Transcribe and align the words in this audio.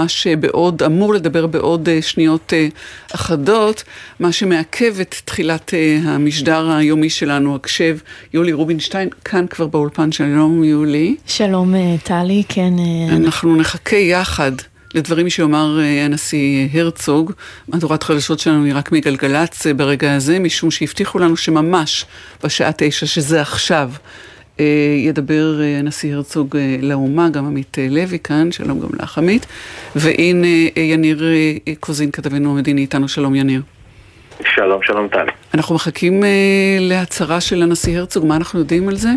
ממש 0.00 0.26
בעוד, 0.26 0.82
אמור 0.82 1.14
לדבר 1.14 1.46
בעוד 1.46 1.88
שניות 2.00 2.52
אחדות, 3.14 3.84
מה 4.20 4.32
שמעכב 4.32 5.00
את 5.00 5.14
תחילת 5.24 5.74
המשדר 6.04 6.70
היומי 6.70 7.10
שלנו, 7.10 7.54
הקשב, 7.54 7.98
יולי 8.34 8.52
רובינשטיין, 8.52 9.08
כאן 9.24 9.46
כבר 9.46 9.66
באולפן, 9.66 10.12
שלום 10.12 10.64
יולי. 10.64 11.16
שלום 11.26 11.74
טלי, 12.04 12.42
כן. 12.48 12.72
אנחנו 13.08 13.56
נחכה 13.56 13.96
יחד. 13.96 14.52
לדברים 14.94 15.30
שיאמר 15.30 15.78
הנשיא 16.04 16.68
הרצוג. 16.72 17.32
מהדורת 17.68 18.02
חדשות 18.02 18.38
שלנו 18.38 18.64
היא 18.64 18.74
רק 18.74 18.92
מגלגלצ 18.92 19.66
ברגע 19.66 20.14
הזה, 20.14 20.38
משום 20.38 20.70
שהבטיחו 20.70 21.18
לנו 21.18 21.36
שממש 21.36 22.04
בשעה 22.44 22.70
תשע, 22.76 23.06
שזה 23.06 23.40
עכשיו, 23.40 23.90
ידבר 25.06 25.60
הנשיא 25.78 26.14
הרצוג 26.14 26.56
לאומה, 26.82 27.28
גם 27.28 27.46
עמית 27.46 27.76
לוי 27.90 28.18
כאן, 28.18 28.52
שלום 28.52 28.80
גם 28.80 28.88
לך 29.02 29.18
עמית, 29.18 29.46
והנה 29.96 30.46
יניר 30.76 31.22
קוזין, 31.80 32.10
כתבנו 32.10 32.50
המדיני 32.56 32.80
איתנו, 32.80 33.08
שלום 33.08 33.34
יניר. 33.34 33.62
שלום, 34.54 34.82
שלום 34.82 35.08
טלי. 35.08 35.30
אנחנו 35.54 35.74
מחכים 35.74 36.22
להצהרה 36.80 37.40
של 37.40 37.62
הנשיא 37.62 37.98
הרצוג, 37.98 38.26
מה 38.26 38.36
אנחנו 38.36 38.58
יודעים 38.58 38.88
על 38.88 38.96
זה? 38.96 39.10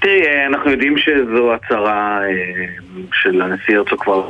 תראי, 0.00 0.46
אנחנו 0.46 0.70
יודעים 0.70 0.94
שזו 0.98 1.54
הצהרה 1.54 2.20
של 3.12 3.42
הנשיא 3.42 3.76
הרצוג 3.76 4.02
כבר 4.02 4.28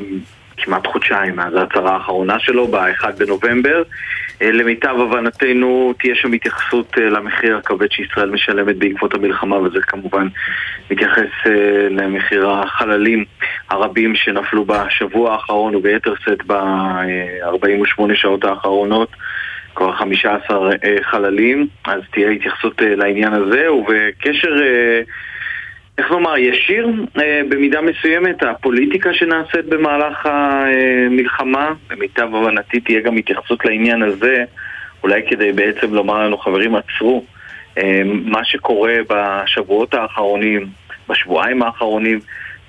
כמעט 0.56 0.86
חודשיים 0.86 1.36
מאז 1.36 1.54
ההצהרה 1.54 1.94
האחרונה 1.94 2.38
שלו, 2.38 2.66
ב-1 2.66 3.10
בנובמבר. 3.18 3.82
למיטב 4.40 4.94
הבנתנו 5.00 5.94
תהיה 5.98 6.14
שם 6.14 6.32
התייחסות 6.32 6.96
למחיר 6.96 7.56
הכבד 7.56 7.92
שישראל 7.92 8.30
משלמת 8.30 8.76
בעקבות 8.76 9.14
המלחמה, 9.14 9.56
וזה 9.56 9.80
כמובן 9.80 10.26
מתייחס 10.90 11.46
למחיר 11.90 12.50
החללים 12.50 13.24
הרבים 13.70 14.14
שנפלו 14.14 14.64
בשבוע 14.64 15.32
האחרון 15.32 15.74
וביתר 15.74 16.14
שאת 16.24 16.46
ב-48 16.46 18.14
שעות 18.14 18.44
האחרונות. 18.44 19.08
כבר 19.74 19.92
15 19.92 20.70
חללים, 21.02 21.66
אז 21.84 22.00
תהיה 22.10 22.30
התייחסות 22.30 22.82
לעניין 22.82 23.32
הזה, 23.32 23.72
ובקשר... 23.72 24.54
איך 25.98 26.10
לומר, 26.10 26.38
ישיר 26.38 26.88
במידה 27.48 27.80
מסוימת, 27.80 28.42
הפוליטיקה 28.42 29.14
שנעשית 29.14 29.64
במהלך 29.68 30.26
המלחמה, 30.26 31.72
במיטב 31.88 32.34
הבנתי 32.34 32.80
תהיה 32.80 33.00
גם 33.00 33.16
התייחסות 33.16 33.64
לעניין 33.64 34.02
הזה, 34.02 34.44
אולי 35.02 35.22
כדי 35.30 35.52
בעצם 35.52 35.94
לומר 35.94 36.26
לנו, 36.26 36.38
חברים, 36.38 36.74
עצרו. 36.76 37.24
מה 38.04 38.44
שקורה 38.44 38.94
בשבועות 39.08 39.94
האחרונים, 39.94 40.66
בשבועיים 41.08 41.62
האחרונים, 41.62 42.20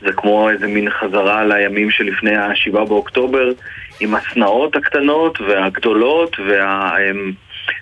זה 0.02 0.12
כמו 0.12 0.50
איזה 0.50 0.68
מין 0.68 0.90
חזרה 0.90 1.46
לימים 1.46 1.92
שלפני 1.92 2.36
ה-7 2.36 2.72
באוקטובר, 2.72 3.52
עם 4.00 4.16
השנאות 4.16 4.76
הקטנות 4.76 5.42
והגדולות 5.42 6.38
וה... 6.40 6.92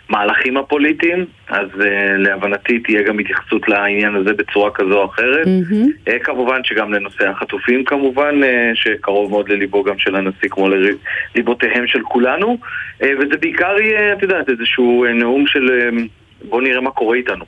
המהלכים 0.09 0.58
הפוליטיים, 0.58 1.25
אז 1.50 1.67
uh, 1.73 1.83
להבנתי 2.17 2.80
תהיה 2.80 3.02
גם 3.03 3.19
התייחסות 3.19 3.69
לעניין 3.69 4.16
הזה 4.16 4.33
בצורה 4.33 4.72
כזו 4.72 5.02
או 5.02 5.05
אחרת. 5.05 5.47
Mm-hmm. 5.47 6.09
Uh, 6.09 6.19
כמובן 6.23 6.59
שגם 6.64 6.94
לנושא 6.94 7.30
החטופים 7.30 7.86
כמובן, 7.86 8.44
uh, 8.44 8.45
שקרוב 8.73 9.31
מאוד 9.31 9.50
לליבו 9.50 9.83
גם 9.83 9.97
של 9.97 10.16
הנשיא 10.16 10.50
כמו 10.50 10.67
לליבותיהם 11.36 11.88
של 11.88 12.02
כולנו, 12.03 12.58
uh, 13.02 13.06
וזה 13.19 13.38
בעיקר 13.38 13.75
יהיה, 13.80 14.13
את 14.13 14.22
יודעת, 14.22 14.50
איזשהו 14.50 15.06
uh, 15.06 15.09
נאום 15.09 15.47
של... 15.47 15.89
Uh, 15.91 16.02
בואו 16.49 16.61
נראה 16.61 16.81
מה 16.81 16.91
קורה 16.91 17.17
איתנו. 17.17 17.45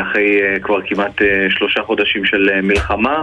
אחרי 0.00 0.40
כבר 0.62 0.78
כמעט 0.86 1.22
שלושה 1.50 1.82
חודשים 1.82 2.24
של 2.24 2.60
מלחמה, 2.62 3.22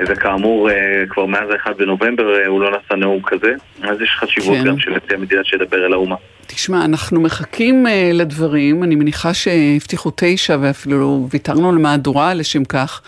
וכאמור, 0.00 0.68
כבר 1.08 1.26
מאז 1.26 1.50
ה-1 1.50 1.72
בנובמבר 1.72 2.24
הוא 2.46 2.60
לא 2.60 2.70
נשא 2.70 2.94
נאום 2.94 3.22
כזה, 3.22 3.52
אז 3.82 4.00
יש 4.00 4.10
חשיבות 4.10 4.56
כן. 4.56 4.64
גם 4.64 4.78
שנשיא 4.78 5.16
המדינה 5.16 5.40
שידבר 5.44 5.86
אל 5.86 5.92
האומה. 5.92 6.16
תשמע, 6.46 6.84
אנחנו 6.84 7.20
מחכים 7.20 7.86
uh, 7.86 7.90
לדברים, 8.12 8.84
אני 8.84 8.94
מניחה 8.94 9.34
שהבטיחו 9.34 10.10
תשע 10.16 10.56
ואפילו 10.60 11.28
ויתרנו 11.30 11.68
על 11.68 11.78
מהדורה 11.78 12.34
לשם 12.34 12.64
כך. 12.64 13.02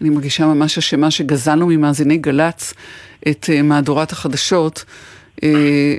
אני 0.00 0.10
מרגישה 0.10 0.46
ממש 0.46 0.78
אשמה 0.78 1.10
שגזלנו 1.10 1.66
ממאזיני 1.66 2.16
גל"צ 2.16 2.74
את 3.28 3.44
uh, 3.44 3.62
מהדורת 3.62 4.12
החדשות. 4.12 4.84
Uh, 5.42 5.44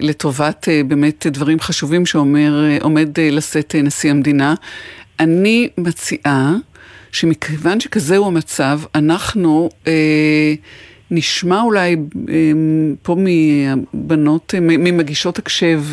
לטובת 0.01 0.67
uh, 0.67 0.87
באמת 0.87 1.25
דברים 1.31 1.59
חשובים 1.59 2.05
שעומד 2.05 3.07
uh, 3.15 3.21
לשאת 3.31 3.75
נשיא 3.83 4.11
המדינה. 4.11 4.53
אני 5.19 5.69
מציעה 5.77 6.55
שמכיוון 7.11 7.79
שכזהו 7.79 8.27
המצב, 8.27 8.79
אנחנו 8.95 9.69
uh, 9.83 9.87
נשמע 11.11 11.61
אולי 11.61 11.95
פה 13.01 13.15
מבנות, 13.93 14.53
ממגישות 14.61 15.39
הקשב, 15.39 15.83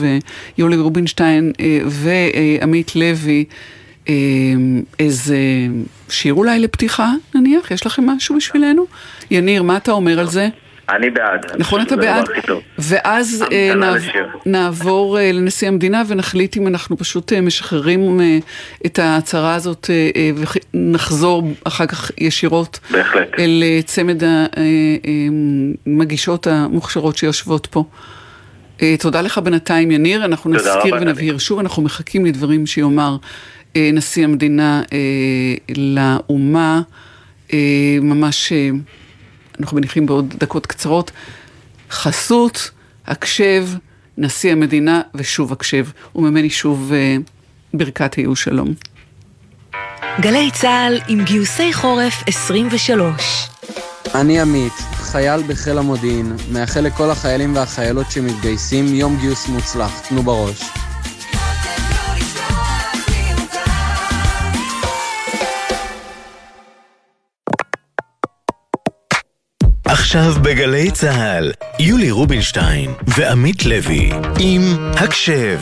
יולי 0.58 0.76
רובינשטיין 0.76 1.52
ועמית 1.86 2.96
לוי, 2.96 3.44
איזה 4.98 5.38
שיר 6.08 6.34
אולי 6.34 6.58
לפתיחה 6.58 7.12
נניח? 7.34 7.70
יש 7.70 7.86
לכם 7.86 8.06
משהו 8.06 8.36
בשבילנו? 8.36 8.84
יניר, 9.30 9.62
מה 9.62 9.76
אתה 9.76 9.92
אומר 9.92 10.20
על 10.20 10.30
זה? 10.30 10.48
אני 10.96 11.10
בעד. 11.10 11.46
נכון, 11.58 11.82
אתה 11.82 11.96
בעד? 11.96 12.24
ואז 12.78 13.44
אה, 13.52 13.72
נעבור 14.46 15.18
אה, 15.18 15.32
לנשיא 15.32 15.68
המדינה 15.68 16.02
ונחליט 16.08 16.56
אם 16.56 16.66
אנחנו 16.66 16.96
פשוט 16.96 17.32
אה, 17.32 17.40
משחררים 17.40 18.20
את 18.86 18.98
ההצהרה 18.98 19.54
הזאת 19.54 19.90
ונחזור 20.74 21.52
אחר 21.64 21.86
כך 21.86 22.10
ישירות 22.18 22.80
אל 23.38 23.62
צמד 23.84 24.22
המגישות 25.86 26.46
המוכשרות 26.46 27.16
שיושבות 27.16 27.66
פה. 27.66 27.84
תודה 28.98 29.22
לך 29.22 29.38
בינתיים, 29.38 29.90
יניר. 29.90 30.24
אנחנו 30.24 30.50
נזכיר 30.50 30.94
ונבהיר 31.00 31.38
שוב, 31.38 31.58
אנחנו 31.58 31.82
מחכים 31.82 32.26
לדברים 32.26 32.66
שיאמר 32.66 33.16
נשיא 33.76 34.24
המדינה 34.24 34.82
לאומה. 35.76 36.80
ממש 38.00 38.52
אנחנו 39.60 39.76
מניחים 39.76 40.06
בעוד 40.06 40.34
דקות 40.38 40.66
קצרות, 40.66 41.10
חסות, 41.90 42.70
הקשב, 43.06 43.66
נשיא 44.18 44.52
המדינה 44.52 45.00
ושוב 45.14 45.52
הקשב, 45.52 45.86
וממני 46.14 46.50
שוב 46.50 46.92
אה, 46.92 47.16
ברכת 47.74 48.14
היו 48.14 48.36
שלום. 48.36 48.68
גלי 50.20 50.50
צה"ל 50.50 51.00
עם 51.08 51.24
גיוסי 51.24 51.72
חורף 51.72 52.22
23 52.26 53.50
אני 54.14 54.40
עמית, 54.40 54.72
חייל 54.92 55.42
בחיל 55.42 55.78
המודיעין, 55.78 56.36
מאחל 56.52 56.80
לכל 56.80 57.10
החיילים 57.10 57.56
והחיילות 57.56 58.10
שמתגייסים 58.10 58.94
יום 58.94 59.16
גיוס 59.20 59.48
מוצלח, 59.48 60.08
תנו 60.08 60.22
בראש. 60.22 60.89
עכשיו 70.10 70.42
בגלי 70.42 70.90
צה"ל, 70.90 71.52
יולי 71.78 72.10
רובינשטיין 72.10 72.94
ועמית 73.06 73.64
לוי 73.64 74.10
עם 74.38 74.60
הקשב. 74.96 75.60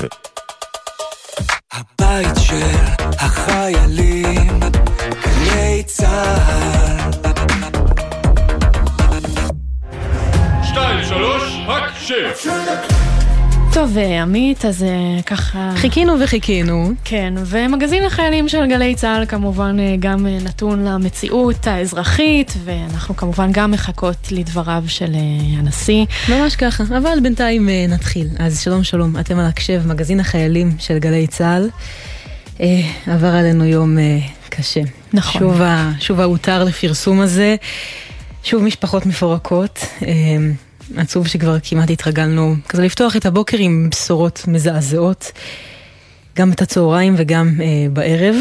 הבית 1.73 2.37
של 2.41 2.77
החיילים, 3.01 4.61
גלי 5.25 5.83
צה"ל. 5.87 7.11
שתיים, 10.63 11.05
שלוש, 11.05 11.43
הקשב. 11.69 12.49
טוב, 13.78 13.99
עמית, 13.99 14.65
אז 14.65 14.84
ככה... 15.27 15.72
חיכינו 15.77 16.12
וחיכינו. 16.21 16.93
כן, 17.05 17.34
ומגזין 17.47 18.05
החיילים 18.05 18.49
של 18.49 18.66
גלי 18.66 18.94
צה"ל 18.94 19.27
כמובן 19.27 19.77
גם 20.00 20.27
נתון 20.27 20.84
למציאות 20.84 21.66
האזרחית, 21.66 22.55
ואנחנו 22.65 23.17
כמובן 23.17 23.53
גם 23.53 23.71
מחכות 23.71 24.17
לדבריו 24.31 24.84
של 24.87 25.12
הנשיא. 25.59 26.05
ממש 26.28 26.56
ככה, 26.56 26.84
אבל 26.99 27.19
בינתיים 27.22 27.69
נתחיל. 27.88 28.29
אז 28.38 28.61
שלום 28.61 28.85
שלום, 28.85 29.17
אתם 29.20 29.38
על 29.38 29.47
הקשב, 29.47 29.82
מגזין 29.87 30.20
החיילים 30.20 30.73
של 30.79 30.99
גלי 30.99 31.26
צה"ל. 31.26 31.69
עבר 33.06 33.35
עלינו 33.35 33.64
יום 33.64 33.97
קשה. 34.49 34.81
נכון. 35.12 35.41
שוב, 35.41 35.61
שוב 36.00 36.20
ההותר 36.20 36.64
לפרסום 36.64 37.20
הזה, 37.20 37.56
שוב 38.44 38.62
משפחות 38.62 39.06
מפורקות. 39.06 39.79
עצוב 40.96 41.29
שכבר 41.29 41.56
כמעט 41.62 41.90
התרגלנו 41.90 42.55
כזה 42.69 42.82
לפתוח 42.82 43.17
את 43.17 43.26
הבוקר 43.26 43.56
עם 43.56 43.88
בשורות 43.90 44.44
מזעזעות, 44.49 45.32
גם 46.37 46.52
את 46.52 46.62
הצהריים 46.62 47.14
וגם 47.19 47.55
אה, 47.61 47.67
בערב. 47.93 48.37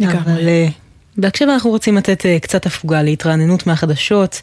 אבל 0.00 0.48
אה, 0.48 0.68
בהקשב 1.16 1.46
אנחנו 1.48 1.70
רוצים 1.70 1.96
לתת 1.96 2.26
אה, 2.26 2.38
קצת 2.40 2.66
הפוגה 2.66 3.02
להתרעננות 3.02 3.66
מהחדשות, 3.66 4.40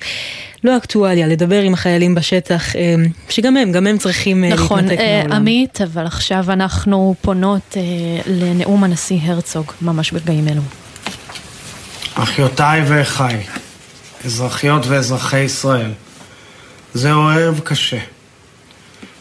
לא 0.64 0.78
אקטואליה, 0.78 1.28
לדבר 1.28 1.62
עם 1.62 1.74
החיילים 1.74 2.16
בשטח, 2.16 2.76
אה, 2.76 2.96
שגם 3.30 3.58
הם, 3.58 3.72
גם 3.72 3.88
הם 3.88 3.98
צריכים 3.98 4.44
אה, 4.44 4.50
נכון, 4.50 4.80
להתנתק 4.80 5.00
אה, 5.00 5.18
מהעולם. 5.18 5.36
עמית, 5.36 5.82
אבל 5.82 6.06
עכשיו 6.06 6.52
אנחנו 6.52 7.16
פונות 7.22 7.78
אה, 7.78 7.82
לנאום 8.28 8.84
הנשיא 8.84 9.20
הרצוג, 9.24 9.72
ממש 9.82 10.12
ברגעים 10.12 10.48
אלו. 10.48 10.62
אחיותיי 12.14 12.82
ואחיי, 12.88 13.44
אזרחיות 14.26 14.88
ואזרחי 14.88 15.40
ישראל, 15.40 15.92
זהו 16.94 17.28
ערב 17.28 17.60
קשה. 17.60 18.00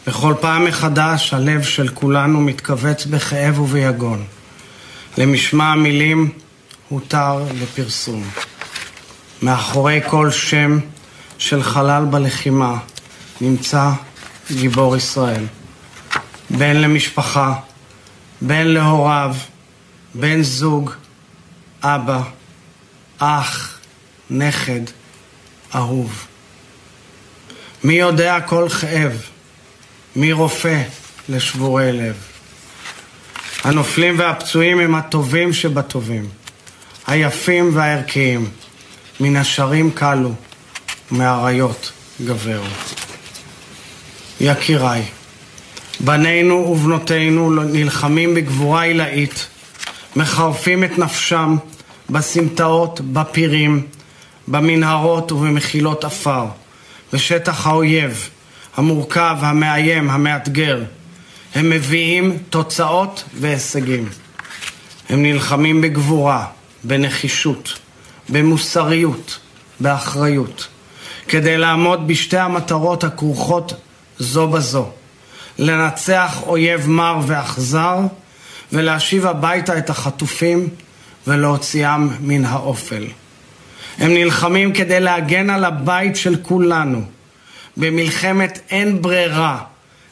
בכל 0.07 0.33
פעם 0.41 0.65
מחדש 0.65 1.33
הלב 1.33 1.63
של 1.63 1.87
כולנו 1.87 2.41
מתכווץ 2.41 3.05
בכאב 3.05 3.59
וביגון. 3.59 4.25
למשמע 5.17 5.65
המילים 5.65 6.29
הותר 6.89 7.43
לפרסום. 7.61 8.29
מאחורי 9.41 9.99
כל 10.07 10.31
שם 10.31 10.79
של 11.37 11.63
חלל 11.63 12.05
בלחימה 12.05 12.77
נמצא 13.41 13.91
גיבור 14.51 14.97
ישראל. 14.97 15.45
בן 16.49 16.75
למשפחה, 16.75 17.53
בן 18.41 18.67
להוריו, 18.67 19.35
בן 20.15 20.41
זוג, 20.41 20.91
אבא, 21.83 22.21
אח, 23.19 23.79
נכד, 24.29 24.81
אהוב. 25.75 26.28
מי 27.83 27.93
יודע 27.93 28.39
כל 28.41 28.69
כאב, 28.69 29.21
מי 30.15 30.31
רופא 30.31 30.81
לשבורי 31.29 31.91
לב. 31.91 32.15
הנופלים 33.63 34.19
והפצועים 34.19 34.79
הם 34.79 34.95
הטובים 34.95 35.53
שבטובים, 35.53 36.29
היפים 37.07 37.71
והערכיים, 37.73 38.49
מן 39.19 39.35
השרים 39.35 39.91
קלו, 39.91 40.31
ומהאריות 41.11 41.91
גברו. 42.25 42.65
יקיריי, 44.41 45.03
בנינו 45.99 46.55
ובנותינו 46.55 47.63
נלחמים 47.63 48.35
בגבורה 48.35 48.83
עילאית, 48.83 49.47
מחרפים 50.15 50.83
את 50.83 50.97
נפשם 50.97 51.55
בסמטאות, 52.09 53.01
בפירים, 53.01 53.87
במנהרות 54.47 55.31
ובמחילות 55.31 56.05
עפר, 56.05 56.45
בשטח 57.13 57.67
האויב, 57.67 58.29
המורכב, 58.77 59.37
המאיים, 59.41 60.09
המאתגר. 60.09 60.83
הם 61.55 61.69
מביאים 61.69 62.37
תוצאות 62.49 63.23
והישגים. 63.33 64.09
הם 65.09 65.23
נלחמים 65.23 65.81
בגבורה, 65.81 66.45
בנחישות, 66.83 67.79
במוסריות, 68.29 69.39
באחריות, 69.79 70.67
כדי 71.27 71.57
לעמוד 71.57 72.07
בשתי 72.07 72.37
המטרות 72.37 73.03
הכרוכות 73.03 73.73
זו 74.19 74.47
בזו, 74.47 74.89
לנצח 75.59 76.43
אויב 76.47 76.87
מר 76.87 77.19
ואכזר 77.27 77.97
ולהשיב 78.73 79.25
הביתה 79.25 79.77
את 79.77 79.89
החטופים 79.89 80.69
ולהוציאם 81.27 82.09
מן 82.21 82.45
האופל. 82.45 83.07
הם 83.99 84.13
נלחמים 84.13 84.73
כדי 84.73 84.99
להגן 84.99 85.49
על 85.49 85.65
הבית 85.65 86.15
של 86.15 86.35
כולנו 86.41 87.01
במלחמת 87.77 88.59
אין 88.69 89.01
ברירה 89.01 89.63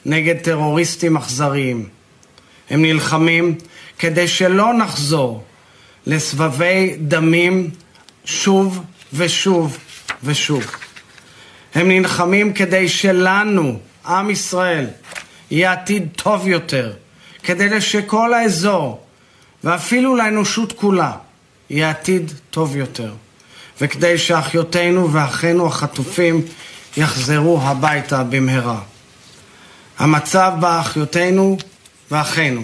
נגד 0.05 0.37
טרוריסטים 0.37 1.17
אכזריים. 1.17 1.89
הם 2.69 2.81
נלחמים 2.81 3.55
כדי 3.99 4.27
שלא 4.27 4.73
נחזור 4.73 5.43
לסבבי 6.05 6.95
דמים 6.97 7.69
שוב 8.25 8.83
ושוב 9.13 9.77
ושוב. 10.23 10.65
הם 11.75 11.87
נלחמים 11.87 12.53
כדי 12.53 12.89
שלנו, 12.89 13.79
עם 14.05 14.29
ישראל, 14.29 14.87
יהיה 15.51 15.71
עתיד 15.71 16.07
טוב 16.15 16.47
יותר, 16.47 16.93
כדי 17.43 17.81
שכל 17.81 18.33
האזור, 18.33 19.03
ואפילו 19.63 20.15
לאנושות 20.15 20.71
כולה, 20.71 21.11
יהיה 21.69 21.89
עתיד 21.89 22.31
טוב 22.49 22.75
יותר, 22.75 23.13
וכדי 23.81 24.17
שאחיותינו 24.17 25.13
ואחינו 25.13 25.67
החטופים 25.67 26.41
יחזרו 26.97 27.61
הביתה 27.61 28.23
במהרה. 28.23 28.79
המצב 29.99 30.53
באחיותינו 30.59 31.57
ואחינו, 32.11 32.63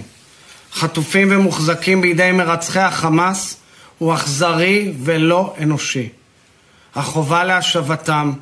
חטופים 0.74 1.27
ומוחזקים 1.31 2.01
בידי 2.01 2.31
מרצחי 2.31 2.80
החמאס, 2.80 3.57
הוא 3.98 4.13
אכזרי 4.13 4.94
ולא 5.04 5.56
אנושי. 5.62 6.10
החובה 6.95 7.44
להשבתם 7.44 8.33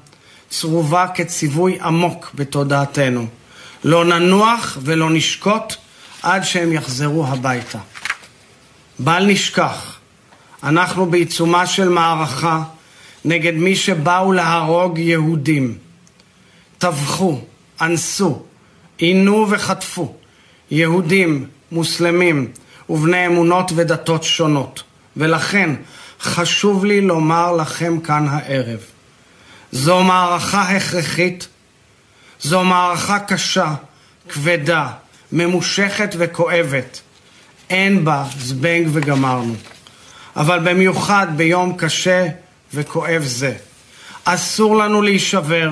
צרובה 0.49 1.07
כציווי 1.13 1.77
עמוק 1.81 2.31
בתודעתנו. 2.35 3.27
לא 3.83 4.05
ננוח 4.05 4.77
ולא 4.81 5.09
נשקוט 5.09 5.75
עד 6.21 6.43
שהם 6.43 6.73
יחזרו 6.73 7.27
הביתה. 7.27 7.79
בל 8.99 9.25
נשכח, 9.25 9.90
אנחנו 10.63 11.05
בעיצומה 11.05 11.67
של 11.67 11.89
מערכה 11.89 12.63
נגד 13.25 13.53
מי 13.53 13.75
שבאו 13.75 14.31
להרוג 14.31 14.99
יהודים. 14.99 15.77
טבחו, 16.77 17.41
אנסו, 17.81 18.41
עינו 18.97 19.47
וחטפו 19.49 20.15
יהודים, 20.71 21.45
מוסלמים 21.71 22.51
ובני 22.89 23.27
אמונות 23.27 23.71
ודתות 23.75 24.23
שונות. 24.23 24.83
ולכן 25.17 25.75
חשוב 26.21 26.85
לי 26.85 27.01
לומר 27.01 27.51
לכם 27.51 27.99
כאן 27.99 28.27
הערב, 28.29 28.79
זו 29.71 30.03
מערכה 30.03 30.61
הכרחית, 30.61 31.47
זו 32.41 32.63
מערכה 32.63 33.19
קשה, 33.19 33.75
כבדה, 34.29 34.87
ממושכת 35.31 36.15
וכואבת. 36.17 37.01
אין 37.69 38.05
בה 38.05 38.25
זבנג 38.39 38.87
וגמרנו. 38.91 39.53
אבל 40.35 40.59
במיוחד 40.59 41.27
ביום 41.35 41.77
קשה 41.77 42.27
וכואב 42.73 43.21
זה. 43.25 43.53
אסור 44.23 44.77
לנו 44.77 45.01
להישבר, 45.01 45.69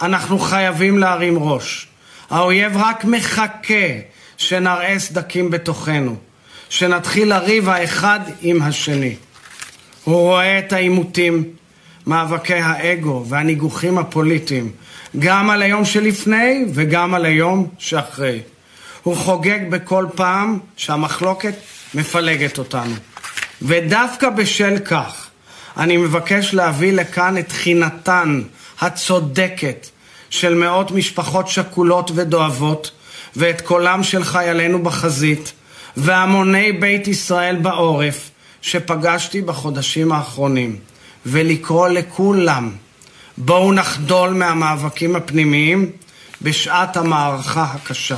אנחנו 0.00 0.38
חייבים 0.38 0.98
להרים 0.98 1.38
ראש. 1.38 1.86
האויב 2.30 2.76
רק 2.76 3.04
מחכה 3.04 3.86
שנראה 4.36 4.98
סדקים 4.98 5.50
בתוכנו, 5.50 6.16
שנתחיל 6.68 7.28
לריב 7.28 7.68
האחד 7.68 8.20
עם 8.40 8.62
השני. 8.62 9.16
הוא 10.04 10.16
רואה 10.16 10.58
את 10.58 10.72
העימותים, 10.72 11.44
מאבקי 12.06 12.54
האגו 12.54 13.24
והניגוחים 13.28 13.98
הפוליטיים, 13.98 14.72
גם 15.18 15.50
על 15.50 15.62
היום 15.62 15.84
שלפני 15.84 16.64
וגם 16.74 17.14
על 17.14 17.24
היום 17.24 17.68
שאחרי. 17.78 18.40
הוא 19.02 19.16
חוגג 19.16 19.58
בכל 19.70 20.06
פעם 20.14 20.58
שהמחלוקת 20.76 21.54
מפלגת 21.94 22.58
אותנו. 22.58 22.94
ודווקא 23.62 24.30
בשל 24.30 24.78
כך, 24.78 25.26
אני 25.76 25.96
מבקש 25.96 26.54
להביא 26.54 26.92
לכאן 26.92 27.38
את 27.38 27.48
תחינתן 27.48 28.42
הצודקת 28.80 29.86
של 30.30 30.54
מאות 30.54 30.90
משפחות 30.90 31.48
שכולות 31.48 32.10
ודואבות, 32.14 32.90
ואת 33.36 33.60
קולם 33.60 34.02
של 34.02 34.24
חיילינו 34.24 34.82
בחזית, 34.82 35.52
והמוני 35.96 36.72
בית 36.72 37.08
ישראל 37.08 37.56
בעורף, 37.56 38.30
שפגשתי 38.62 39.40
בחודשים 39.40 40.12
האחרונים, 40.12 40.76
ולקרוא 41.26 41.88
לכולם, 41.88 42.72
בואו 43.38 43.72
נחדול 43.72 44.30
מהמאבקים 44.30 45.16
הפנימיים 45.16 45.90
בשעת 46.42 46.96
המערכה 46.96 47.62
הקשה. 47.62 48.16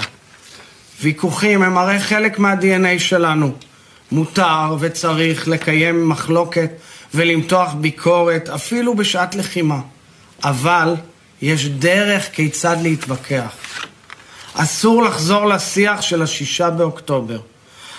ויכוחים 1.02 1.62
הם 1.62 1.78
הרי 1.78 2.00
חלק 2.00 2.38
מה-DNA 2.38 2.98
שלנו. 2.98 3.52
מותר 4.12 4.76
וצריך 4.80 5.48
לקיים 5.48 6.08
מחלוקת 6.08 6.70
ולמתוח 7.14 7.72
ביקורת 7.72 8.48
אפילו 8.48 8.94
בשעת 8.94 9.34
לחימה. 9.34 9.80
אבל 10.44 10.94
יש 11.42 11.68
דרך 11.68 12.28
כיצד 12.32 12.76
להתווכח. 12.82 13.52
אסור 14.54 15.02
לחזור 15.02 15.46
לשיח 15.46 16.00
של 16.00 16.22
השישה 16.22 16.70
באוקטובר. 16.70 17.38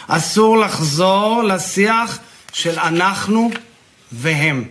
אסור 0.07 0.57
לחזור 0.57 1.43
לשיח 1.43 2.19
של 2.53 2.79
אנחנו 2.79 3.51
והם. 4.11 4.63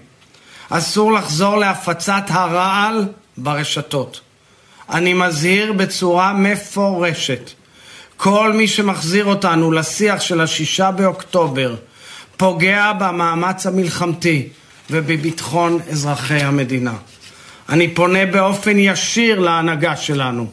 אסור 0.69 1.13
לחזור 1.13 1.57
להפצת 1.57 2.23
הרעל 2.29 3.09
ברשתות. 3.37 4.21
אני 4.91 5.15
מזהיר 5.15 5.73
בצורה 5.73 6.33
מפורשת. 6.33 7.51
כל 8.25 8.53
מי 8.53 8.69
שמחזיר 8.69 9.25
אותנו 9.25 9.73
לשיח 9.73 10.21
של 10.21 10.41
השישה 10.41 10.91
באוקטובר 10.91 11.75
פוגע 12.37 12.93
במאמץ 12.93 13.67
המלחמתי 13.67 14.49
ובביטחון 14.91 15.79
אזרחי 15.91 16.39
המדינה. 16.39 16.95
אני 17.69 17.95
פונה 17.95 18.27
באופן 18.27 18.79
ישיר 18.79 19.41
להנהגה 19.41 19.97
שלנו, 19.97 20.47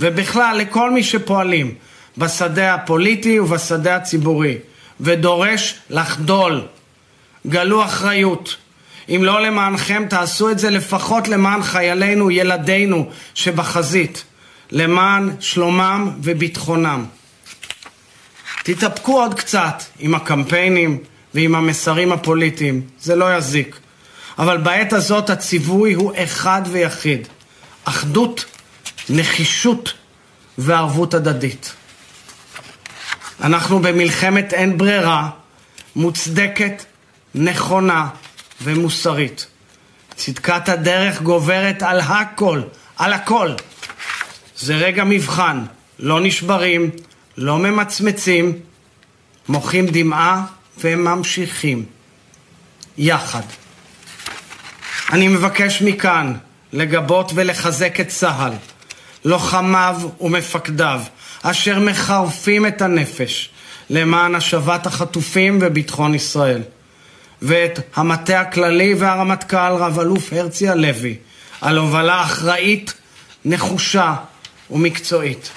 ובכלל 0.00 0.56
לכל 0.58 0.90
מי 0.90 1.02
שפועלים 1.02 1.74
בשדה 2.18 2.74
הפוליטי 2.74 3.40
ובשדה 3.40 3.96
הציבורי, 3.96 4.58
ודורש 5.00 5.74
לחדול. 5.90 6.62
גלו 7.46 7.84
אחריות. 7.84 8.56
אם 9.08 9.20
לא 9.24 9.40
למענכם, 9.40 10.04
תעשו 10.08 10.50
את 10.50 10.58
זה 10.58 10.70
לפחות 10.70 11.28
למען 11.28 11.62
חיילינו, 11.62 12.30
ילדינו 12.30 13.10
שבחזית, 13.34 14.24
למען 14.70 15.30
שלומם 15.40 16.10
וביטחונם. 16.22 17.04
תתאפקו 18.62 19.20
עוד 19.20 19.34
קצת 19.34 19.82
עם 19.98 20.14
הקמפיינים 20.14 20.98
ועם 21.34 21.54
המסרים 21.54 22.12
הפוליטיים, 22.12 22.82
זה 23.00 23.16
לא 23.16 23.36
יזיק. 23.36 23.78
אבל 24.38 24.56
בעת 24.56 24.92
הזאת 24.92 25.30
הציווי 25.30 25.92
הוא 25.92 26.12
אחד 26.16 26.62
ויחיד. 26.70 27.28
אחדות, 27.84 28.44
נחישות 29.10 29.92
וערבות 30.58 31.14
הדדית. 31.14 31.72
אנחנו 33.40 33.78
במלחמת 33.78 34.52
אין 34.52 34.78
ברירה, 34.78 35.30
מוצדקת, 35.96 36.84
נכונה 37.34 38.08
ומוסרית. 38.62 39.46
צדקת 40.14 40.68
הדרך 40.68 41.22
גוברת 41.22 41.82
על 41.82 42.00
הכל, 42.00 42.62
על 42.96 43.12
הכל. 43.12 43.54
זה 44.60 44.76
רגע 44.76 45.04
מבחן, 45.04 45.64
לא 45.98 46.20
נשברים, 46.20 46.90
לא 47.36 47.58
ממצמצים, 47.58 48.52
מוחים 49.48 49.86
דמעה 49.86 50.46
וממשיכים. 50.78 51.84
יחד. 52.98 53.42
אני 55.12 55.28
מבקש 55.28 55.82
מכאן 55.82 56.34
לגבות 56.72 57.32
ולחזק 57.34 58.00
את 58.00 58.08
צה"ל, 58.08 58.52
לוחמיו 59.24 60.00
ומפקדיו, 60.20 61.00
אשר 61.42 61.78
מחרפים 61.80 62.66
את 62.66 62.82
הנפש 62.82 63.50
למען 63.90 64.34
השבת 64.34 64.86
החטופים 64.86 65.58
וביטחון 65.60 66.14
ישראל. 66.14 66.62
ואת 67.42 67.80
המטה 67.96 68.40
הכללי 68.40 68.94
והרמטכ"ל 68.94 69.72
רב-אלוף 69.72 70.32
הרצי 70.32 70.68
הלוי 70.68 71.16
על 71.60 71.78
הובלה 71.78 72.22
אחראית, 72.22 72.94
נחושה 73.44 74.14
ומקצועית. 74.70 75.50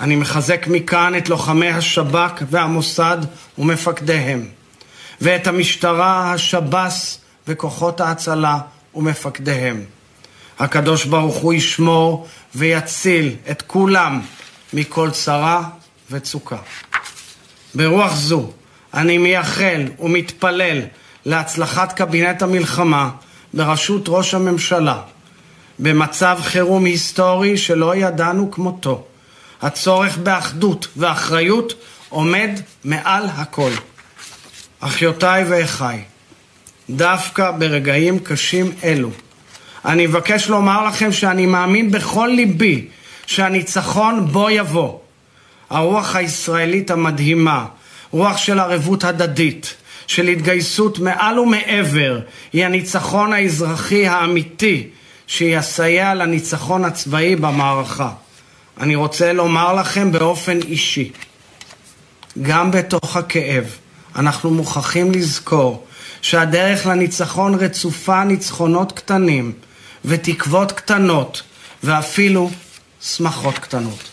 אני 0.00 0.16
מחזק 0.16 0.66
מכאן 0.66 1.16
את 1.18 1.28
לוחמי 1.28 1.68
השב"כ 1.68 2.42
והמוסד 2.50 3.18
ומפקדיהם, 3.58 4.48
ואת 5.20 5.46
המשטרה, 5.46 6.32
השב"ס 6.32 7.20
וכוחות 7.48 8.00
ההצלה 8.00 8.58
ומפקדיהם. 8.94 9.84
הקדוש 10.58 11.04
ברוך 11.04 11.36
הוא 11.36 11.52
ישמור 11.52 12.28
ויציל 12.54 13.36
את 13.50 13.62
כולם 13.62 14.20
מכל 14.72 15.10
צרה 15.10 15.68
וצוקה. 16.10 16.56
ברוח 17.74 18.14
זו 18.14 18.50
אני 18.94 19.18
מייחל 19.18 19.82
ומתפלל 19.98 20.80
להצלחת 21.26 21.92
קבינט 21.92 22.42
המלחמה 22.42 23.10
בראשות 23.54 24.04
ראש 24.08 24.34
הממשלה 24.34 25.00
במצב 25.82 26.38
חירום 26.42 26.84
היסטורי 26.84 27.56
שלא 27.56 27.96
ידענו 27.96 28.50
כמותו. 28.50 29.04
הצורך 29.62 30.18
באחדות 30.18 30.88
ואחריות 30.96 31.74
עומד 32.08 32.50
מעל 32.84 33.24
הכל. 33.26 33.70
אחיותיי 34.80 35.44
ואחיי, 35.48 36.02
דווקא 36.90 37.50
ברגעים 37.50 38.18
קשים 38.18 38.72
אלו, 38.84 39.10
אני 39.84 40.06
מבקש 40.06 40.48
לומר 40.48 40.86
לכם 40.86 41.12
שאני 41.12 41.46
מאמין 41.46 41.90
בכל 41.90 42.30
ליבי 42.34 42.86
שהניצחון 43.26 44.26
בו 44.26 44.50
יבוא. 44.50 44.98
הרוח 45.70 46.16
הישראלית 46.16 46.90
המדהימה, 46.90 47.66
רוח 48.10 48.36
של 48.36 48.58
ערבות 48.58 49.04
הדדית, 49.04 49.74
של 50.06 50.28
התגייסות 50.28 50.98
מעל 50.98 51.38
ומעבר, 51.38 52.20
היא 52.52 52.64
הניצחון 52.64 53.32
האזרחי 53.32 54.06
האמיתי 54.06 54.88
שיסייע 55.30 56.14
לניצחון 56.14 56.84
הצבאי 56.84 57.36
במערכה. 57.36 58.10
אני 58.80 58.94
רוצה 58.94 59.32
לומר 59.32 59.74
לכם 59.74 60.12
באופן 60.12 60.58
אישי, 60.62 61.10
גם 62.42 62.70
בתוך 62.70 63.16
הכאב, 63.16 63.64
אנחנו 64.16 64.50
מוכרחים 64.50 65.12
לזכור 65.12 65.86
שהדרך 66.22 66.86
לניצחון 66.86 67.54
רצופה 67.54 68.24
ניצחונות 68.24 68.92
קטנים 68.92 69.52
ותקוות 70.04 70.72
קטנות 70.72 71.42
ואפילו 71.84 72.50
שמחות 73.00 73.58
קטנות. 73.58 74.10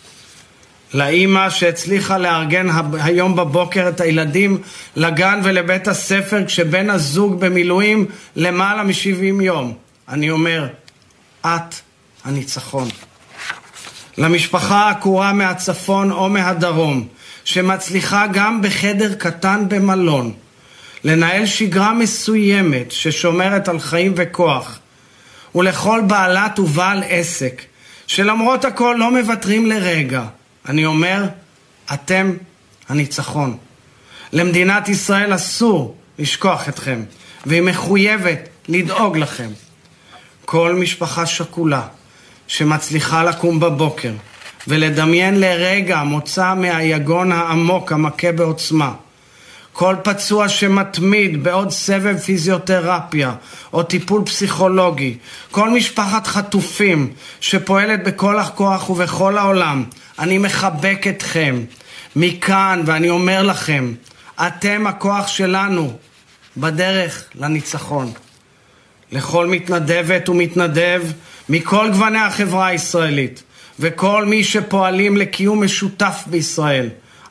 לאימא 0.93 1.49
שהצליחה 1.49 2.17
לארגן 2.17 2.67
היום 2.99 3.35
בבוקר 3.35 3.89
את 3.89 4.01
הילדים 4.01 4.61
לגן 4.95 5.39
ולבית 5.43 5.87
הספר 5.87 6.45
כשבן 6.45 6.89
הזוג 6.89 7.39
במילואים 7.39 8.05
למעלה 8.35 8.83
מ-70 8.83 9.43
יום. 9.43 9.73
אני 10.09 10.29
אומר, 10.29 10.67
את 11.45 11.75
הניצחון. 12.25 12.89
למשפחה 14.17 14.75
העקורה 14.75 15.33
מהצפון 15.33 16.11
או 16.11 16.29
מהדרום, 16.29 17.07
שמצליחה 17.43 18.25
גם 18.33 18.61
בחדר 18.61 19.13
קטן 19.13 19.65
במלון 19.69 20.33
לנהל 21.03 21.45
שגרה 21.45 21.93
מסוימת 21.93 22.91
ששומרת 22.91 23.67
על 23.67 23.79
חיים 23.79 24.13
וכוח, 24.15 24.79
ולכל 25.55 26.01
בעלת 26.07 26.59
ובעל 26.59 27.03
עסק 27.07 27.61
שלמרות 28.07 28.65
הכל 28.65 28.95
לא 28.99 29.11
מוותרים 29.11 29.65
לרגע, 29.65 30.23
אני 30.69 30.85
אומר, 30.85 31.23
אתם 31.93 32.33
הניצחון. 32.89 33.57
למדינת 34.33 34.89
ישראל 34.89 35.35
אסור 35.35 35.95
לשכוח 36.19 36.69
אתכם, 36.69 37.03
והיא 37.45 37.61
מחויבת 37.61 38.39
לדאוג 38.67 39.17
לכם. 39.17 39.49
כל 40.49 40.75
משפחה 40.75 41.25
שכולה 41.25 41.81
שמצליחה 42.47 43.23
לקום 43.23 43.59
בבוקר 43.59 44.11
ולדמיין 44.67 45.39
לרגע 45.39 46.03
מוצא 46.03 46.53
מהיגון 46.53 47.31
העמוק 47.31 47.91
המכה 47.91 48.31
בעוצמה. 48.31 48.93
כל 49.73 49.95
פצוע 50.03 50.49
שמתמיד 50.49 51.43
בעוד 51.43 51.71
סבב 51.71 52.17
פיזיותרפיה 52.17 53.33
או 53.73 53.83
טיפול 53.83 54.25
פסיכולוגי, 54.25 55.17
כל 55.51 55.69
משפחת 55.69 56.27
חטופים 56.27 57.13
שפועלת 57.39 58.03
בכל 58.03 58.39
הכוח 58.39 58.89
ובכל 58.89 59.37
העולם, 59.37 59.83
אני 60.19 60.37
מחבק 60.37 61.05
אתכם 61.09 61.63
מכאן 62.15 62.81
ואני 62.85 63.09
אומר 63.09 63.43
לכם, 63.43 63.93
אתם 64.47 64.87
הכוח 64.87 65.27
שלנו 65.27 65.97
בדרך 66.57 67.23
לניצחון. 67.35 68.11
לכל 69.11 69.47
מתנדבת 69.47 70.29
ומתנדב 70.29 71.03
מכל 71.49 71.89
גווני 71.91 72.19
החברה 72.19 72.67
הישראלית 72.67 73.43
וכל 73.79 74.25
מי 74.25 74.43
שפועלים 74.43 75.17
לקיום 75.17 75.63
משותף 75.63 76.23
בישראל, 76.27 76.89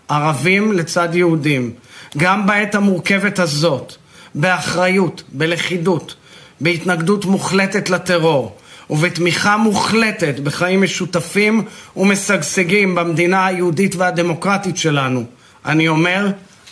ערבים 0.09 0.73
לצד 0.73 1.09
יהודים, 1.15 1.73
גם 2.17 2.47
בעת 2.47 2.75
המורכבת 2.75 3.39
הזאת, 3.39 3.93
באחריות, 4.35 5.23
בלכידות, 5.33 6.15
בהתנגדות 6.61 7.25
מוחלטת 7.25 7.91
לטרור 7.91 8.57
ובתמיכה 8.91 9.57
מוחלטת 9.57 10.41
בחיים 10.41 10.83
משותפים 10.83 11.63
ומשגשגים 11.97 12.95
במדינה 12.95 13.47
היהודית 13.47 13.95
והדמוקרטית 13.95 14.77
שלנו. 14.77 15.25
אני 15.65 15.89
אומר, 15.89 16.31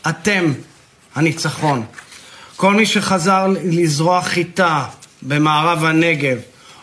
אתם 0.08 0.52
הניצחון. 1.14 1.82
כל 2.56 2.74
מי 2.74 2.86
שחזר 2.86 3.46
לזרוע 3.64 4.22
חיטה 4.22 4.84
במערב 5.22 5.84
הנגב, 5.84 6.38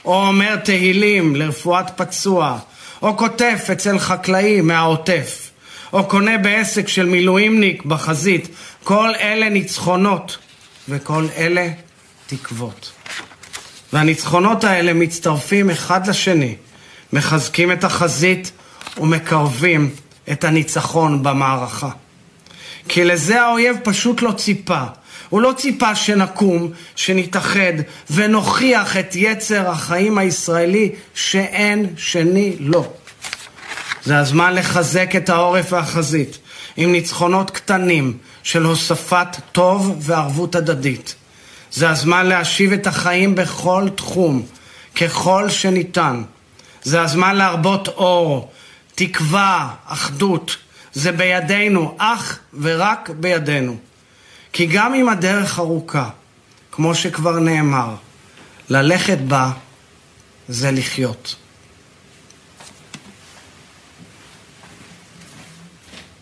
או 0.06 0.28
אומר 0.28 0.56
תהילים 0.56 1.36
לרפואת 1.36 1.86
פצוע, 1.96 2.60
או 3.02 3.18
כותף 3.18 3.68
אצל 3.72 4.00
חקלאי 4.00 4.62
מהעוטף, 4.62 5.50
או 5.94 6.04
קונה 6.08 6.38
בעסק 6.38 6.88
של 6.88 7.06
מילואימניק 7.06 7.86
בחזית, 7.86 8.48
כל 8.84 9.10
אלה 9.20 9.50
ניצחונות, 9.50 10.38
וכל 10.90 11.28
אלה 11.38 11.68
תקוות. 12.28 12.92
והניצחונות 13.94 14.64
האלה 14.64 14.94
מצטרפים 14.94 15.70
אחד 15.70 16.08
לשני, 16.08 16.56
מחזקים 17.14 17.72
את 17.72 17.84
החזית 17.84 18.52
ומקרבים 18.98 19.90
את 20.32 20.44
הניצחון 20.44 21.24
במערכה. 21.24 21.90
כי 22.88 23.04
לזה 23.04 23.42
האויב 23.42 23.78
פשוט 23.84 24.22
לא 24.22 24.32
ציפה. 24.32 24.84
הוא 25.32 25.42
לא 25.42 25.54
ציפה 25.58 25.96
שנקום, 25.96 26.72
שנתאחד 26.96 27.74
ונוכיח 28.10 28.98
את 28.98 29.16
יצר 29.16 29.70
החיים 29.70 30.18
הישראלי 30.18 30.92
שאין 31.16 31.94
שני 31.98 32.56
לו. 32.60 32.94
זה 34.04 34.18
הזמן 34.18 34.54
לחזק 34.54 35.16
את 35.16 35.30
העורף 35.30 35.74
והחזית 35.74 36.38
עם 36.78 36.92
ניצחונות 36.92 37.52
קטנים 37.52 38.18
של 38.44 38.64
הוספת 38.64 39.28
טוב 39.52 39.96
וערבות 40.00 40.56
הדדית. 40.56 41.16
זה 41.72 41.90
הזמן 41.90 42.26
להשיב 42.26 42.74
את 42.74 42.88
החיים 42.88 43.36
בכל 43.36 43.88
תחום, 43.96 44.46
ככל 44.96 45.50
שניתן. 45.50 46.24
זה 46.84 47.02
הזמן 47.02 47.36
להרבות 47.36 47.88
אור, 47.88 48.52
תקווה, 48.96 49.70
אחדות. 49.86 50.58
זה 50.94 51.12
בידינו, 51.12 51.96
אך 51.98 52.40
ורק 52.62 53.10
בידינו. 53.20 53.91
כי 54.54 54.66
גם 54.66 54.94
אם 54.94 55.10
הדרך 55.10 55.60
ארוכה, 55.60 56.10
כמו 56.72 56.96
שכבר 56.96 57.40
נאמר, 57.40 57.96
ללכת 58.70 59.18
בה 59.18 59.52
זה 60.48 60.72
לחיות. 60.72 61.36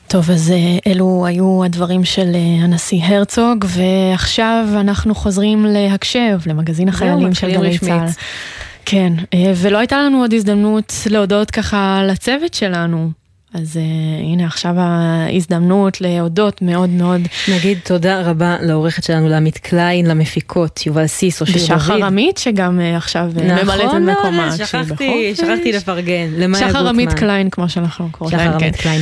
טוב, 0.08 0.32
אז 0.32 0.52
אה, 0.52 0.92
אלו 0.92 1.26
היו 1.26 1.64
הדברים 1.64 2.06
של 2.06 2.32
אה, 2.36 2.64
הנשיא 2.64 3.04
הרצוג, 3.04 3.66
ועכשיו 3.68 4.68
אנחנו 4.74 5.16
חוזרים 5.16 5.66
להקשב, 5.66 6.40
למגזין 6.46 6.90
החיילים 6.90 7.34
של 7.34 7.52
גלי 7.52 7.78
צה"ל. 7.78 8.08
כן, 8.86 9.14
אה, 9.34 9.52
ולא 9.56 9.78
הייתה 9.78 9.98
לנו 9.98 10.22
עוד 10.22 10.34
הזדמנות 10.34 10.94
להודות 11.10 11.52
ככה 11.52 12.02
לצוות 12.08 12.54
שלנו. 12.54 13.12
אז 13.54 13.78
uh, 13.78 14.24
הנה 14.24 14.46
עכשיו 14.46 14.74
ההזדמנות 14.78 16.02
להודות 16.02 16.62
מאוד 16.62 16.90
מאוד. 16.90 17.22
נגיד 17.48 17.78
תודה 17.84 18.22
רבה 18.22 18.58
לעורכת 18.62 19.04
שלנו, 19.04 19.30
לעמית 19.30 19.58
קליין, 19.58 20.06
למפיקות, 20.06 20.86
יובל 20.86 21.08
סיס 21.08 21.42
או 21.42 21.46
שיר 21.46 21.56
דוד. 21.56 21.78
ושחר 21.78 22.06
עמית 22.06 22.38
שגם 22.38 22.80
uh, 22.80 22.98
עכשיו 22.98 23.32
נכון 23.36 23.64
ממלאת 23.64 23.90
את 23.90 24.02
מקומה. 24.02 24.46
נכון, 24.46 24.66
שכחתי, 24.66 25.36
שכחתי 25.36 25.72
לפרגן. 25.72 26.30
למאיה 26.38 26.70
שחר. 26.70 26.88
עמית 26.88 27.14
קליין, 27.14 27.50
כמו 27.50 27.70
שאנחנו 27.70 28.10
קוראים. 28.12 28.38
שחר 28.38 28.60
כן. 28.60 28.66
עמית 28.66 28.76
קליין. 28.76 29.02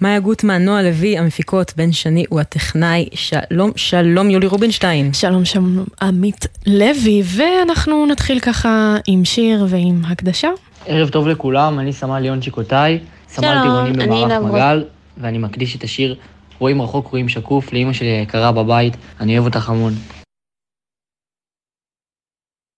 מאיה 0.00 0.20
גוטמן, 0.20 0.64
נועה 0.64 0.82
לוי, 0.82 1.18
המפיקות, 1.18 1.72
בן 1.76 1.92
שני 1.92 2.24
הוא 2.28 2.40
הטכנאי. 2.40 3.08
שלום, 3.14 3.70
שלום 3.76 4.30
יולי 4.30 4.46
רובינשטיין. 4.46 5.12
שלום, 5.12 5.44
שלום 5.44 5.84
עמית 6.02 6.46
לוי, 6.66 7.22
ואנחנו 7.24 8.06
נתחיל 8.06 8.40
ככה 8.40 8.96
עם 9.06 9.24
שיר 9.24 9.66
ועם 9.68 10.02
הקדשה. 10.08 10.48
ערב 10.86 11.08
טוב 11.08 11.28
לכולם, 11.28 11.78
אני 11.78 11.92
סמל 11.92 12.18
ליאון 12.18 12.40
צ'יקוטאי, 12.40 12.98
סמל 13.30 13.62
טירונים 13.62 13.94
אני 13.94 14.06
במערך. 14.06 14.52
מגל, 14.52 14.84
ואני 15.18 15.38
מקדיש 15.38 15.76
את 15.76 15.84
השיר 15.84 16.16
רואים 16.58 16.82
רחוק 16.82 17.06
רואים 17.06 17.28
שקוף 17.28 17.72
לאימא 17.72 17.92
שלי 17.92 18.08
היקרה 18.08 18.52
בבית, 18.52 18.96
אני 19.20 19.38
אוהב 19.38 19.54
אותך 19.54 19.68
המון. 19.68 19.92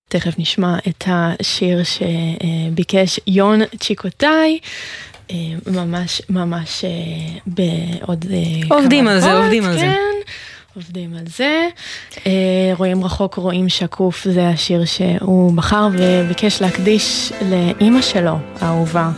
תכף 0.09 0.39
נשמע 0.39 0.79
את 0.89 1.05
השיר 1.07 1.79
שביקש 1.85 3.21
יון 3.27 3.61
צ'יקוטאי. 3.81 4.59
אה, 5.31 5.37
ממש 5.67 6.23
ממש 6.31 6.85
אה, 6.85 6.91
בעוד 7.47 8.25
אה, 8.33 8.69
כמה 8.69 8.77
עובדים 8.77 9.09
על 9.09 9.21
זה, 9.21 9.27
דקות, 9.27 9.43
עובדים 9.43 9.65
על 9.65 9.73
זה. 9.73 9.81
כן, 9.81 10.33
עובדים 10.77 11.15
על 11.15 11.25
זה. 11.27 11.69
רואים 12.77 13.05
רחוק, 13.05 13.35
רואים 13.35 13.69
שקוף, 13.69 14.25
זה 14.29 14.49
השיר 14.49 14.85
שהוא 14.85 15.53
בחר 15.57 15.89
וביקש 15.93 16.63
להקדיש 16.63 17.33
לאימא 17.51 18.03
שלו, 18.03 18.37
האהובה. 18.61 19.11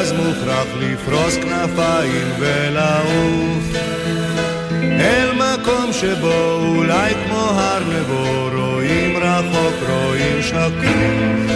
אז 0.00 0.12
מוכרח 0.12 0.66
לפרוס 0.80 1.34
כנפיים 1.36 2.28
ולעוף. 2.38 3.64
אל 4.82 5.32
מקום 5.32 5.92
שבו 5.92 6.60
אולי 6.76 7.14
כמו 7.26 7.40
הר 7.40 7.82
נבו 7.84 8.48
רואים 8.52 9.16
רחוק 9.16 9.74
רואים 9.88 10.42
שקוף 10.42 11.50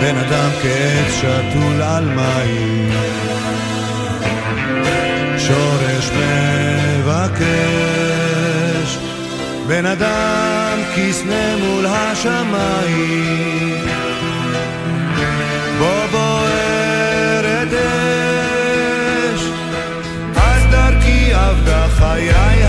בן 0.00 0.16
אדם 0.16 0.50
כעץ 0.62 1.14
שתול 1.20 1.82
על 1.82 2.04
מים. 2.04 2.92
שורש 5.38 6.10
מבקש. 7.00 7.46
בן 9.66 9.86
אדם 9.86 10.78
כסנה 10.96 11.56
מול 11.56 11.86
השמיים 11.86 13.26
בו 15.78 16.08
בוערת 16.10 17.72
אש 17.72 19.42
אז 20.36 20.62
דרכי 20.70 21.34
עבדה 21.34 21.88
חיי 21.88 22.65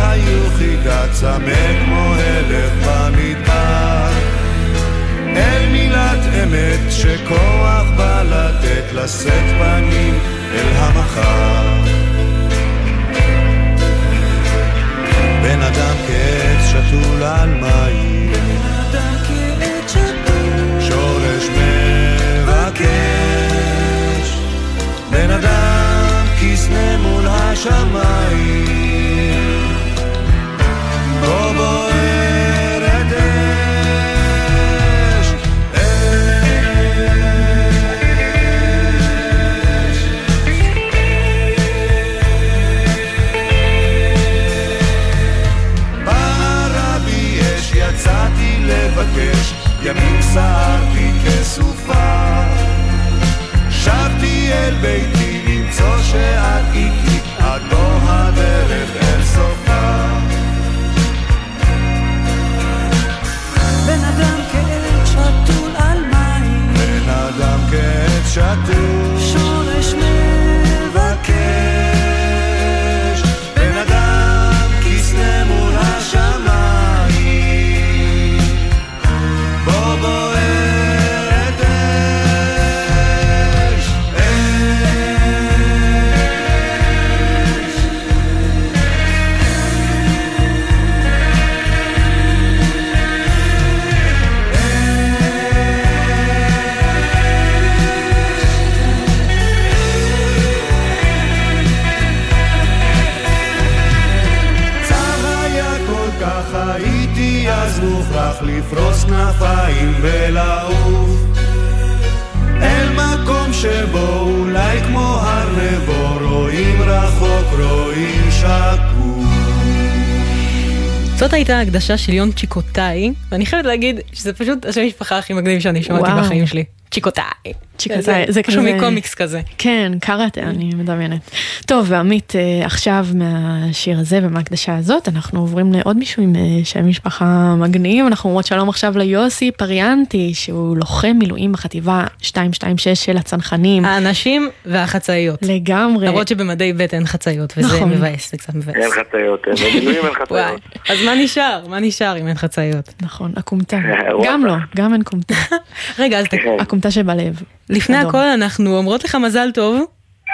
זאת 121.20 121.34
הייתה 121.34 121.60
הקדשה 121.60 121.98
של 121.98 122.14
יון 122.14 122.32
צ'יקוטאי, 122.32 123.14
ואני 123.30 123.46
חייבת 123.46 123.66
להגיד 123.66 124.00
שזה 124.14 124.34
פשוט 124.34 124.66
השם 124.66 124.86
משפחה 124.86 125.18
הכי 125.18 125.34
מגניב 125.34 125.60
שאני 125.60 125.84
שמעתי. 125.84 126.12
בחיים 126.20 126.48
שלי. 126.48 126.64
צ'יקוטאי. 126.92 127.54
צ'יקוטאי, 127.78 128.26
זה 128.30 128.44
כזה- 128.44 128.62
מקומיקס 128.76 129.14
כזה. 129.14 129.42
כן, 129.58 129.92
קראטה, 130.02 130.42
אני 130.42 130.70
מדמיינת. 130.76 131.32
טוב, 131.66 131.86
ועמית, 131.90 132.34
אה, 132.36 132.66
עכשיו 132.66 133.08
מהשיר 133.14 134.00
הזה 134.00 134.20
ומההקדשה 134.24 134.76
הזאת, 134.78 135.08
אנחנו 135.10 135.40
עוברים 135.40 135.74
לעוד 135.74 135.98
מישהו 135.98 136.24
עם 136.24 136.36
אה, 136.36 136.42
שם 136.64 136.88
משפחה 136.88 137.26
מגניב. 137.58 138.06
אנחנו 138.06 138.30
אומרות 138.30 138.46
שלום 138.46 138.70
עכשיו 138.70 138.98
ליוסי 138.98 139.52
פריאנטי, 139.52 140.32
שהוא 140.34 140.78
לוחם 140.78 141.16
מילואים 141.20 141.52
בחטיבה 141.52 142.04
226 142.24 142.88
של 143.06 143.18
הצנחנים. 143.18 143.86
האנשים 143.86 144.50
והחצאיות. 144.66 145.40
לגמרי. 145.42 146.08
למרות 146.08 146.28
שבמדי 146.28 146.74
ב' 146.74 146.82
אין 146.82 147.06
חצאיות, 147.06 147.54
וזה 147.58 147.76
נכון. 147.76 147.90
מבאס, 147.90 148.32
זה 148.32 148.38
קצת 148.38 148.56
מבאס. 148.56 148.76
אין 148.76 148.92
חצאיות, 148.92 149.42
במילואים 149.48 150.06
אין 150.06 150.14
חצאיות. 150.22 150.62
אז 150.90 150.98
מה 151.06 151.16
נשאר? 151.16 151.64
מה 151.70 151.80
נשאר 151.80 152.18
אם 152.22 152.28
אין 152.28 152.36
חצאיות? 152.36 152.94
נכון, 153.02 153.32
הכומתה. 153.38 153.78
גם 154.26 154.46
לא, 154.46 154.54
גם 154.76 154.94
אין 154.94 155.02
כומתה. 155.06 155.34
רגע, 156.00 156.20
אז 156.20 156.26
הכומתה 156.60 156.92
שבלב. 156.92 157.42
לפני 157.70 158.00
אדום. 158.00 158.10
הכל 158.10 158.18
אנחנו 158.24 158.78
אומרות 158.78 159.04
לך 159.04 159.16
מזל 159.16 159.52
טוב. 159.54 159.86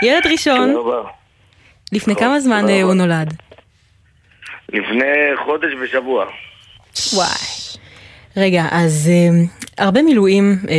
ילד 0.04 0.28
ראשון. 0.32 0.76
לפני 1.92 2.14
נכון, 2.14 2.26
כמה 2.26 2.40
זמן 2.40 2.70
אה, 2.70 2.82
הוא. 2.82 2.94
נולד? 2.94 3.34
לפני 4.70 5.06
חודש 5.46 5.70
ושבוע. 5.82 6.26
וואי. 7.14 7.28
רגע, 8.38 8.66
אז 8.72 9.10
אה, 9.12 9.44
הרבה 9.78 10.02
מילואים, 10.02 10.58
אה, 10.70 10.76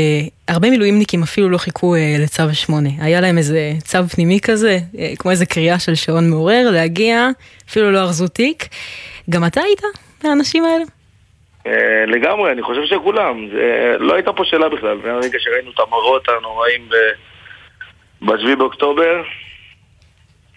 הרבה 0.48 0.70
מילואימניקים 0.70 1.22
אפילו 1.22 1.48
לא 1.48 1.58
חיכו 1.58 1.94
אה, 1.94 2.16
לצו 2.18 2.42
8. 2.52 2.88
היה 2.98 3.20
להם 3.20 3.38
איזה 3.38 3.72
צו 3.84 4.08
פנימי 4.08 4.40
כזה, 4.40 4.78
אה, 4.98 5.12
כמו 5.18 5.30
איזה 5.30 5.46
קריאה 5.46 5.78
של 5.78 5.94
שעון 5.94 6.30
מעורר, 6.30 6.70
להגיע, 6.70 7.28
אפילו 7.68 7.90
לא 7.90 7.98
ארזו 7.98 8.28
תיק. 8.28 8.68
גם 9.30 9.46
אתה 9.46 9.60
היית 9.60 9.82
מהאנשים 10.24 10.64
האלה? 10.64 10.84
אה, 11.66 12.06
לגמרי, 12.06 12.52
אני 12.52 12.62
חושב 12.62 12.84
שכולם. 12.84 13.48
זה, 13.52 13.96
לא 13.98 14.14
הייתה 14.14 14.32
פה 14.32 14.44
שאלה 14.44 14.68
בכלל. 14.68 14.96
מהרגע 15.04 15.38
שראינו 15.38 15.70
את 15.70 15.80
המראות 15.80 16.28
הנוראים 16.28 16.88
ב-7 18.20 18.56
באוקטובר, 18.58 19.22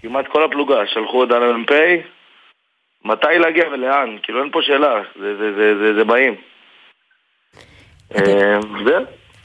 כמעט 0.01 0.27
כל 0.27 0.43
הפלוגה 0.43 0.87
שלחו 0.87 1.17
הודעה 1.17 1.39
למ"פ, 1.39 1.71
מתי 3.05 3.37
להגיע 3.39 3.67
ולאן. 3.67 4.17
כאילו 4.23 4.43
אין 4.43 4.51
פה 4.51 4.59
שאלה, 4.61 5.01
זה, 5.19 5.37
זה, 5.37 5.53
זה, 5.55 5.75
זה, 5.77 5.93
זה 5.93 6.03
באים. 6.03 6.35
אה. 8.15 8.59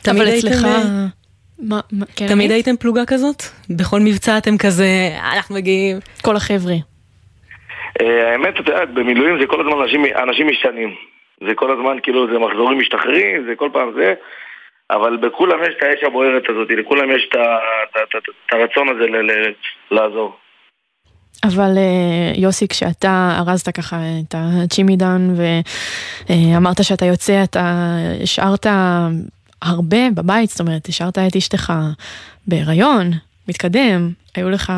תמיד 0.03 0.23
אבל 0.23 0.29
אצלך... 0.39 0.67
מה, 1.59 1.81
כן, 2.17 2.29
תמיד? 2.29 2.51
הייתם 2.51 2.77
פלוגה 2.77 3.07
כזאת? 3.07 3.43
בכל 3.71 4.01
מבצע 4.01 4.39
אתם 4.39 4.59
כזה, 4.59 4.85
אנחנו 5.35 5.55
מגיעים. 5.55 5.99
כל 6.23 6.37
החבר'ה. 6.37 6.75
אה, 8.01 8.33
האמת, 8.33 8.55
את 8.61 8.69
יודעת, 8.69 8.95
במילואים 8.95 9.41
זה 9.41 9.47
כל 9.47 9.61
הזמן 9.61 9.83
אנשים, 9.83 10.05
אנשים 10.29 10.49
משתנים. 10.49 10.95
זה 11.49 11.55
כל 11.55 11.73
הזמן, 11.73 11.97
כאילו, 12.03 12.27
זה 12.33 12.39
מחזורים 12.39 12.79
משתחררים, 12.79 13.45
זה 13.49 13.57
כל 13.57 13.69
פעם 13.73 13.93
זה, 13.97 14.15
אבל 14.91 15.17
בכולם 15.17 15.63
יש 15.63 15.75
את 15.79 15.83
האש 15.83 16.05
הבוערת 16.05 16.43
הזאת, 16.49 16.69
לכולם 16.71 17.11
יש 17.11 17.29
את 17.29 18.53
הרצון 18.53 18.89
הזה 18.89 19.07
ל- 19.07 19.31
ל- 19.31 19.53
לעזור. 19.91 20.37
אבל 21.45 21.73
אה, 21.77 22.33
יוסי, 22.37 22.69
כשאתה 22.69 23.31
ארזת 23.39 23.77
ככה 23.77 23.97
את 23.97 24.35
הצ'ימידן 24.39 25.21
ואמרת 26.29 26.85
שאתה 26.85 27.05
יוצא, 27.05 27.45
אתה 27.45 27.77
השארת 28.23 28.67
הרבה 29.63 30.11
בבית, 30.17 30.51
זאת 30.51 30.61
אומרת, 30.61 30.87
השארת 30.89 31.19
את 31.19 31.37
אשתך 31.37 31.73
בהיריון, 32.47 33.11
מתקדם, 33.49 34.11
היו 34.37 34.51
לך 34.51 34.73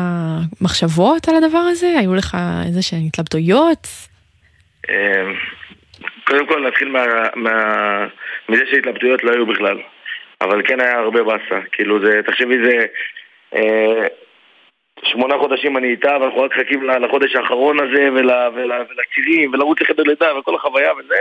מחשבות 0.61 1.27
על 1.29 1.35
הדבר 1.35 1.57
הזה? 1.57 1.95
היו 1.99 2.15
לך 2.15 2.37
איזה 2.65 2.81
שהן 2.81 3.05
התלבטויות? 3.05 3.87
קודם 6.27 6.45
כל 6.47 6.67
נתחיל 6.67 6.87
מה, 6.87 7.05
מה, 7.35 7.51
מזה 8.49 8.63
שהתלבטויות 8.71 9.23
לא 9.23 9.31
היו 9.31 9.45
בכלל, 9.45 9.77
אבל 10.41 10.61
כן 10.67 10.79
היה 10.79 10.99
הרבה 10.99 11.23
באסה, 11.23 11.59
כאילו 11.71 11.99
זה, 12.05 12.21
תחשבי 12.27 12.55
זה, 12.65 12.85
אה, 13.55 14.07
שמונה 15.03 15.35
חודשים 15.37 15.77
אני 15.77 15.87
איתה 15.87 16.17
ואנחנו 16.21 16.41
רק 16.41 16.51
מחכים 16.57 16.83
ל- 16.83 17.05
לחודש 17.05 17.35
האחרון 17.35 17.77
הזה 17.79 18.09
ול, 18.13 18.31
ול, 18.55 18.71
ולצירים 18.71 19.53
ולרוץ 19.53 19.81
לחדר 19.81 20.03
לידה 20.03 20.37
וכל 20.39 20.55
החוויה 20.55 20.91
וזה, 20.93 21.15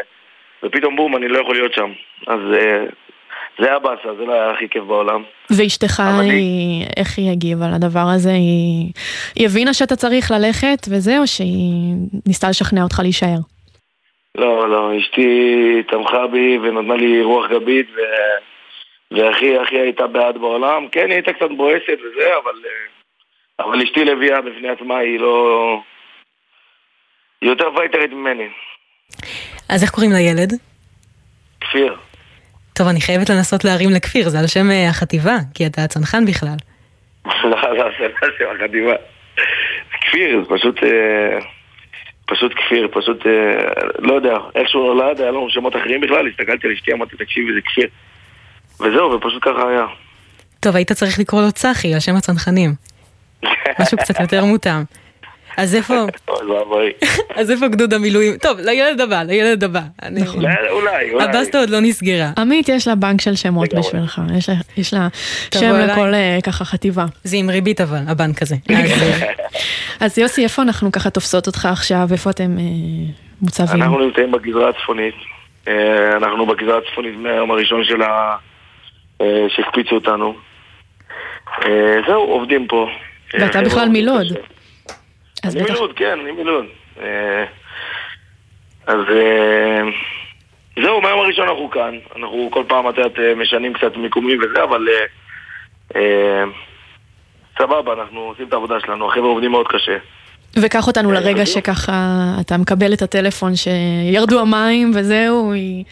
ופתאום 0.63 0.97
בום 0.97 1.17
אני 1.17 1.29
לא 1.29 1.39
יכול 1.39 1.55
להיות 1.55 1.75
שם, 1.75 1.93
אז 2.27 2.41
אה, 2.55 2.85
זה 3.59 3.67
היה 3.67 3.79
באסה, 3.79 4.15
זה 4.19 4.25
לא 4.25 4.33
היה 4.33 4.51
הכי 4.51 4.69
כיף 4.69 4.83
בעולם. 4.83 5.23
ואשתך, 5.51 6.03
היא, 6.21 6.87
איך 6.97 7.19
היא 7.19 7.31
הגיבה 7.31 7.67
לדבר 7.75 8.07
הזה? 8.15 8.31
היא, 8.31 8.93
היא 9.37 9.47
הבינה 9.47 9.75
שאתה 9.75 9.97
צריך 9.97 10.31
ללכת 10.31 10.87
וזה, 10.91 11.19
או 11.19 11.27
שהיא 11.27 11.95
ניסתה 12.27 12.49
לשכנע 12.49 12.83
אותך 12.83 13.01
להישאר? 13.03 13.54
לא, 14.35 14.69
לא, 14.69 14.99
אשתי 14.99 15.83
תמכה 15.89 16.27
בי 16.27 16.59
ונתנה 16.59 16.97
לי 16.97 17.23
רוח 17.23 17.51
גבית 17.51 17.87
ו... 17.97 18.01
והכי 19.11 19.59
הכי 19.59 19.79
הייתה 19.79 20.07
בעד 20.07 20.39
בעולם. 20.39 20.89
כן, 20.93 21.05
היא 21.05 21.15
הייתה 21.15 21.33
קצת 21.33 21.51
בועסת 21.57 21.99
וזה, 22.01 22.31
אבל, 22.43 22.53
אה, 22.65 23.65
אבל 23.65 23.83
אשתי 23.83 24.05
לביאה 24.05 24.41
בפני 24.41 24.69
עצמה, 24.69 24.99
היא 24.99 25.21
לא... 25.21 25.81
היא 27.41 27.51
יותר 27.51 27.65
פייטרית 27.77 28.13
ממני. 28.13 28.49
אז 29.69 29.83
איך 29.83 29.91
קוראים 29.91 30.13
לילד? 30.13 30.53
כפיר. 31.61 31.97
טוב, 32.73 32.89
אני 32.89 33.01
חייבת 33.01 33.31
לנסות 33.31 33.65
להרים 33.65 33.91
לכפיר, 33.91 34.29
זה 34.29 34.39
על 34.39 34.47
שם 34.47 34.71
אה, 34.71 34.89
החטיבה, 34.89 35.37
כי 35.55 35.67
אתה 35.67 35.87
צנחן 35.89 36.25
בכלל. 36.25 36.57
לא, 37.45 37.75
לא, 37.75 37.85
זה 37.99 38.09
לא 38.23 38.29
שם 38.39 38.45
החטיבה. 38.57 38.95
כפיר, 40.01 40.45
זה 40.45 40.57
פשוט... 40.57 40.81
פשוט 42.27 42.53
כפיר, 42.55 42.89
פשוט... 42.93 43.27
אה, 43.27 43.33
לא 43.99 44.15
יודע, 44.15 44.37
איך 44.55 44.69
שהוא 44.69 44.95
נולד, 44.95 45.21
היה 45.21 45.31
לנו 45.31 45.51
שמות 45.51 45.77
אחרים 45.77 46.01
בכלל, 46.01 46.29
הסתכלתי 46.29 46.67
על 46.67 46.73
אשתי, 46.73 46.93
אמרתי, 46.93 47.17
תקשיבי, 47.17 47.55
זה 47.55 47.61
כפיר. 47.61 47.89
וזהו, 48.81 49.13
ופשוט 49.13 49.43
ככה 49.43 49.69
היה. 49.69 49.87
טוב, 50.61 50.77
היית 50.77 50.93
צריך 50.93 51.19
לקרוא 51.19 51.43
לו 51.43 51.53
צחי, 51.53 51.95
על 51.95 52.01
שם 52.01 52.17
הצנחנים. 52.17 52.75
משהו 53.81 53.99
קצת 53.99 54.21
יותר 54.21 54.45
מותאם. 54.45 55.04
אז 55.57 55.75
איפה. 55.75 55.95
אז 57.37 57.51
איפה 57.51 57.69
גדוד 57.69 57.95
המילואים? 57.95 58.37
טוב, 58.37 58.59
לילד 58.61 59.01
הבא, 59.01 59.23
לילד 59.23 59.65
הבא. 59.65 59.81
אני- 60.03 60.29
אולי, 60.29 61.11
אולי. 61.11 61.25
הבסטה 61.25 61.59
עוד 61.59 61.71
לא 61.71 61.81
נסגרה. 61.81 62.31
עמית, 62.39 62.69
יש 62.69 62.89
לה 62.89 62.95
בנק 62.95 63.21
של 63.21 63.35
שמות 63.35 63.75
בשבילך, 63.75 64.21
יש 64.77 64.95
לה, 64.95 65.09
שם. 65.55 65.75
לכל 65.75 66.15
אה, 66.15 66.39
ככה 66.43 66.65
חטיבה. 66.65 67.05
זה 67.25 67.37
עם 67.37 67.51
ריבית 67.51 67.81
אבל, 67.81 67.99
הבנק 68.09 68.43
הזה. 68.43 68.57
אז, 68.71 69.03
אה, 69.03 69.33
אז 70.01 70.19
יוסי, 70.19 70.45
איפה 70.45 70.63
אנחנו 70.63 70.93
ככה 70.93 71.11
תופסות 71.11 71.47
אותך 71.47 71.69
עכשיו? 71.73 72.09
איפה 72.13 72.31
אתם 72.31 72.59
אה, 72.59 72.63
מוצבים? 73.43 73.83
אנחנו 73.83 73.99
נמצאים 73.99 74.33
בגזרה 74.33 74.69
הצפונית. 74.69 75.15
אנחנו 76.17 76.47
בגזרה 76.47 76.79
הצפונית 76.79 77.15
מהיום 77.17 77.51
הראשון 77.51 77.85
של 77.85 78.03
ה... 78.03 78.37
שהקפיצו 79.49 79.95
אותנו. 79.95 80.35
זהו, 82.07 82.23
עובדים 82.23 82.67
פה. 82.69 82.89
ואתה 83.41 83.61
בכלל 83.61 83.89
מלוד. 83.89 84.27
אני 85.47 85.63
בטח- 85.63 85.71
מלוד, 85.75 85.93
כן, 85.97 86.19
אני 86.21 86.31
מלוד. 86.33 86.65
אה, 87.01 87.45
אז 88.87 88.99
אה, 89.11 89.81
זהו, 90.83 91.01
מהיום 91.01 91.21
הראשון 91.21 91.49
אנחנו 91.49 91.71
כאן. 91.71 91.95
אנחנו 92.17 92.49
כל 92.53 92.65
פעם, 92.69 92.89
את 92.89 92.99
יודעת, 92.99 93.19
אה, 93.19 93.35
משנים 93.35 93.73
קצת 93.73 93.97
מיקומים 93.97 94.39
וזה, 94.43 94.63
אבל 94.65 94.89
אה, 94.89 95.05
אה, 96.01 96.45
סבבה, 97.59 97.93
אנחנו 97.93 98.21
עושים 98.21 98.49
את 98.49 98.53
העבודה 98.53 98.75
שלנו. 98.87 99.09
החבר'ה 99.11 99.27
עובדים 99.29 99.51
מאוד 99.51 99.69
קשה. 99.69 99.97
וקח 100.63 100.87
אותנו 100.87 101.13
לרגע 101.13 101.47
שככה 101.47 101.93
אתה 102.41 102.57
מקבל 102.57 102.93
את 102.93 103.03
הטלפון 103.03 103.53
שירדו 103.57 104.41
המים 104.41 104.91
וזהו, 104.95 105.53
היא... 105.53 105.85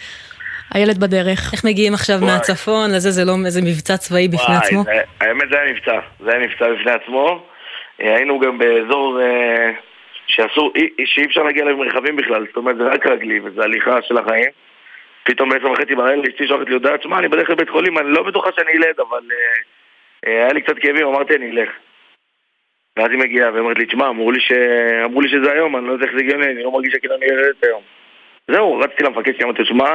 הילד 0.74 0.98
בדרך. 1.00 1.52
איך 1.52 1.64
מגיעים 1.64 1.94
עכשיו 1.94 2.18
מהצפון 2.20 2.90
לזה, 2.90 3.10
זה 3.10 3.24
לא 3.24 3.32
איזה 3.46 3.62
מבצע 3.62 3.96
צבאי 3.96 4.28
בפני 4.28 4.40
וואי, 4.54 4.56
עצמו? 4.66 4.82
זה- 4.84 4.90
האמת 5.20 5.44
זה 5.50 5.56
היה 5.60 5.72
מבצע, 5.72 5.92
זה 6.24 6.30
היה 6.30 6.46
מבצע 6.46 6.64
בפני 6.80 6.92
עצמו. 6.92 7.42
אה, 8.02 8.16
היינו 8.16 8.38
גם 8.40 8.58
באזור 8.58 9.20
אה, 9.22 9.70
שאסור, 10.26 10.72
אי- 10.76 11.06
שאי 11.06 11.24
אפשר 11.24 11.42
להגיע 11.42 11.62
אליו 11.64 11.74
עם 11.74 11.82
רכבים 11.82 12.16
בכלל, 12.16 12.46
זאת 12.46 12.56
אומרת 12.56 12.76
זה 12.76 12.82
רק 12.84 13.06
רגלי 13.06 13.40
וזה 13.44 13.62
הליכה 13.62 14.02
של 14.02 14.18
החיים. 14.18 14.50
פתאום 15.24 15.48
בעשר 15.48 15.70
וחצי 15.70 15.94
בלילה 15.94 16.22
אשתי 16.28 16.46
שולחת 16.46 16.66
לי 16.68 16.74
הודעה, 16.74 16.96
שמע, 17.02 17.18
אני 17.18 17.28
בדרך 17.28 17.50
לבית 17.50 17.70
חולים, 17.70 17.98
אני 17.98 18.08
לא 18.10 18.22
בטוחה 18.22 18.50
שאני 18.56 18.72
ילד, 18.72 19.00
אבל 19.00 19.20
אה, 20.26 20.32
היה 20.44 20.52
לי 20.52 20.62
קצת 20.62 20.78
כאבים, 20.78 21.06
אמרתי 21.06 21.36
אני 21.36 21.50
אלך. 21.50 21.70
ואז 22.96 23.10
היא 23.10 23.18
מגיעה 23.18 23.50
ואומרת 23.54 23.78
לי, 23.78 23.86
תשמע, 23.86 24.08
אמרו 24.08 24.32
לי, 24.32 24.40
ש... 24.40 24.52
אמרו 25.04 25.20
לי 25.20 25.28
שזה 25.28 25.52
היום, 25.52 25.76
אני 25.76 25.86
לא 25.86 25.92
יודע 25.92 26.06
איך 26.06 26.14
זה 26.14 26.20
הגיוני, 26.20 26.46
אני 26.46 26.62
לא 26.62 26.70
מרגיש 26.72 26.92
שכאילו 26.92 27.14
אני 27.16 27.26
ילד 27.26 27.54
היום. 27.62 27.82
זהו, 28.48 28.78
רצתי 28.78 29.02
למפקד 29.04 29.34
שלי, 29.36 29.44
אמרתי, 29.44 29.62
תשמע, 29.62 29.90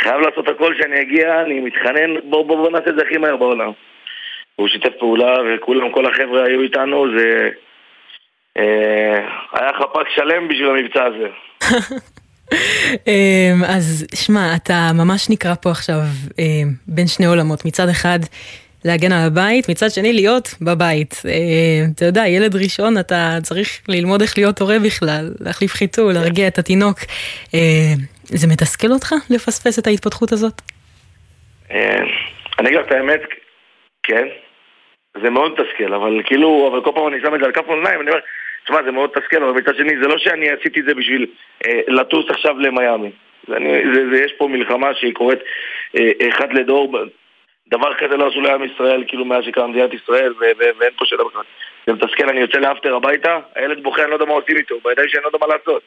חייב 0.00 0.20
לעשות 0.20 0.48
הכל 0.48 0.74
שאני 0.74 1.00
אגיע, 1.00 1.40
אני 1.40 1.60
מתחנן, 1.60 2.14
בוא, 2.24 2.44
בוא, 2.46 2.56
בוא 2.56 2.70
נעשה 2.70 2.90
את 2.90 2.96
זה 2.98 3.02
הכי 3.06 3.16
מהר 3.18 3.36
בעולם. 3.36 3.70
הוא 4.56 4.68
שיתף 4.68 4.92
פעולה, 4.98 5.36
וכולם, 5.46 5.92
כל 5.92 6.06
החבר'ה 6.06 6.44
היו 6.44 6.62
איתנו, 6.62 7.06
זה... 7.18 7.50
אה, 8.58 9.18
היה 9.52 9.70
חפ"ק 9.78 10.08
שלם 10.14 10.48
בשביל 10.48 10.68
המבצע 10.68 11.04
הזה. 11.04 11.28
אמ, 13.06 13.64
אז 13.68 14.06
שמע, 14.14 14.56
אתה 14.56 14.90
ממש 14.94 15.30
נקרא 15.30 15.54
פה 15.62 15.70
עכשיו 15.70 15.98
אמ, 16.38 16.44
בין 16.86 17.06
שני 17.06 17.26
עולמות. 17.26 17.64
מצד 17.64 17.88
אחד, 17.88 18.18
להגן 18.84 19.12
על 19.12 19.26
הבית, 19.26 19.68
מצד 19.68 19.90
שני, 19.90 20.12
להיות 20.12 20.54
בבית. 20.60 21.22
אמ, 21.24 21.90
אתה 21.94 22.04
יודע, 22.04 22.28
ילד 22.28 22.56
ראשון, 22.56 22.98
אתה 22.98 23.38
צריך 23.42 23.80
ללמוד 23.88 24.22
איך 24.22 24.38
להיות 24.38 24.60
הורה 24.60 24.76
בכלל, 24.78 25.30
להחליף 25.40 25.72
חיתול, 25.72 26.12
להרגיע 26.12 26.48
את 26.48 26.58
התינוק. 26.58 26.98
אמ, 27.54 27.58
זה 28.24 28.46
מתסכל 28.48 28.90
אותך 28.90 29.14
לפספס 29.30 29.78
את 29.78 29.86
ההתפתחות 29.86 30.32
הזאת? 30.32 30.60
אה, 31.70 32.00
אני 32.58 32.68
אגיד 32.68 32.78
לך 32.78 32.86
את 32.86 32.92
האמת, 32.92 33.20
כן, 34.02 34.26
זה 35.22 35.30
מאוד 35.30 35.52
מתסכל, 35.52 35.94
אבל 35.94 36.22
כאילו, 36.24 36.68
אבל 36.72 36.84
כל 36.84 36.90
פעם 36.94 37.08
אני 37.08 37.20
שם 37.20 37.34
את 37.34 37.40
זה 37.40 37.46
על 37.46 37.52
כף 37.52 37.68
אונליין, 37.68 38.00
אני 38.00 38.10
אומר, 38.10 38.20
תשמע, 38.64 38.82
זה 38.82 38.90
מאוד 38.90 39.10
מתסכל, 39.16 39.44
אבל 39.44 39.52
מצד 39.52 39.76
שני, 39.76 39.98
זה 40.02 40.08
לא 40.08 40.18
שאני 40.18 40.50
עשיתי 40.50 40.80
את 40.80 40.84
זה 40.84 40.94
בשביל 40.94 41.26
אה, 41.66 41.80
לטוס 41.88 42.30
עכשיו 42.30 42.58
למיאמי. 42.58 43.10
זה, 43.48 43.56
אני, 43.56 43.82
זה, 43.94 44.10
זה, 44.10 44.24
יש 44.24 44.32
פה 44.32 44.48
מלחמה 44.48 44.94
שהיא 44.94 45.14
קורית 45.14 45.38
אה, 45.96 46.28
אחד 46.28 46.52
לדור, 46.52 46.98
דבר 47.68 47.94
כזה 47.94 48.16
לא 48.16 48.26
עשו 48.26 48.40
לעם 48.40 48.64
ישראל, 48.64 49.04
כאילו 49.06 49.24
מאז 49.24 49.44
שקמה 49.44 49.66
מדינת 49.66 49.94
ישראל, 49.94 50.32
ו- 50.32 50.58
ו- 50.58 50.78
ואין 50.78 50.92
פה 50.96 51.04
שאלה 51.04 51.24
בכלל. 51.24 51.42
זה 51.86 51.92
מתסכל, 51.92 52.28
אני 52.28 52.40
יוצא 52.40 52.58
לאפטר 52.58 52.94
הביתה, 52.94 53.38
הילד 53.54 53.82
בוכה, 53.82 54.02
אני 54.02 54.10
לא 54.10 54.14
יודע 54.14 54.26
מה 54.26 54.32
עושים 54.32 54.56
איתו, 54.56 54.74
בידיים 54.84 55.08
שאני 55.08 55.22
לא 55.22 55.28
יודע 55.28 55.38
מה 55.46 55.46
לעשות. 55.46 55.82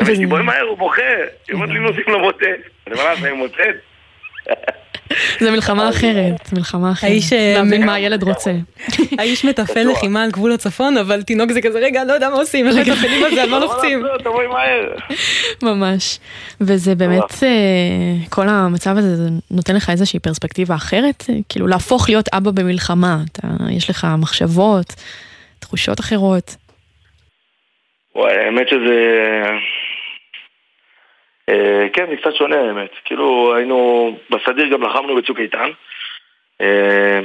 אני 0.00 0.16
אומר, 0.16 0.28
בואי 0.28 0.42
מהר, 0.42 0.62
הוא 0.62 0.78
בוכה, 0.78 1.02
היא 1.48 1.54
אומרת 1.54 1.68
לי, 1.68 1.78
נוסעים 1.78 2.06
לו 2.08 2.18
מוצץ. 2.18 2.60
אני 2.86 2.94
אומר 2.94 3.04
לה, 3.04 3.14
זה 3.14 3.32
מוצץ? 3.32 3.76
זה 5.40 5.50
מלחמה 5.50 5.88
אחרת, 5.88 6.52
מלחמה 6.52 6.92
אחרת. 6.92 7.10
האיש, 7.10 7.32
אה, 7.32 7.54
להבין 7.56 7.86
מה 7.86 7.94
הילד 7.94 8.22
רוצה. 8.22 8.52
האיש 9.18 9.44
מתפעל 9.44 9.90
לחימה 9.90 10.22
על 10.24 10.30
גבול 10.30 10.52
הצפון, 10.52 10.96
אבל 10.96 11.22
תינוק 11.22 11.52
זה 11.52 11.60
כזה, 11.60 11.78
רגע, 11.78 12.04
לא 12.04 12.12
יודע 12.12 12.28
מה 12.28 12.36
עושים, 12.36 12.68
איך 12.68 12.88
מתפעלים 12.88 13.24
על 13.24 13.34
זה, 13.34 13.42
על 13.42 13.50
מה 13.50 13.58
לוחצים? 13.58 14.02
תבואי 14.24 14.46
מהר. 14.46 14.94
ממש. 15.72 16.18
וזה 16.60 16.94
באמת, 16.94 17.42
אה, 17.42 18.28
כל 18.30 18.48
המצב 18.48 18.96
הזה, 18.96 19.16
זה 19.16 19.28
נותן 19.50 19.76
לך 19.76 19.90
איזושהי 19.90 20.20
פרספקטיבה 20.20 20.74
אחרת? 20.74 21.24
כאילו, 21.48 21.66
להפוך 21.66 22.08
להיות 22.08 22.28
אבא 22.32 22.50
במלחמה. 22.50 23.18
יש 23.70 23.90
לך 23.90 24.06
מחשבות, 24.18 24.94
תחושות 25.58 26.00
אחרות. 26.00 26.56
וואי, 28.14 28.32
האמת 28.44 28.66
שזה... 28.68 28.98
אה, 31.48 31.86
כן, 31.92 32.06
זה 32.10 32.16
קצת 32.16 32.34
שונה 32.34 32.60
האמת. 32.60 32.90
כאילו, 33.04 33.54
היינו, 33.56 34.18
בסדיר 34.30 34.68
גם 34.68 34.82
לחמנו 34.82 35.16
בצוק 35.16 35.38
איתן. 35.40 35.70
אה, 36.60 37.20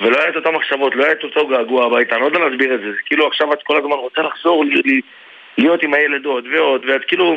ולא 0.00 0.18
היה 0.20 0.28
את 0.28 0.36
אותן 0.36 0.54
מחשבות, 0.54 0.94
לא 0.94 1.04
היה 1.04 1.12
את 1.12 1.24
אותו 1.24 1.46
געגוע 1.46 1.86
הביתה, 1.86 2.14
אני 2.14 2.20
לא 2.22 2.26
יודע 2.26 2.38
להסביר 2.38 2.74
את 2.74 2.80
זה. 2.80 2.90
כאילו 3.06 3.26
עכשיו 3.26 3.52
את 3.52 3.62
כל 3.62 3.76
הזמן 3.76 3.92
רוצה 3.92 4.22
לחזור, 4.22 4.64
להיות 5.58 5.82
עם 5.82 5.94
הילדות 5.94 6.44
ועוד, 6.52 6.84
ואת 6.88 7.04
כאילו... 7.04 7.36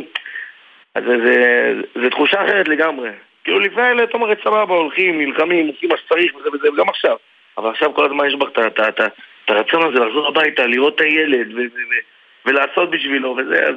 זה, 0.95 2.09
תחושה 2.11 2.43
אחרת 2.43 2.67
לגמרי. 2.67 3.09
כאילו 3.43 3.59
לפני 3.59 3.81
האלה 3.81 4.03
אתה 4.03 4.17
אומר, 4.17 4.35
סבבה, 4.43 4.73
הולכים, 4.75 5.21
נלחמים, 5.21 5.67
עושים 5.67 5.89
מה 5.89 5.97
שצריך 5.97 6.35
וזה 6.35 6.49
וזה, 6.53 6.71
וגם 6.73 6.89
עכשיו. 6.89 7.15
אבל 7.57 7.69
עכשיו 7.69 7.93
כל 7.93 8.05
הזמן 8.05 8.27
יש 8.27 8.35
בך 8.35 8.49
את 8.87 8.99
הרצון 9.47 9.81
הזה 9.81 10.05
לחזור 10.05 10.27
הביתה, 10.27 10.65
לראות 10.65 10.95
את 10.95 11.01
הילד 11.01 11.47
ולעשות 12.45 12.89
בשבילו, 12.89 13.37
וזה, 13.37 13.63
אז 13.63 13.75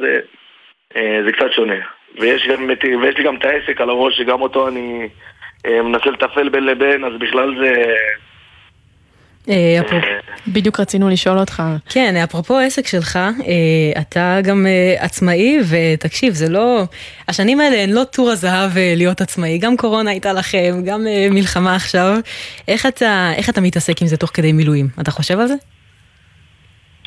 זה, 0.94 1.00
אה, 1.00 1.20
זה 1.24 1.33
קצת 1.33 1.52
שונה. 1.57 1.74
ויש, 2.20 2.48
גם, 2.48 2.70
ויש 3.02 3.16
לי 3.16 3.24
גם 3.24 3.37
את 3.37 3.44
העסק 3.44 3.81
על 3.81 3.90
הראש, 3.90 4.18
שגם 4.18 4.42
אותו 4.42 4.68
אני 4.68 5.09
אה, 5.66 5.83
מנסה 5.83 6.11
לתפעל 6.11 6.48
בין 6.48 6.64
לבין, 6.64 7.05
אז 7.05 7.12
בכלל 7.20 7.55
זה... 7.61 7.94
אה, 9.48 9.81
בדיוק 10.46 10.81
רצינו 10.81 11.09
לשאול 11.09 11.38
אותך. 11.38 11.62
כן, 11.88 12.16
אפרופו 12.16 12.59
העסק 12.59 12.87
שלך, 12.87 13.16
אה, 13.16 14.00
אתה 14.00 14.38
גם 14.42 14.66
אה, 14.66 15.05
עצמאי, 15.05 15.59
ותקשיב, 15.68 16.35
זה 16.35 16.48
לא... 16.48 16.83
השנים 17.28 17.61
האלה 17.61 17.83
הן 17.83 17.90
לא 17.90 18.05
טור 18.05 18.31
הזהב 18.31 18.76
אה, 18.76 18.94
להיות 18.96 19.20
עצמאי, 19.20 19.59
גם 19.59 19.76
קורונה 19.76 20.11
הייתה 20.11 20.33
לכם, 20.33 20.83
גם 20.85 21.07
אה, 21.07 21.28
מלחמה 21.31 21.74
עכשיו. 21.74 22.16
איך 22.68 22.87
אתה, 22.87 23.33
איך 23.37 23.48
אתה 23.48 23.61
מתעסק 23.61 24.02
עם 24.02 24.09
זה 24.09 24.16
תוך 24.16 24.31
כדי 24.35 24.52
מילואים? 24.52 24.87
אתה 25.00 25.11
חושב 25.11 25.40
על 25.40 25.46
זה? 25.46 25.55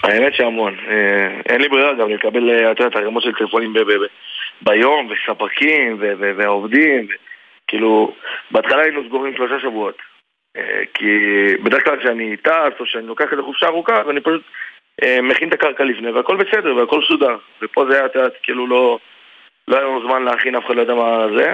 האמת 0.05 0.33
שהמון. 0.33 0.75
אה, 0.87 1.39
אין 1.49 1.61
לי 1.61 1.69
ברירה 1.69 1.93
גם 1.93 2.09
לקבל, 2.09 2.49
אה, 2.49 2.71
את 2.71 2.95
ערימות 2.95 3.23
של 3.23 3.33
טלפונים 3.33 3.73
ביום, 4.61 5.09
וספקים, 5.09 5.97
ו- 5.99 6.13
ו- 6.19 6.31
ועובדים. 6.37 7.05
ו- 7.05 7.25
כאילו, 7.67 8.13
בהתחלה 8.51 8.81
היינו 8.81 9.03
סגורים 9.07 9.35
שלושה 9.35 9.59
שבועות. 9.59 9.97
אה, 10.57 10.81
כי 10.93 11.05
בדרך 11.63 11.83
כלל 11.83 11.99
כשאני 11.99 12.37
טס, 12.37 12.79
או 12.79 12.85
שאני 12.85 13.07
לוקח 13.07 13.31
איזה 13.31 13.41
חופשה 13.41 13.67
ארוכה, 13.67 14.01
אז 14.01 14.09
אני 14.09 14.21
פשוט 14.21 14.41
אה, 15.03 15.21
מכין 15.21 15.49
את 15.49 15.53
הקרקע 15.53 15.83
לפני, 15.83 16.11
והכל 16.11 16.35
בסדר, 16.35 16.75
והכל 16.75 17.01
סודר. 17.07 17.37
ופה 17.61 17.85
זה 17.89 17.97
היה, 17.97 18.05
את 18.05 18.15
יודעת, 18.15 18.33
כאילו 18.43 18.67
לא... 18.67 18.99
לא 19.67 19.75
היה 19.75 19.85
לנו 19.85 20.01
זמן 20.01 20.23
להכין, 20.23 20.55
אף 20.55 20.65
אחד 20.65 20.75
לא 20.75 20.81
יודע 20.81 20.95
מה 20.95 21.27
זה. 21.37 21.53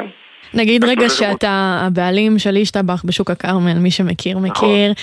נגיד 0.54 0.84
רגע. 0.84 1.10
שאתה 1.10 1.82
הבעלים 1.88 2.40
של 2.40 2.56
אישטבח 2.56 3.02
בשוק 3.06 3.32
הכרמל, 3.32 3.74
מי 3.74 3.92
שמכיר 3.92 4.40
נכון. 4.40 4.50
מכיר, 4.50 4.94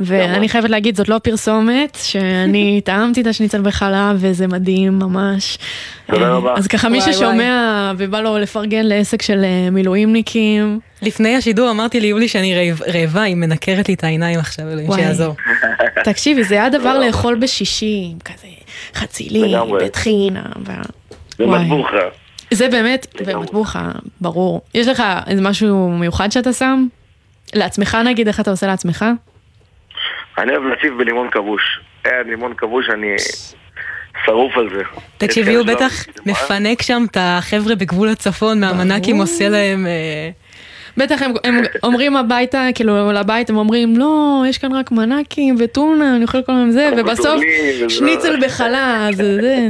ואני 0.00 0.48
חייבת 0.48 0.70
להגיד 0.70 0.96
זאת 0.96 1.08
לא 1.08 1.18
פרסומת, 1.18 1.98
שאני 2.02 2.80
טעמתי 2.84 3.20
את 3.20 3.26
השניצל 3.26 3.60
בחלב 3.62 4.16
וזה 4.18 4.46
מדהים 4.46 4.98
ממש. 4.98 5.58
תודה 6.06 6.22
אה, 6.24 6.30
רבה. 6.36 6.54
אז 6.56 6.66
ככה 6.66 6.88
מי 6.88 7.00
ששומע 7.00 7.92
ובא 7.98 8.20
לו 8.20 8.38
לפרגן 8.38 8.86
לעסק 8.86 9.22
של 9.22 9.44
אה, 9.44 9.70
מילואימניקים, 9.70 10.80
לפני 11.02 11.36
השידור 11.36 11.70
אמרתי 11.70 12.00
ליולי 12.00 12.28
שאני 12.28 12.54
רעב- 12.54 12.82
רעבה, 12.94 13.22
היא 13.22 13.34
מנקרת 13.36 13.88
לי 13.88 13.94
את 13.94 14.04
העיניים 14.04 14.38
עכשיו, 14.38 14.68
אלוהים. 14.70 14.92
שיעזור. 14.92 15.34
תקשיבי 16.04 16.44
זה 16.44 16.54
היה 16.54 16.68
דבר 16.68 16.98
לאכול 16.98 17.34
בשישי, 17.34 18.12
כזה 18.24 18.46
חצילים. 18.94 19.56
בטחינה, 19.84 20.42
ו- 20.66 20.72
זה. 22.50 22.56
זה 22.56 22.68
באמת, 22.68 23.06
במטבוחה, 23.26 23.90
ברור. 24.20 24.60
יש 24.74 24.88
לך 24.88 25.02
איזה 25.26 25.42
משהו 25.42 25.90
מיוחד 25.90 26.32
שאתה 26.32 26.52
שם? 26.52 26.86
לעצמך 27.54 27.98
נגיד, 28.04 28.28
איך 28.28 28.40
אתה 28.40 28.50
עושה 28.50 28.66
לעצמך? 28.66 29.04
אני 30.38 30.52
אוהב 30.52 30.62
להציב 30.62 30.98
בלימון 30.98 31.28
כבוש. 31.30 31.80
אין 32.04 32.26
לימון 32.26 32.54
כבוש, 32.56 32.86
אני 32.94 33.14
שרוף 34.24 34.56
על 34.56 34.68
זה. 34.76 34.82
תקשיבי, 35.18 35.54
הוא 35.54 35.66
בטח 35.66 36.04
מפנק 36.26 36.82
שם 36.82 37.04
את 37.10 37.16
החבר'ה 37.20 37.74
בגבול 37.74 38.08
הצפון 38.08 38.60
מהמנקים 38.60 39.16
עושה 39.16 39.48
להם... 39.48 39.86
אה, 39.86 40.30
בטח 40.96 41.22
הם, 41.22 41.32
הם 41.44 41.62
אומרים 41.82 42.16
הביתה, 42.16 42.66
כאילו 42.74 43.12
לבית 43.12 43.50
הם 43.50 43.56
אומרים, 43.56 43.96
לא, 43.96 44.44
יש 44.48 44.58
כאן 44.58 44.72
רק 44.72 44.90
מנקים 44.90 45.56
וטונה, 45.58 46.16
אני 46.16 46.24
אוכל 46.24 46.42
כל 46.42 46.52
הזמן 46.52 46.70
זה, 46.70 46.90
ובסוף. 46.96 47.40
שניצל 47.88 48.46
בחלה, 48.46 49.08
זה 49.12 49.40
זה. 49.40 49.68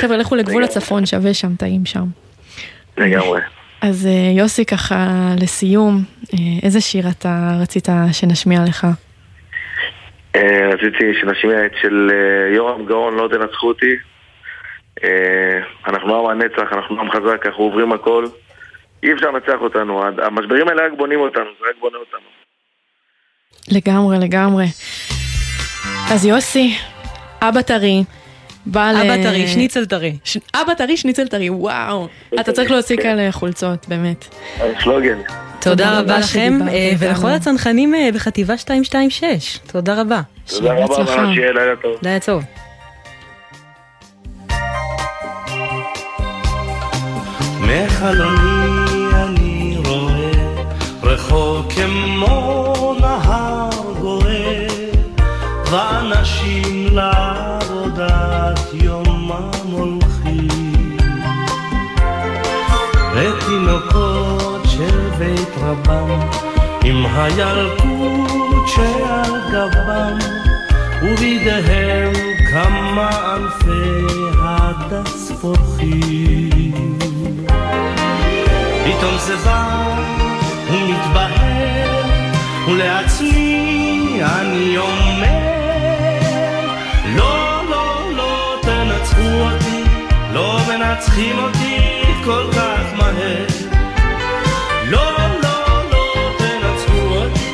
חבר'ה, 0.00 0.16
לכו 0.16 0.36
לגבול 0.36 0.64
הצפון, 0.64 1.06
שווה 1.06 1.34
שם, 1.34 1.54
טעים 1.56 1.86
שם. 1.86 2.04
לגמרי. 2.98 3.40
אז 3.80 4.06
אה, 4.06 4.30
יוסי, 4.38 4.64
ככה 4.64 4.94
לסיום, 5.40 6.04
אה, 6.34 6.38
איזה 6.62 6.80
שיר 6.80 7.04
אתה 7.08 7.50
רצית 7.62 7.88
שנשמיע 8.12 8.60
לך? 8.68 8.86
אה, 10.36 10.68
רציתי 10.72 11.14
שנשמיע 11.20 11.66
את 11.66 11.72
של 11.82 12.10
יורם 12.54 12.86
גאון, 12.86 13.14
לא 13.14 13.28
תנצחו 13.28 13.68
אותי. 13.68 13.96
אנחנו 15.86 16.30
עם 16.30 16.40
הנצח, 16.40 16.72
אנחנו 16.72 17.00
עם 17.00 17.10
חזק, 17.10 17.46
אנחנו 17.46 17.64
עוברים 17.64 17.92
הכל. 17.92 18.24
אי 19.02 19.12
אפשר 19.12 19.30
לנצח 19.30 19.60
אותנו, 19.60 20.02
המשברים 20.22 20.68
האלה 20.68 20.86
רק 20.86 20.92
בונים 20.96 21.20
אותנו, 21.20 21.44
זה 21.60 21.66
רק 21.70 21.76
בונה 21.80 21.98
אותנו. 21.98 22.28
לגמרי, 23.72 24.16
לגמרי. 24.26 24.64
אז 26.12 26.26
יוסי, 26.26 26.74
אבא 27.42 27.62
טרי, 27.62 28.02
בא 28.66 28.92
ל... 28.92 28.96
אבא 28.96 29.22
טרי, 29.22 29.48
שניצל 29.48 29.86
טרי. 29.86 30.16
ש... 30.24 30.38
אבא 30.54 30.74
טרי, 30.74 30.96
שניצל 30.96 31.28
טרי, 31.28 31.50
וואו. 31.50 32.08
אתה 32.40 32.52
צריך 32.52 32.70
להוציא 32.70 32.96
כאלה 32.96 33.32
חולצות, 33.32 33.88
באמת. 33.88 34.24
סלוגן. 34.82 35.18
תודה 35.60 35.98
רבה 35.98 36.18
לכם, 36.18 36.58
אה. 36.68 36.92
ולכל 36.98 37.28
הצנחנים 37.28 37.94
אה, 37.94 38.08
בחטיבה 38.14 38.54
226. 38.54 39.58
תודה 39.66 40.00
רבה. 40.00 40.20
תודה 40.46 40.74
רבה, 40.74 41.06
שיהיה 41.06 41.52
לילה 41.52 41.76
טוב. 41.82 41.96
לילה 42.02 42.20
טוב. 42.20 42.42
מחלוני 47.60 49.06
אני 49.14 49.76
רואה 49.86 50.30
רחוק 51.02 51.72
כמו 51.72 52.94
נהר 53.00 53.70
גואה 54.00 54.66
ואנשים 55.70 56.86
לעבודת 56.92 57.33
ותינוקות 63.24 64.62
של 64.68 65.10
בית 65.18 65.48
רבם 65.56 66.20
עם 66.84 67.06
הילקוט 67.06 68.68
שעל 68.68 69.32
גבם 69.52 70.18
ובידיהם 71.02 72.12
כמה 72.50 73.10
אלפי 73.34 74.06
הדס 74.38 75.32
פורחים 75.40 76.98
פתאום 78.84 79.14
זה 79.18 79.36
בא 79.36 79.96
ומתבהר 80.70 82.02
ולעצמי 82.68 84.20
אני 84.22 84.78
אומר 84.78 85.54
לא, 87.16 87.62
לא, 87.70 88.00
לא 88.16 88.56
תנצחו 88.62 89.22
אותי 89.22 89.84
לא 90.32 90.58
מנצחים 90.68 91.38
אותי 91.38 92.04
כל 92.24 92.44
כך 92.52 92.73
מהר 93.14 93.46
לא, 94.90 95.18
לא, 95.42 95.90
לא 95.92 96.30
תנצחו 96.38 97.00
אותי 97.16 97.50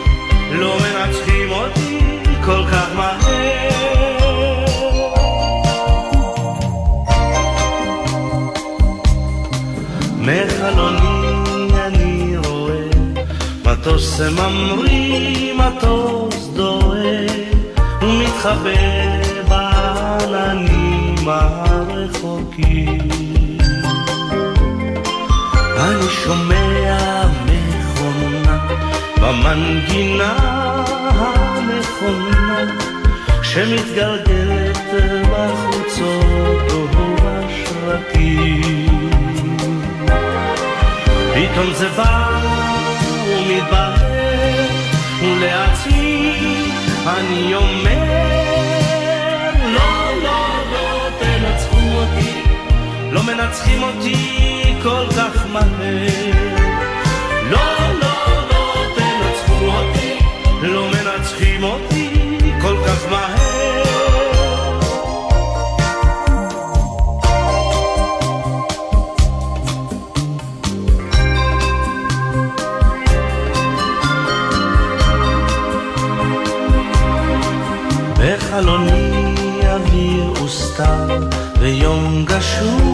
לא 0.52 0.76
מנצחים 0.78 1.50
אותי 1.50 1.98
כל 2.44 2.64
כך 2.72 2.86
מהר. 2.96 3.70
מחלוני 10.18 11.68
אני 11.86 12.36
רואה 12.36 12.88
מטוס 13.64 14.20
ממריא, 14.20 15.54
מטוס 15.54 16.48
דוהה 16.54 17.26
ומתחבא 18.02 18.70
בעננים 19.48 21.28
הרחוקים 21.28 22.98
אני 25.80 26.08
שומע 26.10 27.24
מכונה 27.44 28.68
במנגינה 29.20 30.34
הנכונה 31.18 32.64
שמתגלגלת 33.42 34.78
בחוצות 35.30 36.72
ובשרקים 36.94 38.30
פתאום 41.34 41.72
זה 41.74 41.88
בא 41.88 42.40
ומתברר 43.28 44.66
ולעצמי 45.22 46.72
אני 47.06 47.54
אומר 47.54 48.04
לא, 49.64 50.22
לא, 50.22 50.46
לא 50.72 51.10
תנצחו 51.18 51.80
אותי 51.94 52.42
לא 53.10 53.22
מנצחים 53.22 53.82
אותי 53.82 54.59
כל 54.82 55.06
כך 55.16 55.46
מהר. 55.52 56.50
לא, 57.50 57.58
לא, 58.00 58.46
לא 58.50 58.84
תנצחו 58.96 59.66
אותי, 59.66 60.18
לא 60.62 60.88
מנצחים 60.88 61.62
אותי 61.62 62.38
כל 62.62 62.76
כך 62.86 63.10
מהר. 63.10 63.40
בחלוני 78.18 79.34
אוויר 79.66 80.42
וסתיו 80.42 81.08
ויום 81.60 82.24
גשור 82.24 82.89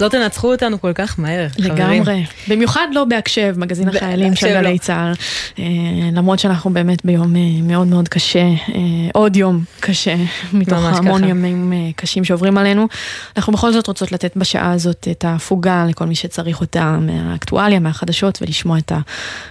לא 0.00 0.08
תנצחו 0.08 0.52
אותנו 0.52 0.80
כל 0.80 0.92
כך 0.92 1.18
מהר, 1.18 1.48
חברים. 1.48 1.74
לגמרי. 1.74 2.24
במיוחד 2.48 2.86
לא 2.92 3.04
בהקשב, 3.04 3.54
מגזין 3.58 3.88
החיילים 3.88 4.34
של 4.34 4.46
לא. 4.46 4.60
גלי 4.60 4.78
צה"ל. 4.78 5.12
אה, 5.58 5.64
למרות 6.12 6.38
שאנחנו 6.38 6.70
באמת 6.70 7.04
ביום 7.04 7.36
אה, 7.36 7.40
מאוד 7.62 7.86
מאוד 7.86 8.08
קשה, 8.08 8.40
אה, 8.40 8.80
עוד 9.14 9.36
יום 9.36 9.64
קשה, 9.80 10.14
מתוך 10.52 10.78
המון 10.84 11.20
ככה. 11.22 11.30
ימים 11.30 11.72
אה, 11.72 11.78
קשים 11.96 12.24
שעוברים 12.24 12.58
עלינו. 12.58 12.88
אנחנו 13.36 13.52
בכל 13.52 13.72
זאת 13.72 13.86
רוצות 13.86 14.12
לתת 14.12 14.36
בשעה 14.36 14.72
הזאת 14.72 15.08
את 15.10 15.24
ההפוגה 15.24 15.84
לכל 15.88 16.04
מי 16.04 16.14
שצריך 16.14 16.60
אותה 16.60 16.98
מהאקטואליה, 17.00 17.80
מהחדשות, 17.80 18.38
ולשמוע 18.42 18.78
את 18.78 18.92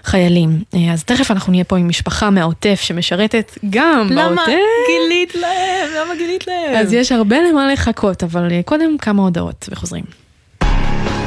החיילים. 0.04 0.64
אה, 0.76 0.94
אז 0.94 1.04
תכף 1.04 1.32
אנחנו 1.32 1.52
נהיה 1.52 1.64
פה 1.64 1.78
עם 1.78 1.90
משפחה 1.90 2.30
מהעוטף 2.30 2.80
שמשרתת 2.82 3.58
גם 3.70 4.08
למה 4.12 4.36
בעוטף. 4.36 4.52
גילית 4.88 5.36
להם? 5.36 5.90
למה 6.02 6.16
גילית 6.16 6.48
להם? 6.48 6.76
אז 6.76 6.94
יש 6.94 7.12
הרבה 7.12 7.38
למה 7.52 7.74
לחכות, 7.74 8.24
אבל 8.24 8.52
אה, 8.52 8.62
קודם 8.66 8.98
כמה 8.98 9.24
הודעות 9.24 9.70
וחוזרים. 9.72 10.27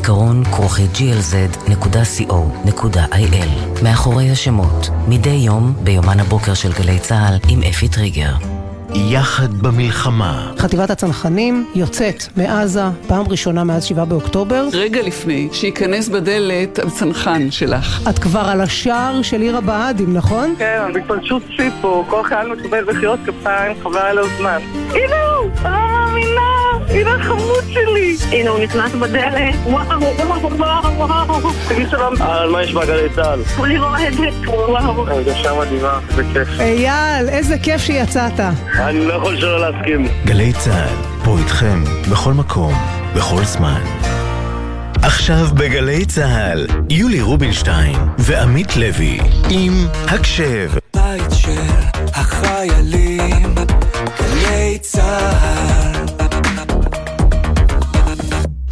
זיכרון 0.00 0.44
כרוכי 0.44 0.86
glz.co.il 0.94 1.72
מאחורי 3.82 4.30
השמות, 4.30 4.88
מדי 5.08 5.30
יום 5.30 5.74
ביומן 5.82 6.20
הבוקר 6.20 6.54
של 6.54 6.72
גלי 6.72 6.98
צה"ל 6.98 7.38
עם 7.48 7.62
אפי 7.62 7.88
טריגר. 7.88 8.59
יחד 8.94 9.52
במלחמה. 9.62 10.52
חטיבת 10.58 10.90
הצנחנים 10.90 11.66
יוצאת 11.74 12.22
מעזה 12.36 12.82
פעם 13.06 13.28
ראשונה 13.28 13.64
מאז 13.64 13.84
7 13.84 14.04
באוקטובר. 14.04 14.68
רגע 14.72 15.02
לפני 15.02 15.48
שייכנס 15.52 16.08
בדלת 16.08 16.78
הצנחן 16.78 17.50
שלך. 17.50 18.08
את 18.10 18.18
כבר 18.18 18.40
על 18.40 18.60
השער 18.60 19.22
של 19.22 19.40
עיר 19.40 19.56
הבה"דים, 19.56 20.14
נכון? 20.16 20.54
כן, 20.58 20.80
זה 20.94 21.00
פשוט 21.06 21.42
שיא 21.56 21.70
פה, 21.80 22.04
כל 22.08 22.24
חייל 22.24 22.48
מקבל 22.48 22.84
מחיאות 22.84 23.20
כפיים, 23.26 23.76
חבל 23.82 23.98
על 23.98 24.18
הזמן. 24.18 24.58
הנה 24.90 25.16
הוא! 25.38 25.50
אני 25.64 25.64
לא 25.64 25.70
מאמינה! 25.92 26.40
הנה 26.88 27.14
החמוד 27.14 27.64
שלי! 27.72 28.16
הנה 28.32 28.50
הוא 28.50 28.60
נכנס 28.60 28.92
בדלת, 28.92 29.54
וואו, 29.66 30.00
וואו, 30.00 30.50
וואו, 30.58 31.28
וואו! 31.28 31.50
תגיד 31.68 31.90
שלום. 31.90 32.14
אהלן, 32.20 32.52
מה 32.52 32.62
יש 32.62 32.72
בגלי 32.72 33.08
צה"ל? 33.14 33.42
כולי 33.56 33.78
רועדת, 33.78 34.34
וואו. 34.46 35.08
הרגשה 35.08 35.54
מדהימה, 35.60 35.98
איזה 36.10 36.22
כיף. 36.32 36.48
אייל, 36.60 37.28
איזה 37.28 37.58
כיף 37.58 37.80
שיצאת. 37.80 38.40
אני 38.88 39.06
לא 39.06 39.14
יכול 39.14 39.36
שלא 39.40 39.60
להסכים. 39.60 40.08
גלי 40.24 40.52
צה"ל, 40.52 41.24
פה 41.24 41.38
איתכם, 41.38 41.84
בכל 42.12 42.32
מקום, 42.32 42.74
בכל 43.16 43.44
זמן. 43.44 43.80
עכשיו 45.02 45.46
בגלי 45.54 46.06
צה"ל, 46.06 46.66
יולי 46.90 47.20
רובינשטיין 47.20 47.96
ועמית 48.18 48.76
לוי, 48.76 49.18
עם 49.50 49.72
הקשב. 50.06 50.70
בית 50.96 51.30
של 51.32 51.60
החיילים, 52.14 53.54
גלי 54.18 54.78
צה"ל. 54.80 56.06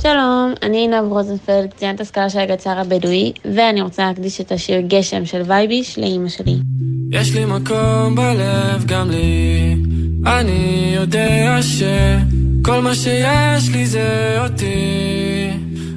שלום, 0.02 0.54
אני 0.62 0.76
עינב 0.76 1.12
רוזנפלד, 1.12 1.70
קצינת 1.70 2.00
השכלה 2.00 2.30
של 2.30 2.38
הגצר 2.38 2.78
הבדואי, 2.78 3.32
ואני 3.54 3.82
רוצה 3.82 4.02
להקדיש 4.06 4.40
את 4.40 4.52
השיר 4.52 4.80
גשם 4.80 5.24
של 5.24 5.42
וייביש 5.46 5.98
לאימא 5.98 6.28
שלי. 6.28 6.56
יש 7.10 7.34
לי 7.34 7.44
מקום 7.44 8.14
בלב 8.14 8.84
גם 8.86 9.10
לי, 9.10 9.76
אני 10.26 10.92
יודע 10.96 11.58
שכל 11.62 12.80
מה 12.80 12.94
שיש 12.94 13.68
לי 13.72 13.86
זה 13.86 14.36
אותי, 14.44 15.50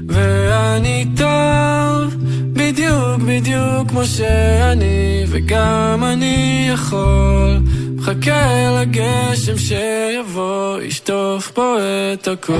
ואני 0.08 1.06
טוב, 1.18 2.16
בדיוק 2.54 3.22
בדיוק 3.28 3.90
כמו 3.90 4.06
שאני, 4.06 5.24
וגם 5.28 6.04
אני 6.04 6.70
יכול, 6.74 7.60
מחכה 7.96 8.82
לגשם 8.82 9.58
שיבוא, 9.58 10.82
ישטוף 10.82 11.52
פה 11.52 11.76
את 12.14 12.28
הכל. 12.28 12.52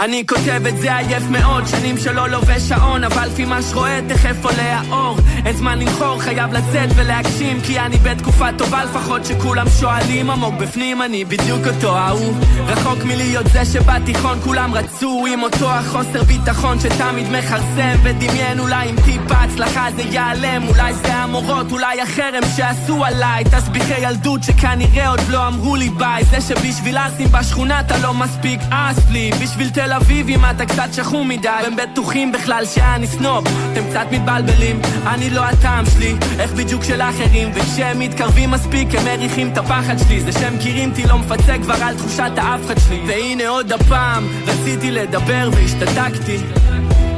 אני 0.00 0.26
כותב 0.26 0.66
את 0.68 0.78
זה 0.78 0.96
עייף 0.96 1.22
מאוד, 1.30 1.66
שנים 1.66 1.98
שלא 1.98 2.28
לובש 2.28 2.62
שעון, 2.62 3.04
אבל 3.04 3.26
לפי 3.26 3.44
מה 3.44 3.62
שרואה 3.62 4.00
תכף 4.08 4.44
עולה 4.44 4.78
האור. 4.78 5.18
אין 5.46 5.56
זמן 5.56 5.78
לנחור, 5.78 6.20
חייב 6.20 6.52
לצאת 6.52 6.88
ולהגשים, 6.96 7.60
כי 7.60 7.80
אני 7.80 7.96
בתקופה 7.96 8.46
טובה 8.58 8.84
לפחות 8.84 9.24
שכולם 9.24 9.66
שואלים 9.80 10.30
עמוק 10.30 10.54
בפנים, 10.54 11.02
אני 11.02 11.24
בדיוק 11.24 11.66
אותו 11.66 11.96
ההוא. 11.98 12.34
רחוק 12.66 13.04
מלהיות 13.04 13.46
זה 13.46 13.64
שבתיכון 13.64 14.40
כולם 14.44 14.74
רצו, 14.74 15.26
עם 15.32 15.42
אותו 15.42 15.70
החוסר 15.70 16.22
ביטחון 16.22 16.80
שתמיד 16.80 17.26
מכרסם, 17.28 17.96
ודמיין 18.02 18.60
אולי 18.60 18.88
עם 18.88 18.96
טיפה 19.04 19.34
הצלחה 19.34 19.88
זה 19.96 20.02
ייעלם, 20.02 20.68
אולי 20.68 20.94
זה 20.94 21.14
המורות, 21.14 21.72
אולי 21.72 22.00
החרם 22.00 22.42
שעשו 22.56 23.04
עליי, 23.04 23.44
תסביכי 23.44 24.00
ילדות 24.00 24.42
שכנראה 24.42 25.08
עוד 25.08 25.20
לא 25.28 25.46
אמרו 25.46 25.76
לי 25.76 25.90
ביי, 25.90 26.24
זה 26.24 26.40
שבשביל 26.40 26.98
אסים 26.98 27.28
בשכונה 27.32 27.80
אתה 27.80 27.98
לא 27.98 28.14
מספיק 28.14 28.60
אס 28.70 29.10
לי, 29.10 29.30
בשביל 29.42 29.70
תל 29.70 29.85
אביבים 29.92 30.40
אתה 30.50 30.66
קצת 30.66 30.88
שחום 30.92 31.28
מדי 31.28 31.48
והם 31.62 31.76
בטוחים 31.76 32.32
בכלל 32.32 32.64
שאני 32.64 33.06
סנוב. 33.06 33.44
אתם 33.72 33.80
קצת 33.90 34.06
מתבלבלים, 34.10 34.80
אני 35.06 35.30
לא 35.30 35.40
הטעם 35.40 35.84
שלי. 35.86 36.14
איך 36.38 36.52
בדיוק 36.52 36.84
של 36.84 37.02
אחרים 37.02 37.50
וכשהם 37.54 37.98
מתקרבים 37.98 38.50
מספיק 38.50 38.88
הם 38.94 39.04
מריחים 39.04 39.52
את 39.52 39.58
הפחד 39.58 39.98
שלי. 39.98 40.20
זה 40.20 40.32
שהם 40.32 40.54
מכירים 40.54 40.90
אותי 40.90 41.06
לא 41.06 41.18
מפצה 41.18 41.58
כבר 41.62 41.74
על 41.82 41.96
תחושת 41.96 42.30
האפחד 42.36 42.78
שלי. 42.88 43.00
והנה 43.06 43.48
עוד 43.48 43.72
הפעם 43.72 44.28
רציתי 44.46 44.90
לדבר 44.90 45.50
והשתתקתי. 45.52 46.36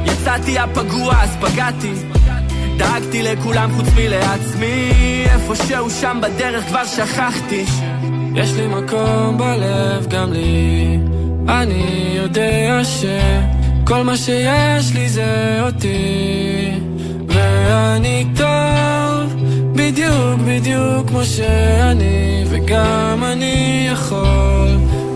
יצאתי 0.05 0.59
הפגוע 0.59 1.15
אז 1.21 1.37
פגעתי. 1.41 1.93
דאגתי 2.77 3.23
לכולם 3.23 3.71
חוץ 3.75 3.87
מלעצמי. 3.95 5.25
איפשהו 5.25 5.89
שם 5.89 6.19
בדרך 6.21 6.65
כבר 6.67 6.85
שכחתי. 6.85 7.65
יש 8.35 8.53
לי 8.53 8.67
מקום 8.67 9.37
בלב 9.37 10.07
גם 10.09 10.33
לי 10.33 11.18
אני 11.49 12.13
יודע 12.15 12.81
שכל 12.83 14.03
מה 14.03 14.17
שיש 14.17 14.93
לי 14.93 15.09
זה 15.09 15.59
אותי 15.61 16.71
ואני 17.27 18.25
טוב 18.35 19.43
בדיוק 19.75 20.39
בדיוק 20.47 21.07
כמו 21.07 21.25
שאני 21.25 22.43
וגם 22.49 23.23
אני 23.23 23.87
יכול. 23.91 24.67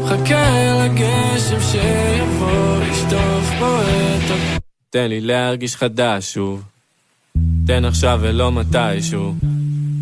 חכה 0.05 0.85
לגשם 0.85 1.59
שיבוא 1.71 2.77
לשטוף 2.89 3.51
פה 3.59 3.81
את 3.81 4.31
ה... 4.31 4.57
תן 4.89 5.07
לי 5.09 5.21
להרגיש 5.21 5.75
חדש 5.75 6.33
שוב. 6.33 6.63
תן 7.67 7.85
עכשיו 7.85 8.19
ולא 8.21 8.51
מתישהו 8.51 9.33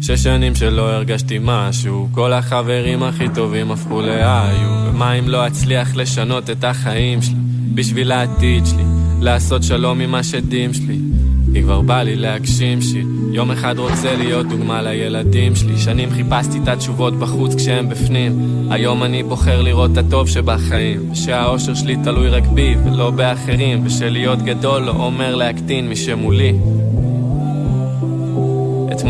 שש 0.02 0.24
שנים 0.24 0.56
שלא 0.56 0.92
הרגשתי 0.92 1.38
משהו. 1.42 2.08
כל 2.12 2.34
החברים 2.34 3.04
הכי 3.04 3.30
טובים 3.36 3.72
הפכו 3.72 4.02
להיו. 4.02 4.86
ומה 4.86 5.14
אם 5.14 5.30
לא 5.30 5.48
אצליח 5.48 5.96
לשנות 5.96 6.50
את 6.50 6.64
החיים 6.64 7.22
שלי? 7.22 7.36
בשביל 7.74 8.12
העתיד 8.12 8.66
שלי. 8.66 8.84
לעשות 9.22 9.64
שלום 9.64 10.00
עם 10.00 10.16
השדים 10.16 10.74
שלי. 10.74 10.98
כי 11.54 11.64
כבר 11.64 11.82
בא 11.82 12.02
לי 12.04 12.16
להגשים 12.16 12.82
שיט 12.82 13.06
יום 13.32 13.52
אחד 13.52 13.80
רוצה 13.80 14.16
להיות 14.16 14.48
דוגמה 14.48 14.82
לילדים 14.82 15.56
שלי. 15.56 15.78
שנים 15.78 16.10
חיפשתי 16.12 16.60
את 16.64 16.68
התשובות 16.68 17.20
בחוץ 17.20 17.56
כשהם 17.56 17.90
בפנים. 17.90 18.68
היום 18.72 19.04
אני 19.04 19.24
בוחר 19.24 19.62
לראות 19.62 19.92
את 19.92 19.98
הטוב 19.98 20.28
שבחיים. 20.28 21.12
ושהאושר 21.12 21.74
שלי 21.74 21.96
תלוי 22.04 22.30
רק 22.30 22.48
בי 22.48 22.76
ולא 22.86 23.12
באחרים. 23.12 23.86
ושלהיות 23.86 24.42
גדול 24.42 24.82
לא 24.82 24.92
אומר 24.92 25.36
להקטין 25.36 25.90
מי 25.90 25.96
שמולי 25.96 26.54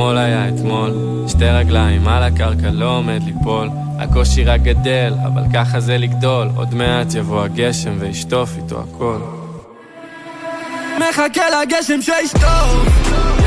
אתמול 0.02 0.18
היה 0.18 0.50
אתמול, 0.50 0.92
שתי 1.28 1.46
רגליים 1.46 2.08
על 2.08 2.24
הקרקע 2.24 2.72
לא 2.72 2.98
עומד 2.98 3.24
ליפול. 3.26 3.70
הקושי 4.00 4.44
רק 4.44 4.62
גדל, 4.62 5.14
אבל 5.26 5.44
ככה 5.54 5.80
זה 5.80 5.98
לגדול. 5.98 6.50
עוד 6.56 6.74
מעט 6.74 7.16
יבוא 7.16 7.44
הגשם 7.44 7.92
וישטוף 8.00 8.50
איתו 8.58 8.80
הכל. 8.80 9.18
מחכה 10.98 11.42
לגשם 11.50 12.02
שישטוף 12.02 13.41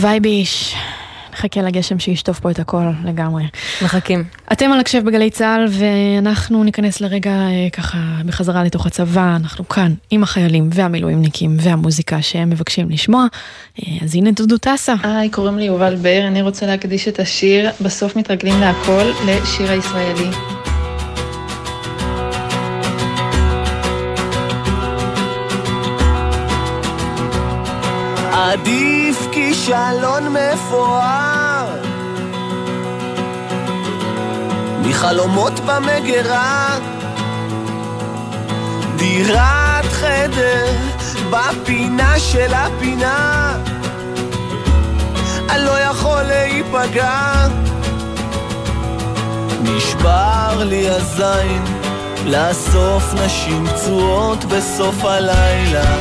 וייביש, 0.00 0.74
נחכה 1.32 1.62
לגשם 1.62 1.98
שישטוף 1.98 2.40
פה 2.40 2.50
את 2.50 2.58
הכל 2.58 2.82
לגמרי. 3.04 3.44
מחכים. 3.82 4.24
אתם 4.52 4.72
על 4.72 4.80
הקשב 4.80 5.04
בגלי 5.04 5.30
צה"ל 5.30 5.66
ואנחנו 5.70 6.64
ניכנס 6.64 7.00
לרגע 7.00 7.30
אה, 7.30 7.68
ככה 7.72 7.98
בחזרה 8.26 8.64
לתוך 8.64 8.86
הצבא, 8.86 9.36
אנחנו 9.36 9.68
כאן 9.68 9.94
עם 10.10 10.22
החיילים 10.22 10.68
והמילואימניקים 10.72 11.56
והמוזיקה 11.60 12.22
שהם 12.22 12.50
מבקשים 12.50 12.90
לשמוע. 12.90 13.26
אה, 13.82 13.92
אז 14.02 14.14
הנה 14.14 14.30
דודו 14.30 14.58
טסה. 14.58 14.94
היי, 15.02 15.28
קוראים 15.28 15.58
לי 15.58 15.64
יובל 15.64 15.96
בר, 15.96 16.26
אני 16.26 16.42
רוצה 16.42 16.66
להקדיש 16.66 17.08
את 17.08 17.20
השיר 17.20 17.70
"בסוף 17.80 18.16
מתרגלים 18.16 18.60
להכל" 18.60 19.04
לשיר 19.26 19.70
הישראלי. 19.70 20.30
עדיף 28.32 28.97
כישלון 29.68 30.36
מפואר. 30.36 31.66
מחלומות 34.82 35.60
במגירה. 35.60 36.78
דירת 38.96 39.84
חדר 39.84 40.66
בפינה 41.30 42.18
של 42.18 42.54
הפינה. 42.54 43.56
אני 45.50 45.64
לא 45.64 45.78
יכול 45.80 46.22
להיפגע. 46.22 47.46
נשבר 49.62 50.62
לי 50.64 50.90
הזין 50.90 51.64
לאסוף 52.24 53.14
נשים 53.14 53.66
פצועות 53.66 54.44
בסוף 54.44 55.04
הלילה 55.04 55.96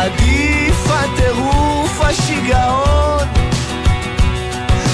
עדיף 0.00 0.90
הטירוף 0.90 2.00
השיגעון. 2.00 3.28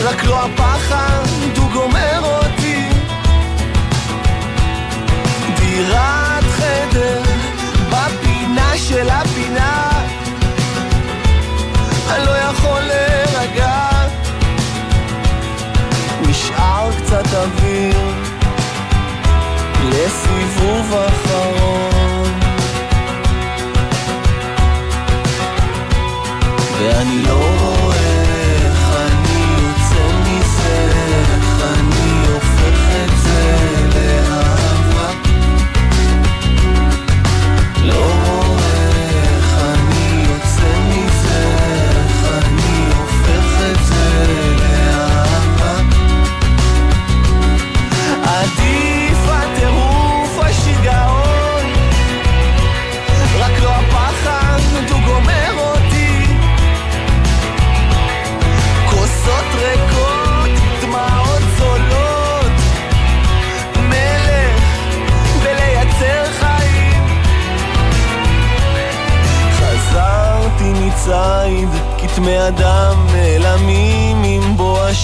רק 0.04 0.24
לא 0.24 0.44
הפחד 0.44 1.22
הוא 1.56 1.70
גומר 1.72 2.20
אותי. 2.22 2.88
דירת 5.56 6.44
חדר 6.44 7.22
בפינה 7.90 8.72
של 8.76 9.08
הפינה. 9.10 9.90
אני 12.10 12.26
לא 12.26 12.30
יכול 12.30 12.80
להירגע. 12.80 13.88
נשאר 16.28 16.90
קצת 16.98 17.34
אוויר 17.34 17.98
לסיבוב 19.88 20.94
אחרון 20.94 21.25
ואני 26.96 27.22
לא 27.22 27.55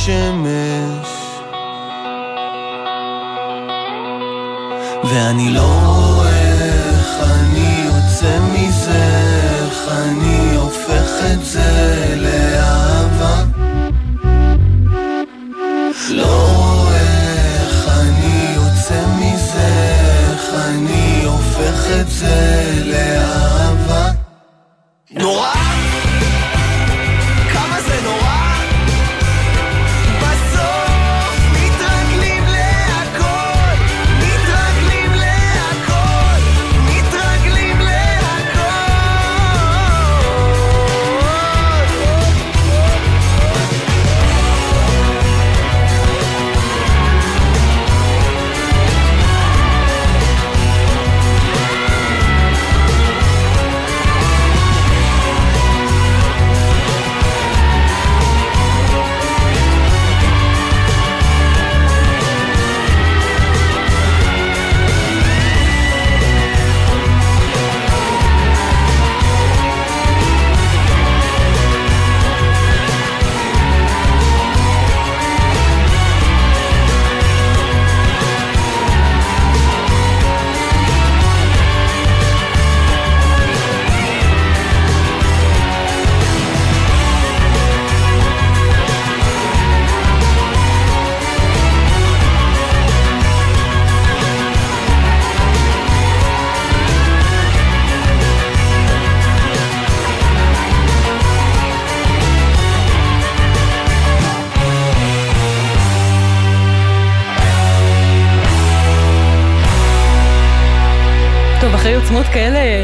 השמש. 0.02 1.08
ואני 5.04 5.50
לא 5.50 5.80
רואה 5.86 6.52
איך 6.90 7.16
אני 7.22 7.84
יוצא 7.84 8.38
מזה, 8.52 9.04
איך 9.62 9.88
אני 9.88 10.54
הופך 10.56 11.10
את 11.32 11.44
זה 11.44 12.14
לאהבה. 12.16 13.44
לא 16.10 16.46
רואה 16.56 17.00
איך 17.60 17.88
אני 17.88 18.54
יוצא 18.54 19.06
מזה, 19.18 19.68
איך 20.30 20.54
אני 20.68 21.24
הופך 21.24 22.00
את 22.00 22.08
זה 22.08 22.72
לאהבה. 22.84 24.10
נורא! 25.10 25.71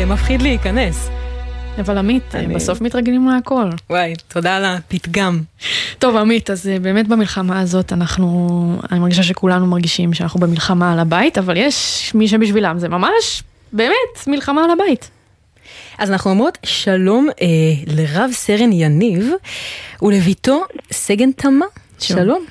מפחיד 0.08 0.42
להיכנס. 0.42 1.08
אבל 1.80 1.98
עמית, 1.98 2.34
אני... 2.34 2.54
בסוף 2.54 2.80
מתרגלים 2.80 3.28
להכל. 3.28 3.70
וואי, 3.90 4.14
תודה 4.28 4.56
על 4.56 4.64
הפתגם. 4.64 5.40
טוב, 5.98 6.16
עמית, 6.16 6.50
אז 6.50 6.68
אה, 6.68 6.78
באמת 6.78 7.08
במלחמה 7.08 7.60
הזאת 7.60 7.92
אנחנו, 7.92 8.80
אני 8.92 9.00
מרגישה 9.00 9.22
שכולנו 9.22 9.66
מרגישים 9.66 10.14
שאנחנו 10.14 10.40
במלחמה 10.40 10.92
על 10.92 10.98
הבית, 10.98 11.38
אבל 11.38 11.56
יש 11.56 12.10
מי 12.14 12.28
שבשבילם 12.28 12.78
זה 12.78 12.88
ממש, 12.88 13.42
באמת, 13.72 14.26
מלחמה 14.26 14.64
על 14.64 14.70
הבית. 14.70 15.10
אז 15.98 16.10
אנחנו 16.10 16.30
אומרות 16.30 16.58
שלום 16.62 17.28
אה, 17.42 17.46
לרב 17.86 18.30
סרן 18.32 18.72
יניב 18.72 19.30
ולביתו 20.02 20.64
סגן 20.92 21.32
תמה. 21.32 21.66
שלום. 21.98 22.44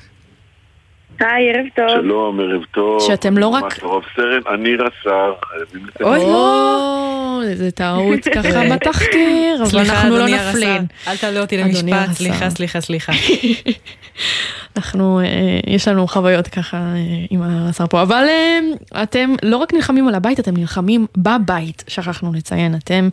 היי, 1.20 1.52
ערב 1.52 1.66
טוב. 1.76 1.88
שלום, 1.88 2.40
ערב 2.40 2.64
טוב. 2.70 3.00
שאתם 3.06 3.38
לא 3.38 3.46
רק... 3.46 3.84
רב 3.84 4.02
סרן, 4.16 4.54
אני 4.54 4.76
רס"ר, 4.76 5.32
לתת... 5.74 6.02
אוי, 6.02 6.18
לא, 6.18 7.40
איזה 7.42 7.70
טעות 7.70 8.24
ככה 8.34 8.74
בתחקיר, 8.74 9.64
אבל 9.70 9.80
אנחנו 9.80 10.18
לא 10.18 10.26
נפלין. 10.26 10.86
אל 11.08 11.16
תעלה 11.16 11.40
אותי 11.40 11.56
למשפט, 11.56 12.12
סליחה, 12.12 12.50
סליחה, 12.50 12.80
סליחה. 12.80 13.12
אנחנו, 14.76 15.20
אה, 15.20 15.26
יש 15.66 15.88
לנו 15.88 16.06
חוויות 16.06 16.48
ככה 16.48 16.76
אה, 16.76 16.92
עם 17.30 17.42
הרס"ר 17.42 17.86
פה, 17.86 18.02
אבל 18.02 18.24
אה, 18.28 18.58
אתם 19.02 19.34
לא 19.42 19.56
רק 19.56 19.74
נלחמים 19.74 20.08
על 20.08 20.14
הבית, 20.14 20.40
אתם 20.40 20.56
נלחמים 20.56 21.06
בבית, 21.16 21.84
שכחנו 21.88 22.32
לציין, 22.32 22.74
אתם 22.74 23.08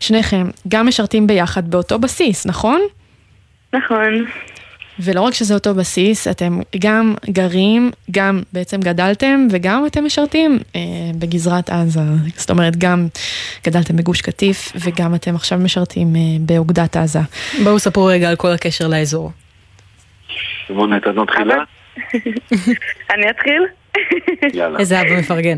שניכם 0.00 0.46
גם 0.68 0.86
משרתים 0.86 1.26
ביחד 1.26 1.70
באותו 1.70 1.98
בסיס, 1.98 2.46
נכון? 2.46 2.80
נכון. 3.72 4.24
ולא 5.00 5.20
רק 5.20 5.34
שזה 5.34 5.54
אותו 5.54 5.74
בסיס, 5.74 6.28
אתם 6.28 6.60
גם 6.78 7.14
גרים, 7.30 7.90
גם 8.10 8.42
בעצם 8.52 8.80
גדלתם 8.80 9.46
וגם 9.50 9.86
אתם 9.86 10.04
משרתים 10.04 10.58
אה, 10.76 10.80
בגזרת 11.18 11.70
עזה. 11.70 12.00
זאת 12.36 12.50
אומרת, 12.50 12.76
גם 12.76 13.06
גדלתם 13.66 13.96
בגוש 13.96 14.20
קטיף 14.20 14.72
וגם 14.84 15.14
אתם 15.14 15.34
עכשיו 15.34 15.58
משרתים 15.58 16.06
אה, 16.16 16.20
באוגדת 16.40 16.96
עזה. 16.96 17.18
בואו 17.64 17.78
ספרו 17.78 18.04
רגע 18.04 18.28
על 18.28 18.36
כל 18.36 18.48
הקשר 18.48 18.88
לאזור. 18.88 19.30
שמעון, 20.66 20.96
את 20.96 21.06
מתחילה? 21.06 21.56
אני 23.14 23.30
אתחיל? 23.30 23.62
יאללה. 24.54 24.78
איזה 24.78 25.00
אבא 25.00 25.18
מפרגן. 25.18 25.56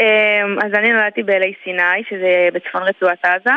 אמ, 0.00 0.58
אז 0.64 0.74
אני 0.74 0.92
נולדתי 0.92 1.22
באלי 1.22 1.52
סיני, 1.64 2.02
שזה 2.10 2.48
בצפון 2.52 2.82
רצועת 2.82 3.24
עזה. 3.24 3.54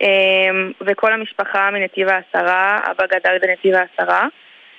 אמ, 0.00 0.72
וכל 0.80 1.12
המשפחה 1.12 1.70
מנתיב 1.70 2.08
העשרה, 2.08 2.78
אבא 2.90 3.06
גדל 3.06 3.38
בנתיב 3.42 3.74
העשרה. 3.74 4.26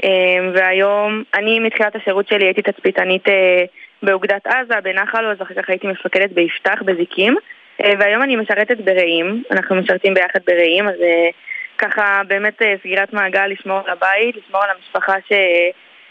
אמ, 0.03 0.51
והיום, 0.53 1.23
אני 1.33 1.59
מתחילת 1.59 1.95
השירות 1.95 2.27
שלי 2.27 2.45
הייתי 2.45 2.61
תצפיתנית 2.61 3.29
אה, 3.29 3.63
באוגדת 4.03 4.47
עזה, 4.47 4.81
בנחל 4.83 5.25
עוז, 5.25 5.41
אחר 5.41 5.61
כך 5.61 5.69
הייתי 5.69 5.87
מפקדת 5.87 6.31
ביפתח, 6.31 6.81
בזיקים. 6.85 7.35
אה, 7.83 7.93
והיום 7.99 8.23
אני 8.23 8.35
משרתת 8.35 8.77
ברעים, 8.77 9.43
אנחנו 9.51 9.75
משרתים 9.75 10.13
ביחד 10.13 10.39
ברעים, 10.47 10.87
אז 10.87 11.01
אה, 11.01 11.29
ככה 11.77 12.21
באמת 12.27 12.61
סגירת 12.83 13.13
מעגל, 13.13 13.47
לשמור 13.47 13.79
על 13.85 13.89
הבית, 13.91 14.35
לשמור 14.35 14.63
על 14.63 14.69
המשפחה 14.69 15.13
ש... 15.29 15.33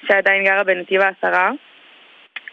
שעדיין 0.08 0.44
גרה 0.44 0.64
בנתיב 0.64 1.00
העשרה. 1.00 1.50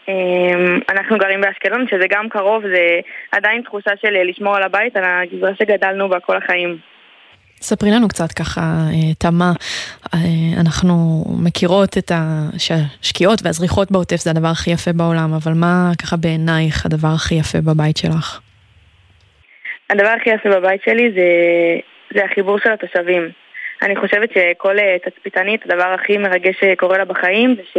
אמ, 0.08 0.80
אנחנו 0.88 1.18
גרים 1.18 1.40
באשקלון, 1.40 1.86
שזה 1.90 2.04
גם 2.10 2.28
קרוב, 2.28 2.62
זה 2.62 3.00
עדיין 3.32 3.62
תחושה 3.62 3.90
של 4.00 4.22
לשמור 4.30 4.56
על 4.56 4.62
הבית, 4.62 4.96
על 4.96 5.04
הגזרה 5.04 5.50
שגדלנו 5.58 6.08
בה 6.08 6.20
כל 6.20 6.36
החיים. 6.36 6.78
ספרי 7.60 7.90
לנו 7.90 8.08
קצת 8.08 8.32
ככה, 8.32 8.60
אה, 8.60 9.14
תמה, 9.18 9.52
אה, 10.14 10.60
אנחנו 10.60 11.24
מכירות 11.44 11.98
את 11.98 12.12
השקיעות 12.14 13.40
והזריחות 13.44 13.92
בעוטף 13.92 14.16
זה 14.16 14.30
הדבר 14.30 14.48
הכי 14.48 14.70
יפה 14.70 14.92
בעולם, 14.92 15.34
אבל 15.34 15.52
מה 15.52 15.90
ככה 16.02 16.16
בעינייך 16.16 16.86
הדבר 16.86 17.08
הכי 17.14 17.34
יפה 17.34 17.58
בבית 17.60 17.96
שלך? 17.96 18.40
הדבר 19.90 20.14
הכי 20.20 20.30
יפה 20.30 20.48
בבית 20.48 20.82
שלי 20.82 21.10
זה, 21.14 21.28
זה 22.14 22.24
החיבור 22.24 22.58
של 22.58 22.72
התושבים. 22.72 23.28
אני 23.82 23.96
חושבת 23.96 24.30
שכל 24.34 24.78
אה, 24.78 24.96
תצפיתנית, 25.04 25.60
הדבר 25.66 25.94
הכי 25.94 26.18
מרגש 26.18 26.54
שקורה 26.60 26.98
לה 26.98 27.04
בחיים 27.04 27.54
זה 27.56 27.62
ש... 27.72 27.76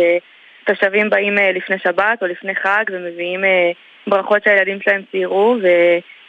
תושבים 0.65 1.09
באים 1.09 1.37
אה, 1.37 1.51
לפני 1.51 1.75
שבת 1.83 2.21
או 2.21 2.27
לפני 2.27 2.55
חג 2.55 2.83
ומביאים 2.91 3.43
אה, 3.43 3.71
ברכות 4.07 4.43
שהילדים 4.43 4.81
שלהם 4.81 5.01
ציירו 5.11 5.57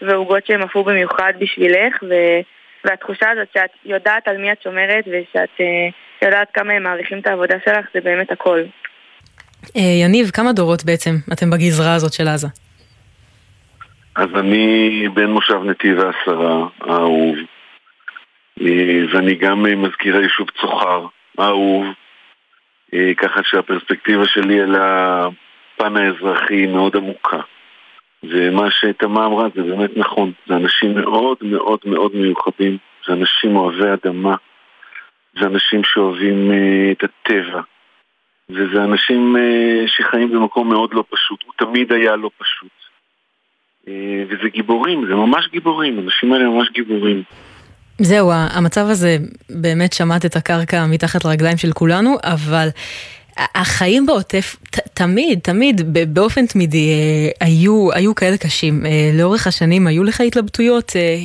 ועוגות 0.02 0.46
שהם 0.46 0.62
עפו 0.62 0.84
במיוחד 0.84 1.32
בשבילך 1.38 2.02
ו... 2.02 2.14
והתחושה 2.84 3.30
הזאת 3.30 3.48
שאת 3.54 3.70
יודעת 3.84 4.28
על 4.28 4.36
מי 4.36 4.52
את 4.52 4.62
שומרת 4.62 5.04
ושאת 5.06 5.60
אה, 5.60 5.88
יודעת 6.22 6.48
כמה 6.54 6.72
הם 6.72 6.82
מעריכים 6.82 7.18
את 7.18 7.26
העבודה 7.26 7.54
שלך 7.64 7.86
זה 7.94 8.00
באמת 8.00 8.32
הכל. 8.32 8.60
יניב, 9.74 10.30
כמה 10.30 10.52
דורות 10.52 10.84
בעצם 10.84 11.10
אתם 11.32 11.50
בגזרה 11.50 11.94
הזאת 11.94 12.12
של 12.12 12.28
עזה? 12.28 12.48
אז 14.16 14.28
אני 14.38 15.08
בן 15.14 15.30
מושב 15.30 15.58
נתיב 15.64 15.98
העשרה 16.00 16.66
האהוב 16.80 17.36
ואני 19.12 19.34
גם 19.34 19.62
מזכיר 19.82 20.16
היישוב 20.16 20.46
צוחר 20.60 21.06
האהוב 21.38 21.84
אה, 21.84 21.90
ככה 23.16 23.40
שהפרספקטיבה 23.44 24.26
שלי 24.26 24.60
על 24.60 24.74
הפן 24.74 25.96
האזרחי 25.96 26.54
היא 26.54 26.68
מאוד 26.68 26.96
עמוקה. 26.96 27.40
ומה 28.22 28.70
שתמה 28.70 29.26
אמרה 29.26 29.48
זה 29.54 29.62
באמת 29.62 29.96
נכון, 29.96 30.32
זה 30.46 30.56
אנשים 30.56 30.94
מאוד 30.94 31.36
מאוד 31.42 31.78
מאוד 31.84 32.16
מיוחדים, 32.16 32.76
זה 33.06 33.12
אנשים 33.12 33.56
אוהבי 33.56 33.92
אדמה, 33.92 34.36
זה 35.40 35.46
אנשים 35.46 35.84
שאוהבים 35.84 36.50
uh, 36.50 36.92
את 36.92 37.04
הטבע, 37.04 37.60
וזה 38.50 38.84
אנשים 38.84 39.36
uh, 39.36 39.88
שחיים 39.88 40.30
במקום 40.30 40.68
מאוד 40.68 40.94
לא 40.94 41.04
פשוט, 41.10 41.42
הוא 41.44 41.52
תמיד 41.56 41.92
היה 41.92 42.16
לא 42.16 42.30
פשוט. 42.38 42.72
Uh, 43.86 43.90
וזה 44.28 44.48
גיבורים, 44.48 45.06
זה 45.06 45.14
ממש 45.14 45.48
גיבורים, 45.48 45.98
האנשים 45.98 46.32
האלה 46.32 46.44
ממש 46.44 46.70
גיבורים. 46.70 47.22
זהו, 47.98 48.30
המצב 48.32 48.86
הזה, 48.90 49.16
באמת 49.50 49.92
שמט 49.92 50.24
את 50.24 50.36
הקרקע 50.36 50.86
מתחת 50.86 51.24
לרגליים 51.24 51.56
של 51.56 51.72
כולנו, 51.72 52.16
אבל 52.24 52.68
החיים 53.36 54.06
בעוטף 54.06 54.56
ת, 54.70 54.78
תמיד, 54.94 55.38
תמיד, 55.38 55.80
באופן 56.14 56.46
תמידי, 56.46 56.90
אה, 56.90 57.46
היו, 57.46 57.88
היו 57.92 58.14
כאלה 58.14 58.36
קשים. 58.36 58.86
אה, 58.86 59.10
לאורך 59.18 59.46
השנים 59.46 59.86
היו 59.86 60.04
לך 60.04 60.20
התלבטויות, 60.20 60.92
אה, 60.96 61.16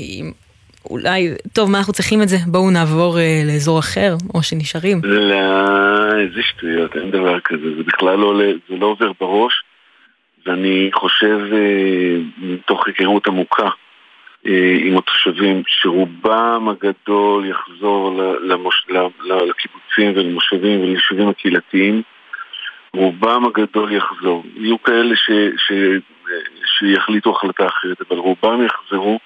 אולי, 0.89 1.29
טוב, 1.53 1.71
מה 1.71 1.77
אנחנו 1.77 1.93
צריכים 1.93 2.21
את 2.21 2.29
זה? 2.29 2.37
בואו 2.47 2.71
נעבור 2.71 3.17
לאזור 3.45 3.79
אחר, 3.79 4.15
או 4.33 4.43
שנשארים. 4.43 5.01
לא, 5.03 6.19
איזה 6.19 6.41
שטויות, 6.41 6.95
אין 6.95 7.11
דבר 7.11 7.39
כזה, 7.39 7.75
זה 7.77 7.83
בכלל 7.87 8.15
לא, 8.15 8.41
זה 8.69 8.75
לא 8.75 8.85
עובר 8.85 9.11
בראש, 9.19 9.53
ואני 10.45 10.89
חושב, 10.93 11.39
מתוך 12.37 12.87
היכרות 12.87 13.27
עמוקה, 13.27 13.63
אה, 13.63 13.69
עם 14.83 14.97
התושבים, 14.97 15.63
שרובם 15.67 16.69
הגדול 16.69 17.45
יחזור 17.45 18.21
למוש... 18.41 18.85
לקיבוצים 19.23 20.11
ולמושבים 20.15 20.81
וליישובים 20.81 21.27
הקהילתיים, 21.27 22.01
רובם 22.93 23.45
הגדול 23.45 23.91
יחזור. 23.91 24.43
יהיו 24.55 24.83
כאלה 24.83 25.15
ש... 25.15 25.31
ש... 25.57 25.71
שיחליטו 26.79 27.31
החלטה 27.31 27.67
אחרת, 27.67 28.01
אבל 28.01 28.17
רובם 28.17 28.65
יחזרו 28.65 29.19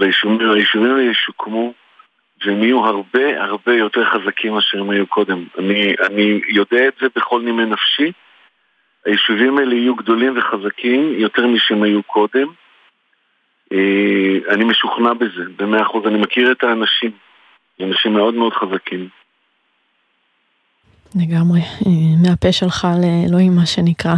והיישובים 0.00 0.90
האלה 0.90 1.02
ישוקמו 1.02 1.72
והם 2.44 2.62
יהיו 2.62 2.84
הרבה 2.84 3.42
הרבה 3.42 3.74
יותר 3.74 4.04
חזקים 4.04 4.52
מאשר 4.52 4.80
הם 4.80 4.90
היו 4.90 5.06
קודם. 5.06 5.44
אני, 5.58 5.94
אני 6.06 6.40
יודע 6.48 6.88
את 6.88 6.94
זה 7.00 7.06
בכל 7.16 7.42
נימי 7.42 7.64
נפשי. 7.64 8.12
היישובים 9.06 9.58
האלה 9.58 9.74
יהיו 9.74 9.94
גדולים 9.94 10.38
וחזקים 10.38 11.12
יותר 11.16 11.46
משהם 11.46 11.82
היו 11.82 12.02
קודם. 12.02 12.46
אה, 13.74 14.54
אני 14.54 14.64
משוכנע 14.64 15.12
בזה, 15.12 15.42
במאה 15.56 15.82
אחוז. 15.82 16.06
אני 16.06 16.18
מכיר 16.18 16.52
את 16.52 16.64
האנשים, 16.64 17.10
אנשים 17.80 18.12
מאוד 18.12 18.34
מאוד 18.34 18.52
חזקים. 18.52 19.08
לגמרי, 21.16 21.60
אה, 21.60 21.90
מהפה 22.22 22.52
שלך 22.52 22.88
לאלוהים 23.02 23.56
מה 23.56 23.66
שנקרא. 23.66 24.14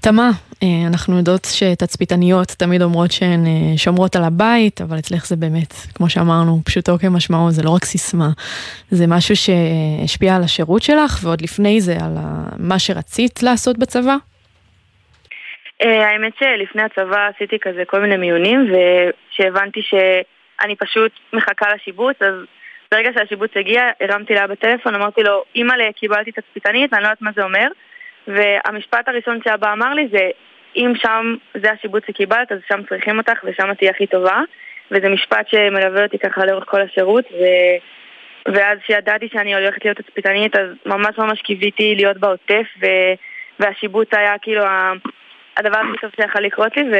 תמה, 0.00 0.30
אה, 0.62 0.86
אנחנו 0.86 1.16
יודעות 1.16 1.44
שתצפיתניות 1.44 2.48
תמיד 2.48 2.82
אומרות 2.82 3.12
שהן 3.12 3.46
שומרות 3.76 4.16
על 4.16 4.24
הבית, 4.24 4.80
אבל 4.80 4.98
אצלך 4.98 5.26
זה 5.26 5.36
באמת, 5.36 5.74
כמו 5.94 6.10
שאמרנו, 6.10 6.60
פשוטו 6.64 6.98
כמשמעו, 6.98 7.50
זה 7.50 7.62
לא 7.62 7.70
רק 7.70 7.84
סיסמה, 7.84 8.30
זה 8.90 9.06
משהו 9.06 9.34
שהשפיע 9.36 10.36
על 10.36 10.42
השירות 10.42 10.82
שלך, 10.82 11.20
ועוד 11.22 11.40
לפני 11.40 11.80
זה 11.80 11.96
על 12.00 12.14
מה 12.58 12.78
שרצית 12.78 13.42
לעשות 13.42 13.78
בצבא? 13.78 14.16
אה, 15.82 16.08
האמת 16.08 16.32
שלפני 16.38 16.82
הצבא 16.82 17.28
עשיתי 17.34 17.58
כזה 17.58 17.84
כל 17.84 18.00
מיני 18.00 18.16
מיונים, 18.16 18.72
וכשהבנתי 18.72 19.82
שאני 19.82 20.76
פשוט 20.76 21.12
מחכה 21.32 21.66
לשיבוץ, 21.74 22.22
אז 22.22 22.34
ברגע 22.92 23.10
שהשיבוץ 23.14 23.50
הגיע, 23.56 23.82
הרמתי 24.00 24.34
לה 24.34 24.46
בטלפון, 24.46 24.94
אמרתי 24.94 25.22
לו, 25.22 25.44
אימא'לה, 25.54 25.92
קיבלתי 25.92 26.32
תצפיתנית, 26.32 26.92
אני 26.92 27.02
לא 27.02 27.06
יודעת 27.06 27.22
מה 27.22 27.30
זה 27.36 27.42
אומר. 27.42 27.68
והמשפט 28.28 29.08
הראשון 29.08 29.38
שאבא 29.44 29.72
אמר 29.72 29.94
לי 29.94 30.08
זה, 30.12 30.30
אם 30.76 30.92
שם 31.02 31.34
זה 31.62 31.72
השיבוץ 31.72 32.04
שקיבלת, 32.06 32.52
אז 32.52 32.58
שם 32.68 32.80
צריכים 32.88 33.18
אותך 33.18 33.44
ושם 33.44 33.74
תהיה 33.74 33.90
הכי 33.90 34.06
טובה. 34.06 34.40
וזה 34.90 35.08
משפט 35.08 35.48
שמלווה 35.48 36.02
אותי 36.02 36.18
ככה 36.18 36.46
לאורך 36.46 36.64
כל 36.66 36.80
השירות, 36.82 37.24
ו... 37.32 37.44
ואז 38.54 38.78
כשידעתי 38.82 39.28
שאני 39.32 39.54
הולכת 39.54 39.84
להיות 39.84 39.98
תצפיתנית, 39.98 40.56
אז 40.56 40.68
ממש 40.86 41.18
ממש 41.18 41.42
קיוויתי 41.42 41.94
להיות 41.96 42.16
בעוטף, 42.16 42.66
ו... 42.82 42.86
והשיבוץ 43.60 44.08
היה 44.12 44.38
כאילו 44.42 44.64
הדבר 45.58 45.78
הכי 45.78 46.00
טוב 46.00 46.10
שיכול 46.16 46.42
לקרות 46.42 46.76
לי, 46.76 46.82
ו... 46.82 46.96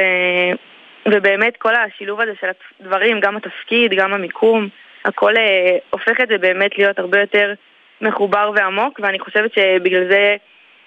ובאמת 1.11 1.57
כל 1.57 1.73
השילוב 1.75 2.21
הזה 2.21 2.31
של 2.41 2.47
הדברים, 2.81 3.19
גם 3.19 3.37
התפקיד, 3.37 3.93
גם 3.93 4.13
המיקום, 4.13 4.67
הכל 5.05 5.37
אה, 5.37 5.77
הופך 5.89 6.21
את 6.23 6.27
זה 6.27 6.37
באמת 6.37 6.77
להיות 6.77 6.99
הרבה 6.99 7.19
יותר 7.19 7.53
מחובר 8.01 8.51
ועמוק, 8.55 8.99
ואני 9.03 9.19
חושבת 9.19 9.53
שבגלל 9.53 10.09
זה 10.09 10.35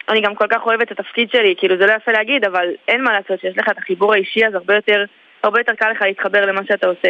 אני 0.08 0.20
גם 0.20 0.34
כל 0.34 0.46
כך 0.50 0.66
אוהבת 0.66 0.92
את 0.92 1.00
התפקיד 1.00 1.30
שלי, 1.30 1.54
כאילו 1.58 1.76
זה 1.78 1.86
לא 1.86 1.92
יפה 1.92 2.12
להגיד, 2.12 2.44
אבל 2.44 2.66
אין 2.88 3.04
מה 3.04 3.12
לעשות, 3.12 3.40
שיש 3.40 3.58
לך 3.58 3.68
את 3.68 3.78
החיבור 3.78 4.12
האישי, 4.12 4.46
אז 4.46 4.54
הרבה 4.54 4.74
יותר, 4.74 5.04
הרבה 5.42 5.60
יותר 5.60 5.72
קל 5.74 5.90
לך 5.90 6.02
להתחבר 6.02 6.46
למה 6.46 6.60
שאתה 6.68 6.86
עושה. 6.86 7.08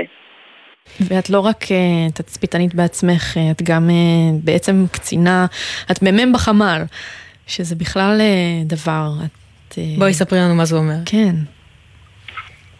ואת 1.00 1.30
לא 1.30 1.40
רק 1.40 1.62
uh, 1.62 2.12
תצפיתנית 2.14 2.74
בעצמך, 2.74 3.36
uh, 3.36 3.40
את 3.56 3.62
גם 3.62 3.88
uh, 3.88 4.44
בעצם 4.44 4.72
קצינה, 4.92 5.46
את 5.90 6.02
מ"מ 6.02 6.32
בחמ"ל, 6.32 6.82
שזה 7.46 7.76
בכלל 7.76 8.20
uh, 8.20 8.68
דבר. 8.68 9.08
את, 9.26 9.41
uh... 9.72 9.98
בואי 9.98 10.14
ספרי 10.14 10.38
לנו 10.38 10.54
מה 10.54 10.64
זה 10.64 10.76
אומר. 10.76 10.94
כן. 11.06 11.34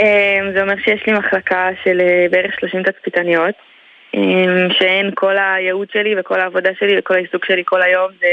Um, 0.01 0.05
זה 0.55 0.63
אומר 0.63 0.75
שיש 0.85 1.07
לי 1.07 1.13
מחלקה 1.13 1.69
של 1.85 2.01
uh, 2.01 2.33
בערך 2.33 2.61
30 2.61 2.83
תצפיתניות, 2.83 3.55
um, 4.17 4.19
שהן 4.79 5.11
כל 5.15 5.37
הייעוד 5.39 5.89
שלי 5.93 6.15
וכל 6.21 6.41
העבודה 6.41 6.71
שלי 6.79 6.99
וכל 6.99 7.15
העיסוק 7.15 7.45
שלי 7.45 7.63
כל 7.65 7.83
היום 7.83 8.11
זה 8.21 8.29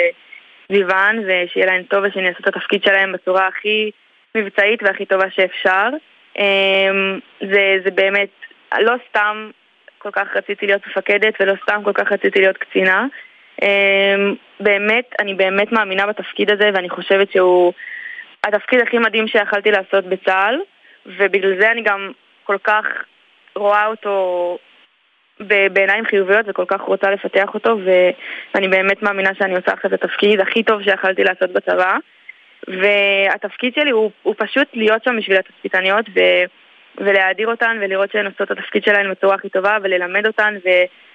סביבן, 0.68 1.16
ושיהיה 1.26 1.66
להן 1.66 1.84
טוב 1.84 2.04
ושאני 2.04 2.28
אעשה 2.28 2.40
את 2.40 2.48
התפקיד 2.48 2.84
שלהן 2.84 3.12
בצורה 3.12 3.48
הכי 3.48 3.92
מבצעית 4.36 4.84
והכי 4.84 5.06
טובה 5.06 5.26
שאפשר. 5.30 5.90
Um, 6.38 6.42
זה, 7.42 7.78
זה 7.84 7.92
באמת, 7.92 8.30
לא 8.80 8.94
סתם 9.10 9.50
כל 9.98 10.10
כך 10.12 10.28
רציתי 10.36 10.66
להיות 10.66 10.88
מפקדת 10.88 11.34
ולא 11.40 11.54
סתם 11.64 11.82
כל 11.84 11.94
כך 11.94 12.12
רציתי 12.12 12.40
להיות 12.40 12.58
קצינה. 12.58 13.08
אמ, 13.62 14.36
באמת, 14.60 15.06
אני 15.20 15.34
באמת 15.34 15.72
מאמינה 15.72 16.08
בתפקיד 16.08 16.52
הזה 16.52 16.70
ואני 16.74 16.90
חושבת 16.90 17.32
שהוא 17.32 17.74
התפקיד 18.44 18.80
הכי 18.80 18.98
מדהים 18.98 19.28
שיכלתי 19.28 19.72
לעשות 19.72 20.06
בצה"ל 20.06 20.60
ובגלל 21.06 21.62
זה 21.62 21.72
אני 21.72 21.82
גם 21.82 22.12
כל 22.44 22.58
כך 22.64 22.86
רואה 23.56 23.86
אותו 23.86 24.58
בעיניים 25.74 26.06
חיוביות 26.06 26.46
וכל 26.50 26.66
כך 26.68 26.82
רוצה 26.82 27.12
לפתח 27.12 27.54
אותו 27.54 27.78
ואני 27.86 28.68
באמת 28.68 29.04
מאמינה 29.04 29.30
שאני 29.38 29.56
עושה 29.56 29.72
עכשיו 29.72 29.94
את 29.94 30.04
התפקיד 30.04 30.40
הכי 30.40 30.64
טוב 30.64 30.84
שיכלתי 30.84 31.24
לעשות 31.24 31.50
בצבא 31.52 31.98
והתפקיד 32.68 33.74
שלי 33.74 33.92
הוא, 33.92 34.12
הוא 34.24 34.36
פשוט 34.38 34.68
להיות 34.74 35.04
שם 35.04 35.18
בשביל 35.18 35.38
התצפיתניות. 35.38 36.06
ולהאדיר 36.98 37.48
אותן 37.48 37.78
ולראות 37.82 38.12
שהן 38.12 38.26
עושות 38.26 38.42
את 38.42 38.52
התפקיד 38.52 38.84
שלהן 38.84 39.12
בצורה 39.12 39.36
הכי 39.36 39.50
טובה 39.50 39.78
וללמד 39.84 40.28
אותן 40.28 40.58
ו, 40.66 40.70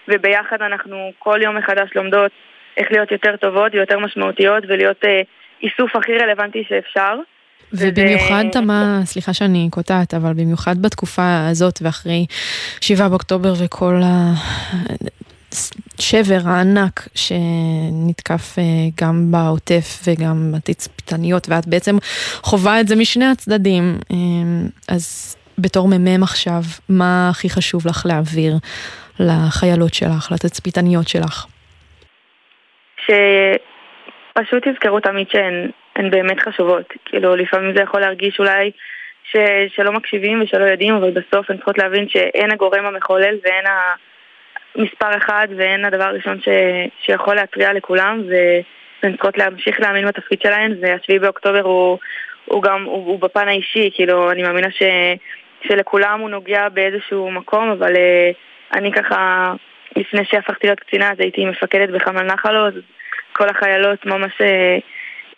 וביחד 0.09 0.63
אנחנו 0.63 1.13
כל 1.19 1.39
יום 1.43 1.57
מחדש 1.57 1.91
לומדות 1.95 2.33
איך 2.77 2.93
להיות 2.93 3.13
יותר 3.13 3.37
טובות 3.37 3.75
ויותר 3.75 3.99
משמעותיות 3.99 4.65
ולהיות 4.69 5.05
אה, 5.05 5.23
איסוף 5.65 5.97
הכי 5.97 6.13
רלוונטי 6.13 6.65
שאפשר. 6.69 7.15
ובמיוחד, 7.73 8.45
תמה. 8.53 9.01
סליחה 9.05 9.33
שאני 9.33 9.69
קוטעת, 9.71 10.15
אבל 10.15 10.33
במיוחד 10.33 10.83
בתקופה 10.83 11.47
הזאת 11.51 11.79
ואחרי 11.83 12.27
7 12.81 13.09
באוקטובר 13.09 13.53
וכל 13.65 14.01
השבר 15.99 16.39
הענק 16.45 17.09
שנתקף 17.15 18.59
אה, 18.59 18.65
גם 19.01 19.31
בעוטף 19.31 20.03
וגם 20.07 20.53
בתצפיתניות, 20.55 21.49
ואת 21.49 21.67
בעצם 21.67 21.97
חווה 22.43 22.81
את 22.81 22.89
זה 22.89 22.97
משני 22.97 23.25
הצדדים. 23.25 23.99
אה, 24.11 24.17
אז 24.89 25.37
בתור 25.59 25.89
מ"מ 25.89 26.23
עכשיו, 26.23 26.63
מה 26.89 27.29
הכי 27.29 27.51
חשוב 27.51 27.89
לך 27.89 28.07
להעביר 28.07 28.57
לחיילות 29.21 29.95
שלך, 29.95 30.33
לתצפיתניות 30.33 31.09
שלך? 31.09 31.47
שפשוט 34.39 34.69
תזכרו 34.69 35.01
תמיד 35.01 35.27
שהן 35.31 36.11
באמת 36.11 36.41
חשובות. 36.41 36.93
כאילו, 37.05 37.37
לפעמים 37.37 37.77
זה 37.77 37.83
יכול 37.83 38.01
להרגיש 38.01 38.39
אולי 38.39 38.71
ש, 39.25 39.37
שלא 39.77 39.93
מקשיבים 39.93 40.43
ושלא 40.43 40.65
יודעים, 40.65 40.95
אבל 40.95 41.11
בסוף 41.11 41.51
הן 41.51 41.57
צריכות 41.57 41.79
להבין 41.79 42.09
שאין 42.09 42.53
הגורם 42.53 42.87
המחולל 42.87 43.37
ואין 43.45 43.65
המספר 44.77 45.17
אחד 45.17 45.49
ואין 45.57 45.85
הדבר 45.85 46.05
הראשון 46.05 46.41
ש, 46.41 46.49
שיכול 47.01 47.35
להתריע 47.35 47.73
לכולם, 47.73 48.23
והן 48.29 49.13
צריכות 49.13 49.39
להמשיך 49.39 49.81
להאמין 49.81 50.07
בתפקיד 50.07 50.41
שלהן, 50.43 50.75
והשביעי 50.81 51.19
באוקטובר 51.19 51.63
הוא, 51.63 51.99
הוא 52.45 52.63
גם, 52.63 52.85
הוא, 52.85 53.07
הוא 53.07 53.21
בפן 53.21 53.49
האישי, 53.49 53.91
כאילו, 53.95 54.31
אני 54.31 54.43
מאמינה 54.43 54.71
ש... 54.71 54.83
שלכולם 55.69 56.21
הוא 56.21 56.31
נוגע 56.31 56.69
באיזשהו 56.69 57.31
מקום, 57.31 57.71
אבל 57.71 57.95
uh, 57.95 58.79
אני 58.79 58.93
ככה, 58.93 59.53
לפני 59.97 60.25
שהפכתי 60.25 60.67
להיות 60.67 60.81
קצינה, 60.81 61.11
אז 61.11 61.21
הייתי 61.21 61.45
מפקדת 61.45 61.89
בחמ"ל 61.89 62.23
נחל 62.23 62.57
עוז, 62.57 62.75
כל 63.37 63.49
החיילות 63.49 64.07
ממש, 64.07 64.33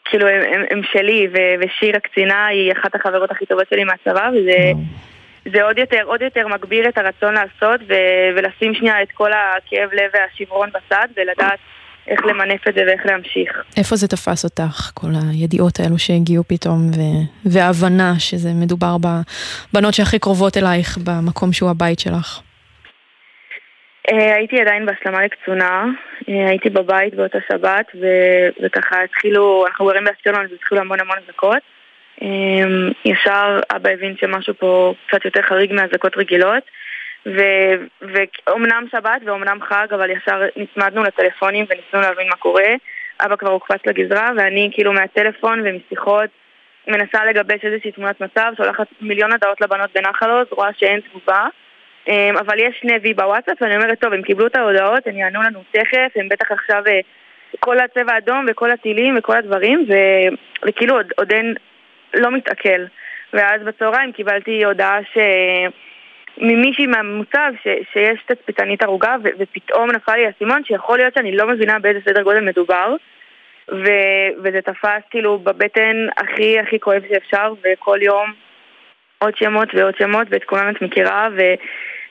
כאילו, 0.04 0.28
הם, 0.28 0.40
הם, 0.52 0.64
הם 0.70 0.80
שלי, 0.92 1.28
ו, 1.32 1.36
ושיר 1.60 1.96
הקצינה 1.96 2.46
היא 2.46 2.72
אחת 2.72 2.94
החברות 2.94 3.30
הכי 3.30 3.46
טובות 3.46 3.64
שלי 3.70 3.84
מהצבא, 3.84 4.30
וזה... 4.32 4.72
זה 5.52 5.62
עוד 5.62 5.78
יותר, 5.78 6.02
עוד 6.04 6.22
יותר 6.22 6.48
מגביר 6.48 6.88
את 6.88 6.98
הרצון 6.98 7.34
לעשות 7.34 7.80
ו- 7.88 8.36
ולשים 8.36 8.74
שנייה 8.74 9.02
את 9.02 9.12
כל 9.12 9.30
הכאב 9.32 9.88
לב 9.92 10.10
והשברון 10.14 10.68
בצד 10.68 11.06
ולדעת 11.16 11.58
איך 12.08 12.20
למנף 12.24 12.68
את 12.68 12.74
זה 12.74 12.80
ואיך 12.86 13.06
להמשיך. 13.06 13.62
איפה 13.76 13.96
זה 13.96 14.08
תפס 14.08 14.44
אותך, 14.44 14.90
כל 14.94 15.08
הידיעות 15.32 15.80
האלו 15.80 15.98
שהגיעו 15.98 16.44
פתאום, 16.44 16.90
ו- 16.96 17.50
וההבנה 17.52 18.18
שזה 18.18 18.48
מדובר 18.54 18.96
בבנות 18.98 19.94
שהכי 19.94 20.18
קרובות 20.18 20.56
אלייך 20.56 20.98
במקום 21.04 21.52
שהוא 21.52 21.70
הבית 21.70 21.98
שלך? 21.98 22.40
אה, 24.12 24.34
הייתי 24.34 24.60
עדיין 24.60 24.86
בהסלמה 24.86 25.22
לקצונה, 25.22 25.84
אה, 26.28 26.48
הייתי 26.48 26.70
בבית 26.70 27.14
באותה 27.14 27.38
שבת, 27.52 27.86
ו- 28.00 28.64
וככה 28.64 29.02
התחילו, 29.02 29.66
אנחנו 29.66 29.86
גרים 29.86 30.04
באסטרלון, 30.04 30.44
אז 30.44 30.52
התחילו 30.52 30.80
המון 30.80 31.00
המון 31.00 31.16
אזעקות. 31.24 31.62
אה, 32.22 32.28
ישר 33.04 33.60
אבא 33.70 33.90
הבין 33.90 34.16
שמשהו 34.20 34.54
פה 34.54 34.94
קצת 35.08 35.24
יותר 35.24 35.42
חריג 35.42 35.72
מאזעקות 35.72 36.16
רגילות. 36.16 36.62
ואומנם 38.02 38.84
שבת 38.92 39.20
ואומנם 39.24 39.58
חג, 39.62 39.86
אבל 39.90 40.10
ישר 40.10 40.42
נצמדנו 40.56 41.02
לטלפונים 41.02 41.64
וניסינו 41.68 42.02
להבין 42.02 42.28
מה 42.28 42.36
קורה. 42.36 42.74
אבא 43.20 43.36
כבר 43.36 43.50
הוקפץ 43.50 43.86
לגזרה, 43.86 44.30
ואני 44.36 44.70
כאילו 44.72 44.92
מהטלפון 44.92 45.62
ומשיחות 45.64 46.30
מנסה 46.86 47.24
לגבש 47.24 47.64
איזושהי 47.64 47.92
תמונת 47.92 48.20
מצב, 48.20 48.52
שולחת 48.56 48.86
מיליון 49.00 49.32
הודעות 49.32 49.60
לבנות 49.60 49.90
בנחל 49.94 50.30
עוז, 50.30 50.46
רואה 50.50 50.70
שאין 50.76 51.00
תגובה. 51.00 51.46
אמ, 52.08 52.36
אבל 52.38 52.58
יש 52.58 52.78
שני 52.80 52.98
וי 53.02 53.14
בוואטסאפ, 53.14 53.62
ואני 53.62 53.76
אומרת, 53.76 54.00
טוב, 54.00 54.12
הם 54.12 54.22
קיבלו 54.22 54.46
את 54.46 54.56
ההודעות, 54.56 55.06
הם 55.06 55.16
יענו 55.16 55.42
לנו 55.42 55.62
תכף, 55.70 56.12
הם 56.16 56.28
בטח 56.28 56.52
עכשיו 56.52 56.82
אה, 56.86 57.00
כל 57.60 57.78
הצבע 57.78 58.12
האדום 58.12 58.46
וכל 58.48 58.70
הטילים 58.70 59.14
וכל 59.18 59.36
הדברים, 59.36 59.86
ו... 59.88 59.94
וכאילו 60.68 60.94
עוד, 60.94 61.12
עוד 61.16 61.32
אין, 61.32 61.54
לא 62.14 62.30
מתעכל. 62.30 62.84
ואז 63.32 63.62
בצהריים 63.62 64.12
קיבלתי 64.12 64.64
הודעה 64.64 64.98
ש... 65.14 65.18
ממישהי 66.38 66.86
מהמוצב 66.86 67.52
ש, 67.62 67.68
שיש 67.92 68.22
תצפיתנית 68.26 68.82
הרוגה 68.82 69.16
ו, 69.24 69.28
ופתאום 69.38 69.90
נפל 69.90 70.16
לי 70.16 70.26
האסימון 70.26 70.64
שיכול 70.64 70.98
להיות 70.98 71.14
שאני 71.14 71.36
לא 71.36 71.46
מבינה 71.46 71.78
באיזה 71.78 72.00
סדר 72.08 72.22
גודל 72.22 72.40
מדובר 72.40 72.94
ו, 73.72 73.84
וזה 74.42 74.60
תפס 74.62 75.02
כאילו 75.10 75.38
בבטן 75.38 76.06
הכי 76.16 76.58
הכי 76.58 76.80
כואב 76.80 77.02
שאפשר 77.08 77.54
וכל 77.64 77.98
יום 78.02 78.32
עוד 79.18 79.36
שמות 79.36 79.68
ועוד 79.74 79.96
שמות 79.98 80.26
ואת 80.30 80.44
כולם 80.44 80.70
את 80.70 80.82
מכירה 80.82 81.28
ו, 81.36 81.42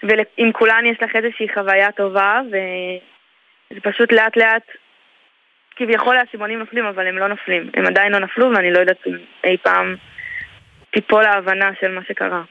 ועם 0.03 0.51
כולן 0.51 0.83
יש 0.85 0.97
לך 1.01 1.15
איזושהי 1.15 1.47
חוויה 1.53 1.91
טובה 1.91 2.41
וזה 2.47 3.81
פשוט 3.81 4.11
לאט 4.11 4.37
לאט 4.37 4.63
כביכול 5.75 6.17
האסימונים 6.17 6.59
נופלים 6.59 6.85
אבל 6.85 7.07
הם 7.07 7.17
לא 7.17 7.27
נופלים 7.27 7.69
הם 7.73 7.85
עדיין 7.85 8.11
לא 8.11 8.19
נפלו 8.19 8.51
ואני 8.55 8.71
לא 8.71 8.79
יודעת 8.79 9.07
אם 9.07 9.17
אי 9.43 9.57
פעם 9.63 9.95
תיפול 10.93 11.25
ההבנה 11.25 11.69
של 11.81 11.91
מה 11.91 12.01
שקרה 12.07 12.41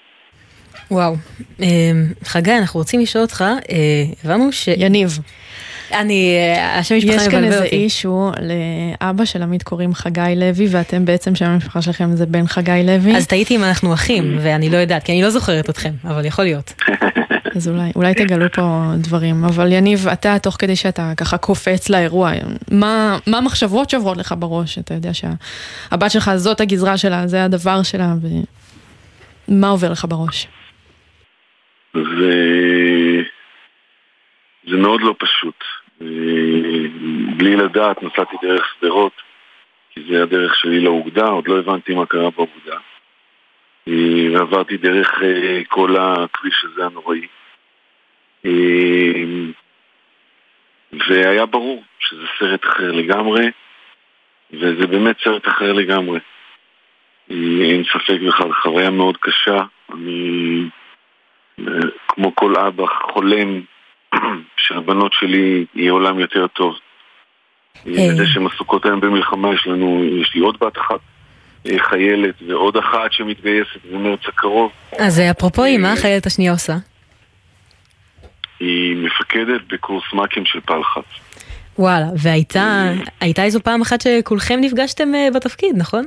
וואו. 0.90 1.14
אמ, 1.60 2.04
חגי, 2.24 2.52
אנחנו 2.60 2.80
רוצים 2.80 3.00
לשאול 3.00 3.24
אותך, 3.24 3.40
אה, 3.40 4.04
הבנו 4.24 4.52
ש... 4.52 4.68
יניב. 4.68 5.08
אני, 5.92 6.36
אה, 6.36 6.78
השם 6.78 6.96
משפחה 6.96 7.14
מבלבל 7.14 7.26
אותי. 7.26 7.36
יש 7.36 7.42
כאן 7.42 7.44
איזה 7.44 7.64
אישו, 7.64 8.30
לאבא 9.00 9.24
של 9.24 9.42
עמית 9.42 9.62
קוראים 9.62 9.94
חגי 9.94 10.34
לוי, 10.36 10.66
ואתם 10.70 11.04
בעצם, 11.04 11.34
שם 11.34 11.46
המשפחה 11.46 11.82
שלכם 11.82 12.16
זה 12.16 12.26
בן 12.26 12.46
חגי 12.46 12.82
לוי. 12.84 13.16
אז 13.16 13.26
טעיתי 13.26 13.56
אם 13.56 13.64
אנחנו 13.64 13.94
אחים, 13.94 14.38
ואני 14.40 14.70
לא 14.70 14.76
יודעת, 14.76 15.02
כי 15.02 15.12
אני 15.12 15.22
לא 15.22 15.30
זוכרת 15.30 15.70
אתכם, 15.70 15.92
אבל 16.04 16.24
יכול 16.24 16.44
להיות. 16.44 16.74
אז 17.56 17.68
אולי, 17.68 17.90
אולי 17.96 18.14
תגלו 18.14 18.52
פה 18.52 18.92
דברים. 18.98 19.44
אבל 19.44 19.72
יניב, 19.72 20.08
אתה, 20.08 20.38
תוך 20.38 20.56
כדי 20.58 20.76
שאתה 20.76 21.12
ככה 21.16 21.36
קופץ 21.36 21.88
לאירוע, 21.88 22.32
מה, 22.70 23.18
מה 23.26 23.38
המחשבות 23.38 23.90
שעוברות 23.90 24.16
לך 24.16 24.34
בראש? 24.38 24.78
אתה 24.78 24.94
יודע 24.94 25.10
שהבת 25.14 26.10
שלך, 26.10 26.30
זאת 26.36 26.60
הגזרה 26.60 26.96
שלה, 26.96 27.26
זה 27.26 27.44
הדבר 27.44 27.82
שלה, 27.82 28.14
ומה 29.48 29.68
עובר 29.68 29.92
לך 29.92 30.06
בראש? 30.08 30.48
וזה 34.66 34.76
מאוד 34.76 35.00
לא 35.00 35.14
פשוט. 35.18 35.64
בלי 37.36 37.56
לדעת 37.56 38.02
נסעתי 38.02 38.36
דרך 38.42 38.74
שדרות, 38.74 39.12
כי 39.90 40.00
זה 40.10 40.22
הדרך 40.22 40.54
שלי 40.56 40.80
לאוגדה, 40.80 41.26
עוד 41.26 41.48
לא 41.48 41.58
הבנתי 41.58 41.94
מה 41.94 42.06
קרה 42.06 42.30
באוגדה. 42.30 42.78
ועברתי 43.86 44.76
דרך 44.76 45.22
אה, 45.22 45.62
כל 45.68 45.96
הכביש 45.96 46.64
הזה 46.64 46.86
הנוראי. 46.86 47.26
והיה 51.08 51.46
ברור 51.46 51.84
שזה 51.98 52.26
סרט 52.38 52.64
אחר 52.64 52.92
לגמרי, 52.92 53.50
וזה 54.50 54.86
באמת 54.86 55.16
סרט 55.24 55.48
אחר 55.48 55.72
לגמרי. 55.72 56.20
אין 57.30 57.84
ספק 57.84 58.20
בכלל, 58.26 58.52
חוויה 58.52 58.90
מאוד 58.90 59.16
קשה. 59.16 59.62
אני, 59.92 60.62
אה, 61.58 61.64
כמו 62.08 62.34
כל 62.34 62.56
אבא, 62.56 62.84
חולם 62.86 63.60
שהבנות 64.66 65.12
שלי 65.12 65.64
יהיה 65.74 65.92
עולם 65.92 66.18
יותר 66.18 66.46
טוב. 66.46 66.74
אה. 67.86 68.14
זה 68.16 68.26
שהן 68.26 68.46
עסוקות 68.46 68.84
היום 68.84 69.00
במלחמה, 69.00 69.54
יש 69.54 69.66
לנו, 69.66 70.04
יש 70.22 70.34
לי 70.34 70.40
עוד 70.40 70.56
בת 70.60 70.78
אחת, 70.78 71.00
אה, 71.66 71.78
חיילת, 71.78 72.34
ועוד 72.48 72.76
אחת 72.76 73.12
שמתגייסת 73.12 73.86
במרץ 73.92 74.20
הקרוב. 74.28 74.72
אז 74.98 75.20
אה, 75.20 75.30
אפרופו, 75.30 75.62
מה 75.78 75.92
החיילת 75.92 76.26
השנייה 76.26 76.52
עושה? 76.52 76.74
היא 78.60 78.96
מפקדת 78.96 79.60
בקורס 79.68 80.04
מ"כים 80.12 80.44
של 80.46 80.60
פלחץ. 80.60 81.04
וואלה, 81.78 82.06
והייתה 82.22 82.90
הייתה 83.20 83.44
איזו 83.44 83.60
פעם 83.60 83.80
אחת 83.80 84.00
שכולכם 84.00 84.58
נפגשתם 84.60 85.14
אה, 85.14 85.28
בתפקיד, 85.34 85.76
נכון? 85.76 86.04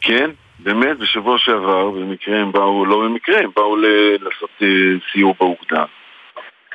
כן, 0.00 0.30
באמת, 0.58 0.98
בשבוע 0.98 1.38
שעבר, 1.38 1.90
במקרה 1.90 2.40
הם 2.40 2.52
באו, 2.52 2.86
לא 2.86 3.00
במקרה, 3.04 3.38
הם 3.38 3.50
באו 3.56 3.76
לעשות 4.20 4.50
אה, 4.62 4.66
סיור 5.12 5.34
באוגדה. 5.40 5.84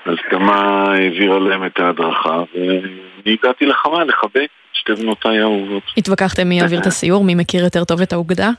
אז 0.07 0.15
תמה 0.29 0.91
העבירה 0.91 1.39
להם 1.39 1.65
את 1.65 1.79
ההדרכה, 1.79 2.43
ואני 2.53 3.33
הגעתי 3.33 3.65
לחמה 3.65 4.03
לחבק 4.03 4.35
את 4.35 4.49
שתי 4.73 4.93
בנותיי 4.93 5.39
האהובות. 5.39 5.83
התווכחתם 5.97 6.47
מי 6.47 6.59
יעביר 6.59 6.79
את 6.79 6.85
הסיור, 6.85 7.23
מי 7.23 7.35
מכיר 7.35 7.63
יותר 7.63 7.83
טוב 7.83 8.01
את 8.01 8.13
האוגדה? 8.13 8.49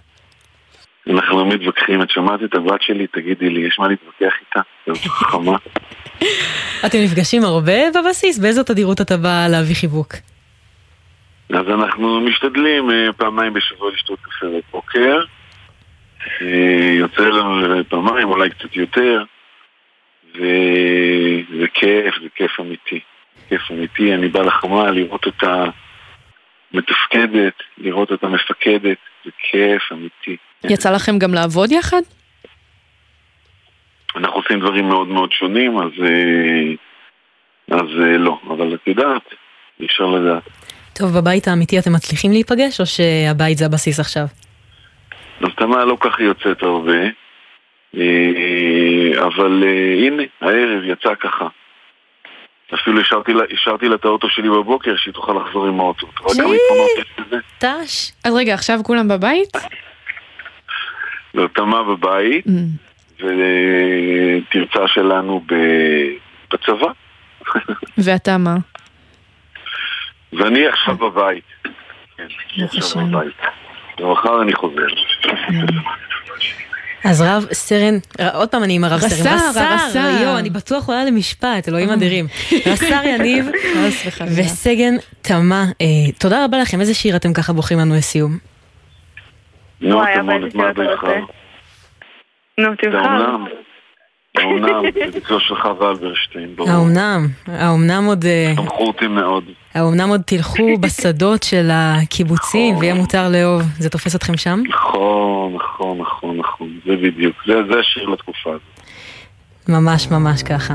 אנחנו 1.10 1.38
לא 1.38 1.48
מתווכחים, 1.48 2.02
את 2.02 2.10
שמעת 2.10 2.40
את 2.44 2.54
הבת 2.54 2.82
שלי, 2.82 3.06
תגידי 3.06 3.50
לי, 3.50 3.66
יש 3.66 3.78
מה 3.78 3.88
להתווכח 3.88 4.32
איתה? 4.40 4.60
זו 4.86 5.08
חכמה. 5.10 5.56
אתם 6.86 6.98
נפגשים 7.04 7.44
הרבה 7.44 7.72
בבסיס? 7.94 8.38
באיזו 8.38 8.62
תדירות 8.62 9.00
אתה 9.00 9.16
בא 9.16 9.46
להביא 9.50 9.74
חיבוק? 9.74 10.14
אז 11.50 11.68
אנחנו 11.68 12.20
משתדלים 12.20 12.90
אה, 12.90 13.12
פעמיים 13.16 13.52
בשבוע 13.52 13.90
לשתות 13.94 14.18
קפה 14.20 14.46
בבוקר. 14.46 15.20
אה, 16.42 16.90
יוצא 16.98 17.22
לנו 17.22 17.84
פעמיים, 17.88 18.28
אולי 18.28 18.50
קצת 18.50 18.76
יותר. 18.76 19.24
וזה 20.38 21.66
כיף, 21.74 22.14
זה 22.22 22.28
כיף 22.34 22.60
אמיתי. 22.60 23.00
כיף 23.48 23.62
אמיתי, 23.70 24.14
אני 24.14 24.28
בא 24.28 24.42
לחמה 24.42 24.90
לראות 24.90 25.26
אותה 25.26 25.64
מתפקדת, 26.72 27.54
לראות 27.78 28.10
אותה 28.10 28.28
מפקדת, 28.28 28.98
זה 29.24 29.30
כיף 29.50 29.82
אמיתי. 29.92 30.36
יצא 30.64 30.90
לכם 30.90 31.18
גם 31.18 31.34
לעבוד 31.34 31.72
יחד? 31.72 32.02
אנחנו 34.16 34.36
עושים 34.36 34.60
דברים 34.60 34.88
מאוד 34.88 35.08
מאוד 35.08 35.32
שונים, 35.32 35.78
אז, 35.78 35.90
אה, 36.04 36.74
אז 37.78 37.86
אה, 38.02 38.18
לא. 38.18 38.38
אבל 38.46 38.74
את 38.74 38.86
יודעת, 38.86 39.22
אי 39.80 39.86
אפשר 39.86 40.06
לדעת. 40.06 40.42
טוב, 40.92 41.18
בבית 41.18 41.48
האמיתי 41.48 41.78
אתם 41.78 41.92
מצליחים 41.92 42.30
להיפגש, 42.30 42.80
או 42.80 42.86
שהבית 42.86 43.58
זה 43.58 43.66
הבסיס 43.66 44.00
עכשיו? 44.00 44.24
אז 45.40 45.48
תמה 45.56 45.84
לא 45.84 45.96
ככה 46.00 46.22
יוצאת 46.22 46.62
הרבה, 46.62 46.98
אבל 47.94 49.64
אה, 49.66 50.06
הנה, 50.06 50.22
הערב 50.40 50.84
יצא 50.84 51.14
ככה. 51.14 51.48
אפילו 52.74 53.00
השארתי 53.00 53.32
לה, 53.32 53.44
השארתי 53.52 53.88
לה 53.88 53.94
את 53.94 54.04
האוטו 54.04 54.28
שלי 54.28 54.48
בבוקר, 54.48 54.96
שהיא 54.96 55.14
תוכל 55.14 55.32
לחזור 55.32 55.66
עם 55.66 55.80
האוטו. 55.80 56.06
טאש. 57.58 58.12
אז 58.24 58.34
רגע, 58.34 58.54
עכשיו 58.54 58.78
כולם 58.84 59.08
בבית? 59.08 59.56
לא, 61.34 61.48
תמה 61.54 61.82
בבית, 61.82 62.44
ותרצה 63.18 64.88
שלנו 64.88 65.44
בצבא. 66.50 66.92
ואתה 68.04 68.38
מה? 68.38 68.56
ואני 70.32 70.66
עכשיו 70.66 70.96
בבית. 70.96 71.44
כן, 72.16 72.64
עכשיו 72.64 73.06
בבית. 73.06 73.34
ומחר 74.00 74.42
אני 74.42 74.54
חוזר. 74.54 74.86
אז 77.04 77.22
רב 77.22 77.46
סרן, 77.52 77.94
עוד 78.34 78.48
פעם 78.48 78.64
אני 78.64 78.76
עם 78.76 78.84
הרב 78.84 78.94
רס"ר, 79.04 79.08
סרן, 79.08 79.32
רס"ר, 79.34 79.74
רס"ר. 79.74 80.22
יואו, 80.22 80.38
אני 80.38 80.50
בטוח 80.50 80.88
עולה 80.88 81.04
למשפט, 81.04 81.68
אלוהים 81.68 81.90
אדירים. 81.90 82.26
רס"ר 82.66 83.00
יניב. 83.04 83.50
וסגן 84.36 84.94
תמה, 85.22 85.64
אה, 85.80 86.12
תודה 86.18 86.44
רבה 86.44 86.58
לכם, 86.58 86.80
איזה 86.80 86.94
שיר 86.94 87.16
אתם 87.16 87.32
ככה 87.32 87.52
בוחרים 87.52 87.80
לנו 87.80 87.94
לסיום? 87.94 88.38
נו, 89.80 90.02
שיר 90.12 90.70
אתה 90.70 90.82
לך. 90.82 91.00
רוצה? 91.02 91.14
נו, 92.58 92.68
תבחר. 92.82 92.96
האומנם? 92.98 93.44
האומנם, 94.38 94.82
זה 95.04 95.10
ביצוע 95.20 95.40
של 95.40 95.54
חווה 95.54 95.90
אלברשטיין, 95.90 96.56
ברור. 96.56 96.70
האומנם, 96.70 97.26
האומנם 97.46 98.04
עוד, 98.06 98.24
אה, 98.24 98.52
תמכו 98.56 98.86
אותי 98.86 99.06
מאוד. 99.06 99.44
האומנם 99.74 100.08
עוד 100.08 100.20
תלכו 100.26 100.68
בשדות 100.80 101.42
של 101.42 101.68
הקיבוצים 101.72 102.76
ויהיה 102.76 102.94
מותר 102.94 103.28
לאהוב, 103.28 103.62
זה 103.78 103.90
תופס 103.90 104.16
אתכם 104.16 104.36
שם? 104.36 104.62
נכון, 104.68 105.54
נכון, 105.54 105.98
נכון, 105.98 106.36
נכון. 106.36 106.57
זה 106.88 106.96
בדיוק. 106.96 107.36
זה 107.46 107.54
זה 107.72 107.78
השיר 107.80 108.08
לתקופה 108.08 108.50
הזאת. 108.50 108.88
ממש 109.68 110.08
ממש 110.10 110.42
ככה. 110.42 110.74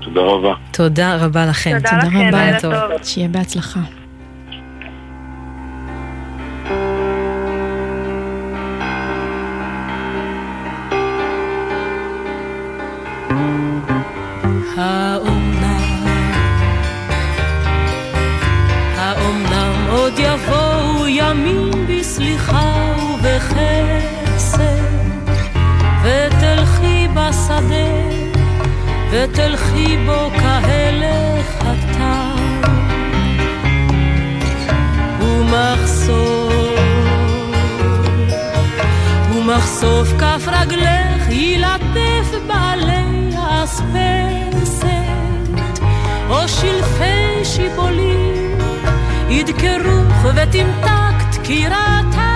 תודה 0.00 0.20
רבה. 0.20 0.54
תודה 0.72 1.16
רבה 1.16 1.46
לכם. 1.46 1.78
תודה 1.78 1.98
לכם, 1.98 2.16
לילה 2.16 2.44
לילה 2.44 2.60
טוב. 2.60 2.74
טוב. 2.74 3.02
שיהיה 3.02 3.28
בהצלחה. 3.28 3.80
האומנם, 14.76 16.06
האומנם 18.96 19.86
עוד 19.90 20.12
יבואו 20.18 21.08
ימים 21.08 21.70
בסליחה 21.88 22.94
ובחסד, 23.14 24.19
ותלכי 29.10 29.96
בו 30.06 30.30
כהלך 30.38 31.46
הטל, 31.60 32.70
ומחשוף, 35.20 36.80
ומחשוף 39.34 40.08
כף 40.18 40.42
רגלך 40.46 41.28
ילטף 41.30 42.30
בעלי 42.46 43.30
אספסת, 43.64 44.84
או 46.28 46.48
שלפי 46.48 47.44
שיבולים, 47.44 48.58
ידקרוך 49.28 50.24
ותמתק 50.24 51.40
דקירתה. 51.40 52.29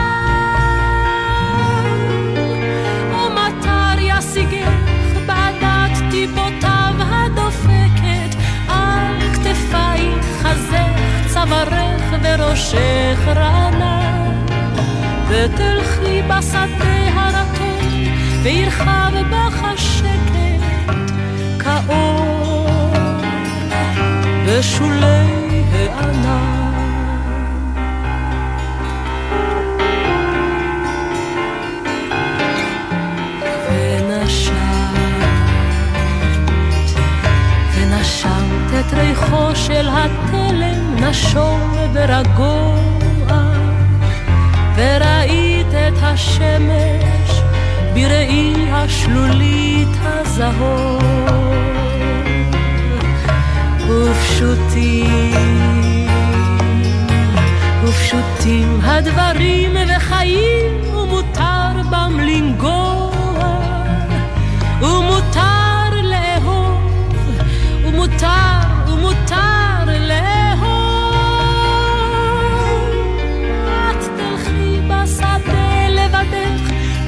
וראשך 12.54 13.28
רענן. 13.36 14.46
ותלכי 15.28 16.22
בשדה 16.22 17.08
הרטון, 17.14 18.12
וירחב 18.42 19.12
בך 19.30 19.64
השקט 19.64 20.94
כאור 21.58 22.68
בשולי 24.46 25.62
הענן. 25.72 26.53
את 38.88 38.94
ריחו 38.94 39.56
של 39.56 39.88
התלם 39.88 40.96
נשום 40.96 41.72
ורגוע. 41.92 42.84
וראית 44.76 45.66
את 45.66 46.02
השמש 46.02 47.40
בראי 47.94 48.54
השלולית 48.72 49.88
הזהוב 50.02 51.02
ופשוטים, 53.88 55.34
ופשוטים 57.84 58.80
הדברים 58.82 59.76
וחיים 59.96 60.94
ומותר 60.94 61.82
בם 61.90 62.20
לנגוע 62.20 63.10
ומותר 64.80 66.02
לאהוב 66.02 66.80
ומותר 67.84 68.53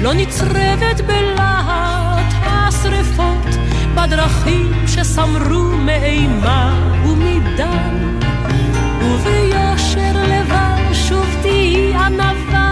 לא 0.01 0.13
נצרבת 0.13 1.01
בלהט 1.07 2.33
השרפות, 2.43 3.45
בדרכים 3.95 4.71
שסמרו 4.87 5.77
מאימה 5.77 6.91
ומדם, 7.05 8.19
וביושר 9.01 10.13
לבן 10.13 10.93
שוב 10.93 11.25
תהיי 11.41 11.93
ענווה 11.93 12.67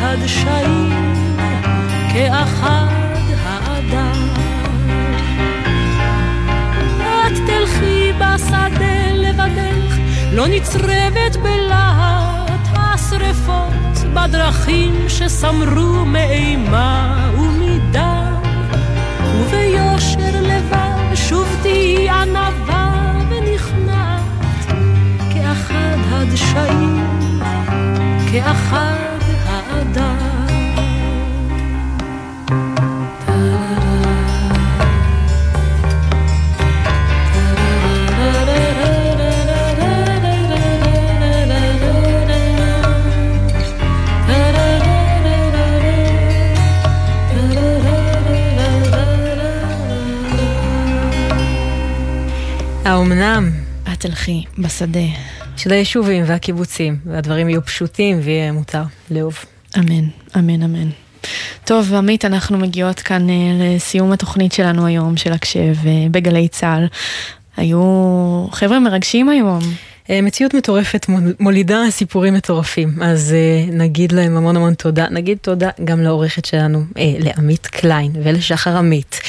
הדשאים, 0.00 1.26
כאחד 2.12 2.88
האדם. 3.44 4.28
את 7.00 7.32
תלכי 7.46 8.12
בשדה 8.12 9.12
לבדך, 9.14 9.96
לא 10.32 10.48
נצרבת 10.48 11.36
בלהט 11.42 12.17
השרפות, 14.28 14.38
בדרכים 14.38 15.08
שסמרו 15.08 16.04
מאימה 16.04 17.30
ומדם, 17.38 18.34
וביושר 19.34 20.40
לבד 20.42 21.14
שוב 21.14 21.46
תהי 21.62 22.08
ענווה 22.08 22.57
האומנם? 52.98 53.50
את 53.92 54.00
תלכי 54.00 54.44
בשדה. 54.58 55.00
של 55.56 55.72
היישובים 55.72 56.24
והקיבוצים, 56.26 56.96
והדברים 57.06 57.48
יהיו 57.48 57.64
פשוטים 57.64 58.20
ויהיה 58.22 58.52
מותר 58.52 58.82
לאהוב. 59.10 59.38
אמן, 59.78 60.04
אמן, 60.38 60.62
אמן. 60.62 60.88
טוב, 61.64 61.94
עמית, 61.94 62.24
אנחנו 62.24 62.58
מגיעות 62.58 63.00
כאן 63.00 63.30
אה, 63.30 63.34
לסיום 63.58 64.12
התוכנית 64.12 64.52
שלנו 64.52 64.86
היום, 64.86 65.16
של 65.16 65.32
הקשב, 65.32 65.74
אה, 65.86 66.06
בגלי 66.10 66.48
צה"ל. 66.48 66.86
היו 67.56 67.80
חבר'ה 68.52 68.80
מרגשים 68.80 69.28
היום. 69.28 69.60
אה, 70.10 70.20
מציאות 70.22 70.54
מטורפת 70.54 71.06
מול- 71.08 71.34
מולידה 71.40 71.80
סיפורים 71.90 72.34
מטורפים, 72.34 73.02
אז 73.02 73.34
נגיד 73.72 74.12
להם 74.12 74.36
המון 74.36 74.56
המון 74.56 74.74
תודה. 74.74 75.06
נגיד 75.10 75.38
תודה 75.38 75.70
גם 75.84 76.00
לעורכת 76.00 76.44
שלנו, 76.44 76.82
לעמית 77.18 77.66
קליין 77.66 78.12
ולשחר 78.24 78.76
עמית. 78.76 79.20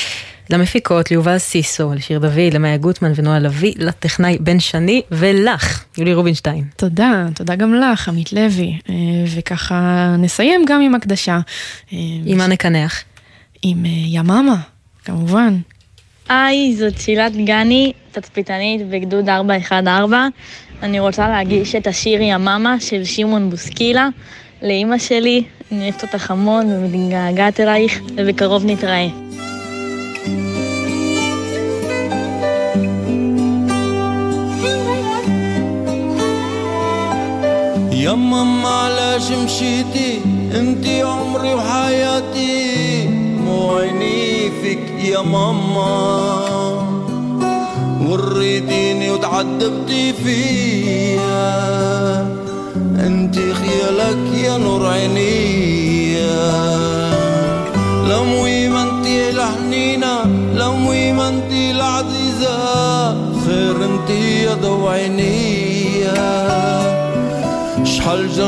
למפיקות, 0.49 1.11
ליובל 1.11 1.37
סיסו, 1.37 1.93
לשיר 1.93 2.19
דוד, 2.19 2.53
למאיה 2.53 2.77
גוטמן 2.77 3.11
ונועה 3.15 3.39
לביא, 3.39 3.73
לטכנאי 3.77 4.37
בן 4.39 4.59
שני 4.59 5.01
ולך, 5.11 5.83
יולי 5.97 6.13
רובינשטיין. 6.13 6.63
תודה, 6.75 7.25
תודה 7.35 7.55
גם 7.55 7.73
לך, 7.73 8.07
עמית 8.07 8.33
לוי. 8.33 8.77
אה, 8.89 8.95
וככה 9.35 10.15
נסיים 10.19 10.65
גם 10.67 10.81
עם 10.81 10.95
הקדשה. 10.95 11.39
אה, 11.93 11.97
עם 12.25 12.37
מה 12.37 12.47
נקנח? 12.47 13.03
עם 13.61 13.85
אה, 13.85 13.89
יממה, 13.91 14.55
כמובן. 15.05 15.57
היי, 16.29 16.75
זאת 16.75 17.01
שילת 17.01 17.35
גני, 17.35 17.93
תצפיתנית 18.11 18.89
בגדוד 18.89 19.29
414. 19.29 20.27
אני 20.83 20.99
רוצה 20.99 21.27
להגיש 21.27 21.75
את 21.75 21.87
השיר 21.87 22.21
יממה 22.21 22.75
של 22.79 23.03
שמעון 23.03 23.49
בוסקילה 23.49 24.09
לאימא 24.61 24.97
שלי. 24.97 25.43
אני 25.71 25.83
אוהבת 25.83 26.03
אותך 26.03 26.31
המון 26.31 26.65
ומתגעגעת 26.71 27.59
אלייך, 27.59 28.01
ובקרוב 28.15 28.65
נתראה. 28.65 29.07
يما 37.99 38.43
معلش 38.43 39.31
مشيتي 39.31 40.19
انتي 40.55 41.01
عمري 41.01 41.53
وحياتي. 41.53 43.07
مو 43.45 43.77
عيني 43.77 44.51
فيك 44.61 44.79
يا 45.03 45.21
ماما. 45.21 46.89
وريتيني 48.07 49.11
وتعذبتي 49.11 50.13
فيا. 50.13 51.39
انتي 53.05 53.53
خيالك 53.53 54.43
يا 54.43 54.57
نور 54.57 54.87
عيني. 54.87 56.08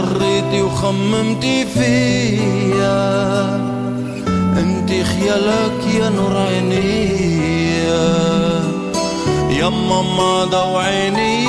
شحال 0.02 0.20
جريتي 0.20 0.62
وخممتي 0.62 1.66
فيا. 1.66 3.56
انتي 4.58 5.04
خيالك 5.04 5.96
يا 6.00 6.10
نور 6.10 6.38
عيني 6.38 7.12
يا 9.60 9.70
ماما 9.70 10.46
ضو 10.46 10.78
عيني 10.78 11.48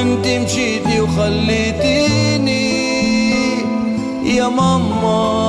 انتي 0.00 0.38
مشيتي 0.38 1.00
وخليتيني. 1.00 2.74
يا 4.36 4.48
ماما 4.48 5.44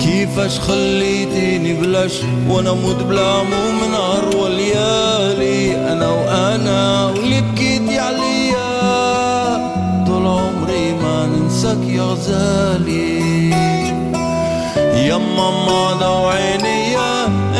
كيفاش 0.00 0.60
خليتيني 0.60 1.72
بلاش؟ 1.74 2.12
وأنا 2.48 2.72
موت 2.72 3.02
بلا 3.02 3.42
مو 3.42 3.72
من 3.72 3.90
نهار 3.90 4.36
وليالي 4.36 5.92
أنا 5.92 6.08
وأنا 6.08 7.06
واللي 7.06 7.38
ما 11.59 11.59
ننساك 11.59 11.87
يا 11.87 12.01
غزالي 12.01 13.49
يا 15.07 15.17
ماما 15.17 15.93
ضو 15.93 16.27
عيني 16.27 16.97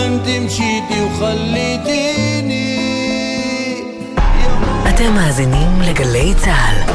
انت 0.06 0.28
مشيتي 0.28 1.02
وخليتيني 1.02 2.76
אתם 4.90 5.14
מאזינים 5.16 5.82
לגלי 5.82 6.34
צה"ל. 6.36 6.92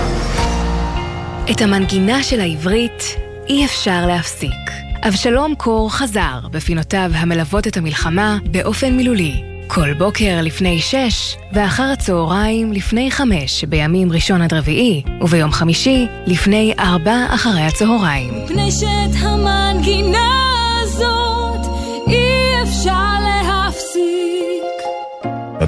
את 1.51 1.63
המנגינה 1.63 2.23
של 2.23 2.41
העברית 2.41 3.17
אי 3.49 3.65
אפשר 3.65 4.07
להפסיק. 4.07 4.71
אבשלום 5.09 5.55
קור 5.55 5.93
חזר 5.93 6.39
בפינותיו 6.51 7.11
המלוות 7.15 7.67
את 7.67 7.77
המלחמה 7.77 8.39
באופן 8.45 8.97
מילולי. 8.97 9.43
כל 9.68 9.94
בוקר 9.94 10.40
לפני 10.42 10.80
שש, 10.80 11.38
ואחר 11.54 11.84
הצהריים 11.84 12.74
לפני 12.74 13.12
חמש 13.12 13.64
בימים 13.64 14.12
ראשון 14.12 14.42
עד 14.42 14.54
רביעי, 14.54 15.04
וביום 15.22 15.52
חמישי 15.52 16.08
לפני 16.26 16.74
ארבע 16.80 17.26
אחרי 17.30 17.62
הצהריים. 17.62 18.44
מפני 18.44 18.72
שאת 18.72 19.22
המנגינה 19.22 20.25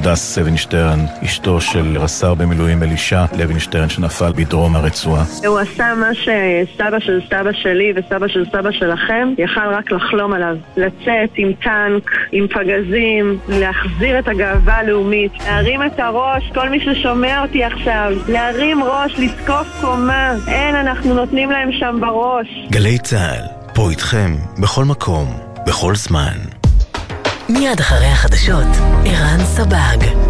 הדס 0.07 0.37
לוינשטרן, 0.37 1.05
אשתו 1.25 1.61
של 1.61 1.97
רס"ר 1.97 2.33
במילואים 2.33 2.83
אלישע 2.83 3.25
לוינשטרן 3.37 3.89
שנפל 3.89 4.31
בדרום 4.35 4.75
הרצועה. 4.75 5.23
הוא 5.45 5.59
עשה 5.59 5.93
מה 5.95 6.09
שסבא 6.13 6.99
של 6.99 7.21
סבא 7.29 7.51
שלי 7.51 7.93
וסבא 7.95 8.27
של 8.27 8.45
סבא 8.51 8.71
שלכם 8.71 9.33
יכל 9.37 9.67
רק 9.71 9.91
לחלום 9.91 10.33
עליו. 10.33 10.55
לצאת 10.77 11.29
עם 11.35 11.51
טנק, 11.53 12.11
עם 12.31 12.47
פגזים, 12.47 13.39
להחזיר 13.49 14.19
את 14.19 14.27
הגאווה 14.27 14.77
הלאומית, 14.77 15.31
להרים 15.39 15.83
את 15.83 15.99
הראש, 15.99 16.43
כל 16.53 16.69
מי 16.69 16.79
ששומע 16.79 17.41
אותי 17.41 17.63
עכשיו, 17.63 18.13
להרים 18.27 18.83
ראש, 18.83 19.19
לזקוף 19.19 19.67
קומה. 19.81 20.33
אין, 20.47 20.75
אנחנו 20.75 21.13
נותנים 21.13 21.51
להם 21.51 21.69
שם 21.71 21.97
בראש. 21.99 22.47
גלי 22.71 22.97
צה"ל, 22.97 23.73
פה 23.73 23.89
איתכם, 23.89 24.35
בכל 24.61 24.85
מקום, 24.85 25.27
בכל 25.67 25.95
זמן. 25.95 26.56
מיד 27.49 27.79
אחרי 27.79 28.05
החדשות, 28.05 28.67
ערן 29.05 29.45
סבג. 29.45 30.27